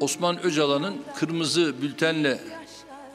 Osman 0.00 0.42
Öcalan'ın 0.42 0.94
kırmızı 1.16 1.82
bültenle 1.82 2.38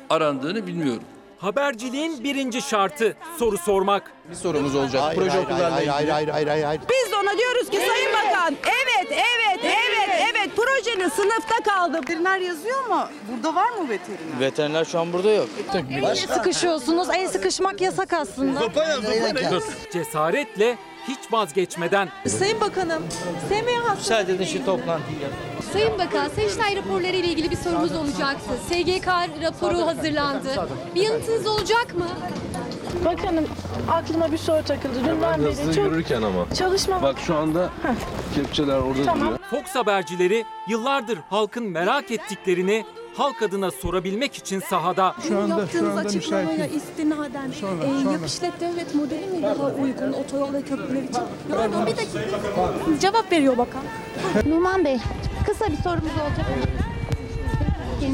arandığını 0.09 0.67
bilmiyorum. 0.67 1.03
Haberciliğin 1.37 2.23
birinci 2.23 2.61
şartı 2.61 3.15
soru 3.39 3.57
sormak. 3.57 4.11
Bir 4.29 4.35
sorumuz 4.35 4.75
olacak. 4.75 5.15
Proje 5.15 5.39
okullarla 5.39 5.77
ilgili. 5.77 5.91
hayır, 5.91 6.09
hayır, 6.09 6.27
hayır, 6.27 6.63
hayır. 6.63 6.81
Biz 6.81 7.11
de 7.11 7.15
ona 7.15 7.37
diyoruz 7.37 7.69
ki 7.69 7.77
Sayın 7.87 8.13
Bakan 8.13 8.55
evet 8.63 9.11
evet 9.11 9.59
evet 9.63 10.21
evet 10.33 10.49
projenin 10.55 11.09
sınıfta 11.09 11.55
kaldı. 11.63 11.97
Veteriner 12.01 12.39
yazıyor 12.39 12.85
mu? 12.87 13.07
Burada 13.31 13.55
var 13.55 13.69
mı 13.69 13.89
veteriner? 13.89 14.39
Veteriner 14.39 14.85
şu 14.85 14.99
an 14.99 15.13
burada 15.13 15.31
yok. 15.31 15.49
Niye 15.89 16.15
sıkışıyorsunuz? 16.15 17.09
El 17.09 17.27
sıkışmak 17.27 17.81
yasak 17.81 18.13
aslında. 18.13 18.59
Cesaretle 19.93 20.77
hiç 21.07 21.19
vazgeçmeden. 21.31 22.09
Sayın 22.27 22.61
Bakanım, 22.61 23.03
SMH 23.49 23.95
Müsaade 23.97 24.33
edin 24.33 24.45
şu 24.45 24.65
toplantıyı. 24.65 25.17
Sayın 25.73 25.99
Bakan, 25.99 26.29
Sayıştay 26.29 26.75
raporları 26.75 27.15
ile 27.15 27.27
ilgili 27.27 27.51
bir 27.51 27.55
sorumuz 27.55 27.95
olacaktı. 27.95 28.49
SGK 28.67 29.07
raporu 29.41 29.87
hazırlandı. 29.87 30.67
Bir 30.95 31.01
yanıtınız 31.01 31.47
olacak 31.47 31.95
mı? 31.95 32.07
Bakanım 33.05 33.45
aklıma 33.91 34.31
bir 34.31 34.37
soru 34.37 34.63
takıldı. 34.63 34.95
Dünden 35.05 35.45
beri 35.45 35.75
çok 35.75 35.85
yürürken 35.85 36.21
ama. 36.21 36.45
çalışma 36.57 37.01
Bak 37.01 37.15
şu 37.19 37.35
anda 37.35 37.69
kepçeler 38.35 38.77
orada 38.77 39.03
Tamam. 39.05 39.37
Fox 39.49 39.75
habercileri 39.75 40.45
yıllardır 40.67 41.19
halkın 41.29 41.63
merak 41.63 42.11
ettiklerini 42.11 42.85
halk 43.17 43.41
adına 43.41 43.71
sorabilmek 43.71 44.35
için 44.35 44.59
sahada. 44.59 45.15
Şu 45.27 45.39
anda, 45.39 45.59
yaptığınız 45.59 45.97
açıklamaya 45.97 46.67
istinaden 46.67 47.51
e, 47.51 48.11
yap 48.11 48.21
işlet 48.25 48.59
devlet 48.59 48.95
modeli 48.95 49.25
mi 49.27 49.43
daha 49.43 49.65
uygun 49.65 50.13
otoyol 50.13 50.53
ve 50.53 50.61
köprüler 50.61 51.03
için? 51.03 51.21
Pardon 51.49 51.85
bir 51.85 51.97
dakika. 51.97 52.19
Cevap 52.99 53.31
veriyor 53.31 53.57
bakan. 53.57 53.83
Numan 54.45 54.85
Bey, 54.85 54.97
kısa 55.45 55.65
bir 55.67 55.77
sorumuz 55.77 56.11
olacak. 56.11 56.45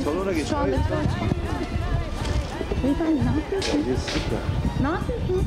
Sonra 0.03 0.33
Şu 0.49 0.57
anda 0.57 0.77
Beyefendi 2.83 3.19
ne 3.25 3.41
yapıyorsunuz? 3.41 3.85
Ne 4.81 4.87
yapıyorsunuz? 4.87 5.43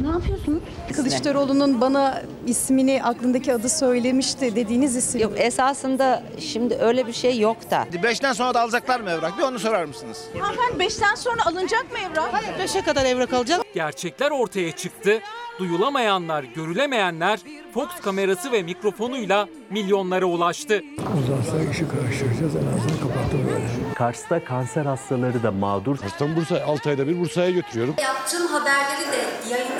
Ne 0.00 0.08
yapıyorsunuz? 0.08 0.62
Kılıçdaroğlu'nun 0.96 1.80
bana 1.80 2.22
ismini 2.46 3.02
aklındaki 3.04 3.54
adı 3.54 3.68
söylemişti 3.68 4.56
dediğiniz 4.56 4.96
isim. 4.96 5.20
Yok 5.20 5.32
esasında 5.36 6.22
şimdi 6.38 6.74
öyle 6.74 7.06
bir 7.06 7.12
şey 7.12 7.38
yok 7.38 7.70
da. 7.70 7.86
Beşten 8.02 8.32
sonra 8.32 8.54
da 8.54 8.60
alacaklar 8.60 9.00
mı 9.00 9.10
evrak? 9.10 9.38
Bir 9.38 9.42
onu 9.42 9.58
sorar 9.58 9.84
mısınız? 9.84 10.18
Hanımefendi 10.40 10.78
beşten 10.78 11.14
sonra 11.14 11.46
alınacak 11.46 11.92
mı 11.92 11.98
evrak? 11.98 12.28
Hayır 12.32 12.58
beşe 12.58 12.82
kadar 12.82 13.04
evrak 13.04 13.32
alacak. 13.32 13.60
Gerçekler 13.74 14.30
ortaya 14.30 14.72
çıktı. 14.72 15.18
Duyulamayanlar, 15.58 16.42
görülemeyenler 16.42 17.40
Fox 17.74 17.88
kamerası 18.02 18.52
ve 18.52 18.62
mikrofonuyla 18.62 19.48
milyonlara 19.70 20.24
ulaştı. 20.24 20.82
Uzarsa 21.18 21.70
işi 21.70 21.88
karıştıracağız. 21.88 22.56
En 22.56 22.78
azından 22.78 22.98
kapattım 23.02 23.40
böyle. 23.52 23.94
Kars'ta 23.94 24.44
kanser 24.44 24.84
hastaları 24.86 25.42
da 25.42 25.50
mağdur. 25.50 25.96
Kars'tan 25.98 26.36
Bursa, 26.36 26.62
6 26.66 26.88
ayda 26.88 27.06
bir 27.08 27.20
Bursa'ya 27.20 27.50
götürüyorum. 27.50 27.94
Yaptığım 28.02 28.46
haberleri 28.46 29.12
de 29.12 29.26
özgür 29.44 29.79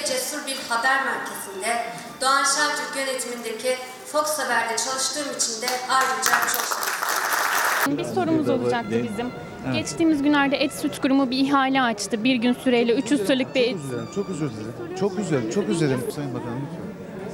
ve 0.00 0.06
cesur 0.06 0.46
bir 0.46 0.56
haber 0.68 1.04
merkezinde 1.04 1.84
Doğan 2.20 2.44
Şentürk 2.44 2.96
yönetimindeki 2.96 3.76
Fox 4.06 4.38
Haber'de 4.38 4.76
çalıştığım 4.76 5.36
için 5.36 5.62
de 5.62 5.66
ayrıca 5.88 6.32
çok 6.32 6.64
şanslıyım. 6.68 7.98
Bir 7.98 8.04
sorumuz 8.04 8.48
olacaktı 8.48 8.90
bizim. 8.90 9.32
Geçtiğimiz 9.72 10.22
günlerde 10.22 10.56
Et 10.56 10.72
Süt 10.72 11.00
Kurumu 11.00 11.30
bir 11.30 11.38
ihale 11.38 11.82
açtı. 11.82 12.24
Bir 12.24 12.34
gün 12.34 12.52
süreyle 12.52 12.94
300 12.94 13.20
liralık 13.20 13.54
bir 13.54 13.60
et. 13.60 13.76
Çok 14.14 14.28
dilerim. 14.28 14.68
Çok 15.00 15.18
üzüldüm. 15.18 15.50
Çok 15.50 15.68
üzüldüm 15.68 16.04
Sayın 16.14 16.34
Bakanım. 16.34 16.68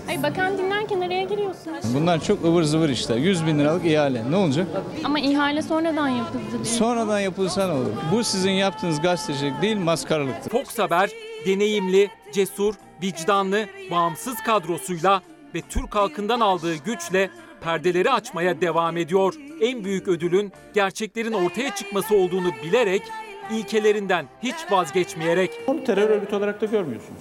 Ay 0.08 0.22
bakan 0.22 0.58
dinlerken 0.58 1.00
araya 1.00 1.22
giriyorsunuz. 1.24 1.94
Bunlar 1.94 2.24
çok 2.24 2.44
ıvır 2.44 2.62
zıvır 2.62 2.88
işler. 2.88 3.16
100 3.16 3.46
bin 3.46 3.58
liralık 3.58 3.84
ihale. 3.86 4.30
Ne 4.30 4.36
olacak? 4.36 4.66
Ama 5.04 5.20
ihale 5.20 5.62
sonradan 5.62 6.08
yapıldı 6.08 6.42
diye. 6.52 6.64
Sonradan 6.64 7.20
yapılsa 7.20 7.66
ne 7.66 7.72
olur? 7.72 7.90
Bu 8.12 8.24
sizin 8.24 8.50
yaptığınız 8.50 9.00
gazetecilik 9.00 9.62
değil 9.62 9.76
maskaralıktır. 9.76 10.50
Fox 10.50 10.78
Haber 10.78 11.10
deneyimli, 11.46 12.10
cesur, 12.32 12.74
vicdanlı, 13.02 13.66
bağımsız 13.90 14.34
kadrosuyla 14.42 15.22
ve 15.54 15.60
Türk 15.60 15.94
halkından 15.94 16.40
aldığı 16.40 16.74
güçle 16.76 17.30
perdeleri 17.60 18.10
açmaya 18.10 18.60
devam 18.60 18.96
ediyor. 18.96 19.34
En 19.60 19.84
büyük 19.84 20.08
ödülün 20.08 20.52
gerçeklerin 20.74 21.32
ortaya 21.32 21.74
çıkması 21.74 22.16
olduğunu 22.16 22.50
bilerek, 22.64 23.02
ilkelerinden 23.52 24.26
hiç 24.42 24.54
vazgeçmeyerek. 24.70 25.50
Onu 25.66 25.84
terör 25.84 26.10
örgütü 26.10 26.36
olarak 26.36 26.60
da 26.60 26.66
görmüyorsunuz. 26.66 27.20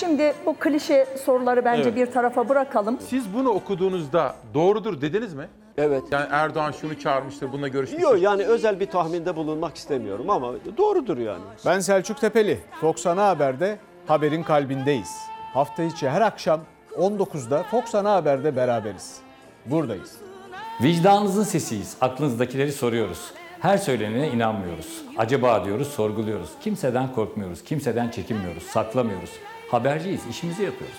Şimdi 0.00 0.34
bu 0.46 0.56
klişe 0.56 1.06
soruları 1.24 1.64
bence 1.64 1.82
Evet. 1.82 1.96
bir 1.96 2.06
tarafa 2.12 2.48
bırakalım. 2.48 2.98
Siz 3.08 3.34
bunu 3.34 3.48
okuduğunuzda 3.48 4.34
doğrudur 4.54 5.00
dediniz 5.00 5.34
mi? 5.34 5.48
Evet. 5.78 6.02
Yani 6.10 6.26
Erdoğan 6.30 6.72
şunu 6.72 6.98
çağırmıştır, 6.98 7.52
bununla 7.52 7.68
görüşmüştür. 7.68 8.08
Yok 8.10 8.22
yani 8.22 8.44
özel 8.44 8.80
bir 8.80 8.86
tahminde 8.86 9.36
bulunmak 9.36 9.76
istemiyorum 9.76 10.30
ama 10.30 10.52
doğrudur 10.76 11.18
yani. 11.18 11.42
Ben 11.66 11.80
Selçuk 11.80 12.20
Tepeli. 12.20 12.58
Fox 12.80 13.06
Ana 13.06 13.28
Haber'de 13.28 13.78
haberin 14.06 14.42
kalbindeyiz. 14.42 15.10
Hafta 15.54 15.82
içi 15.82 16.08
her 16.08 16.20
akşam 16.20 16.60
19'da 16.98 17.62
Fox 17.62 17.94
Ana 17.94 18.12
Haber'de 18.14 18.56
beraberiz. 18.56 19.16
Buradayız. 19.66 20.16
Vicdanınızın 20.82 21.42
sesiyiz. 21.42 21.96
Aklınızdakileri 22.00 22.72
soruyoruz. 22.72 23.32
Her 23.60 23.78
söylenene 23.78 24.28
inanmıyoruz. 24.28 25.02
Acaba 25.18 25.64
diyoruz, 25.64 25.88
sorguluyoruz. 25.88 26.50
Kimseden 26.60 27.12
korkmuyoruz, 27.12 27.64
kimseden 27.64 28.10
çekinmiyoruz, 28.10 28.62
saklamıyoruz. 28.62 29.30
Haberciyiz, 29.70 30.26
işimizi 30.30 30.62
yapıyoruz. 30.62 30.96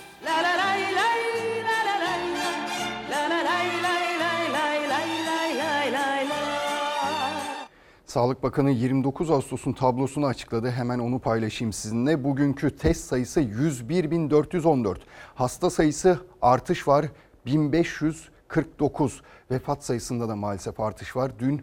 Sağlık 8.05 8.43
Bakanı 8.43 8.71
29 8.71 9.31
Ağustos'un 9.31 9.73
tablosunu 9.73 10.25
açıkladı. 10.25 10.71
Hemen 10.71 10.99
onu 10.99 11.19
paylaşayım 11.19 11.73
sizinle. 11.73 12.23
Bugünkü 12.23 12.77
test 12.77 13.05
sayısı 13.05 13.41
101.414. 13.41 14.97
Hasta 15.35 15.69
sayısı 15.69 16.19
artış 16.41 16.87
var 16.87 17.05
1549. 17.45 19.21
Vefat 19.51 19.83
sayısında 19.83 20.29
da 20.29 20.35
maalesef 20.35 20.79
artış 20.79 21.15
var. 21.15 21.31
Dün 21.39 21.61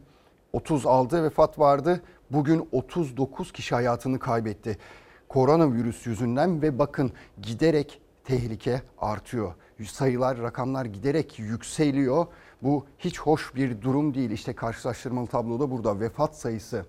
36 0.52 1.24
vefat 1.24 1.58
vardı. 1.58 2.02
Bugün 2.30 2.68
39 2.72 3.52
kişi 3.52 3.74
hayatını 3.74 4.18
kaybetti. 4.18 4.78
Koronavirüs 5.28 6.06
yüzünden 6.06 6.62
ve 6.62 6.78
bakın 6.78 7.12
giderek 7.42 8.00
tehlike 8.24 8.82
artıyor. 8.98 9.54
Sayılar, 9.84 10.38
rakamlar 10.38 10.84
giderek 10.84 11.38
yükseliyor. 11.38 12.26
Bu 12.62 12.86
hiç 12.98 13.20
hoş 13.20 13.54
bir 13.54 13.82
durum 13.82 14.14
değil. 14.14 14.30
İşte 14.30 14.52
karşılaştırmalı 14.52 15.26
tabloda 15.26 15.70
burada 15.70 16.00
vefat 16.00 16.36
sayısı. 16.36 16.86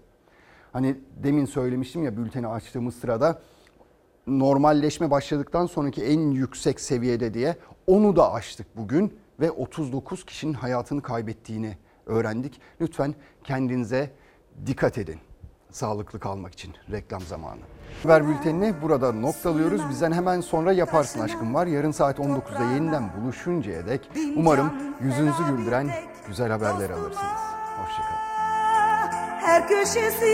Hani 0.73 0.95
demin 1.23 1.45
söylemiştim 1.45 2.03
ya 2.03 2.17
bülteni 2.17 2.47
açtığımız 2.47 2.95
sırada 2.95 3.41
normalleşme 4.27 5.11
başladıktan 5.11 5.65
sonraki 5.65 6.03
en 6.03 6.31
yüksek 6.31 6.79
seviyede 6.79 7.33
diye 7.33 7.57
onu 7.87 8.15
da 8.15 8.33
aştık 8.33 8.77
bugün 8.77 9.13
ve 9.39 9.51
39 9.51 10.25
kişinin 10.25 10.53
hayatını 10.53 11.01
kaybettiğini 11.01 11.77
öğrendik. 12.05 12.61
Lütfen 12.81 13.15
kendinize 13.43 14.11
dikkat 14.65 14.97
edin 14.97 15.19
sağlıklı 15.71 16.19
kalmak 16.19 16.53
için 16.53 16.73
reklam 16.91 17.21
zamanı. 17.21 17.61
Haber 18.03 18.27
bültenini 18.27 18.73
burada 18.81 19.11
noktalıyoruz. 19.11 19.89
Bizden 19.89 20.11
hemen 20.11 20.41
sonra 20.41 20.73
yaparsın 20.73 21.19
aşkım 21.19 21.53
var. 21.53 21.67
Yarın 21.67 21.91
saat 21.91 22.19
19'da 22.19 22.63
yeniden 22.73 23.03
buluşuncaya 23.21 23.85
dek 23.87 24.09
umarım 24.35 24.73
yüzünüzü 25.01 25.43
güldüren 25.47 25.89
güzel 26.27 26.51
haberler 26.51 26.89
alırsınız. 26.89 27.41
Hoşçakalın. 27.77 28.25
Her 29.45 29.67
köşesi 29.67 30.25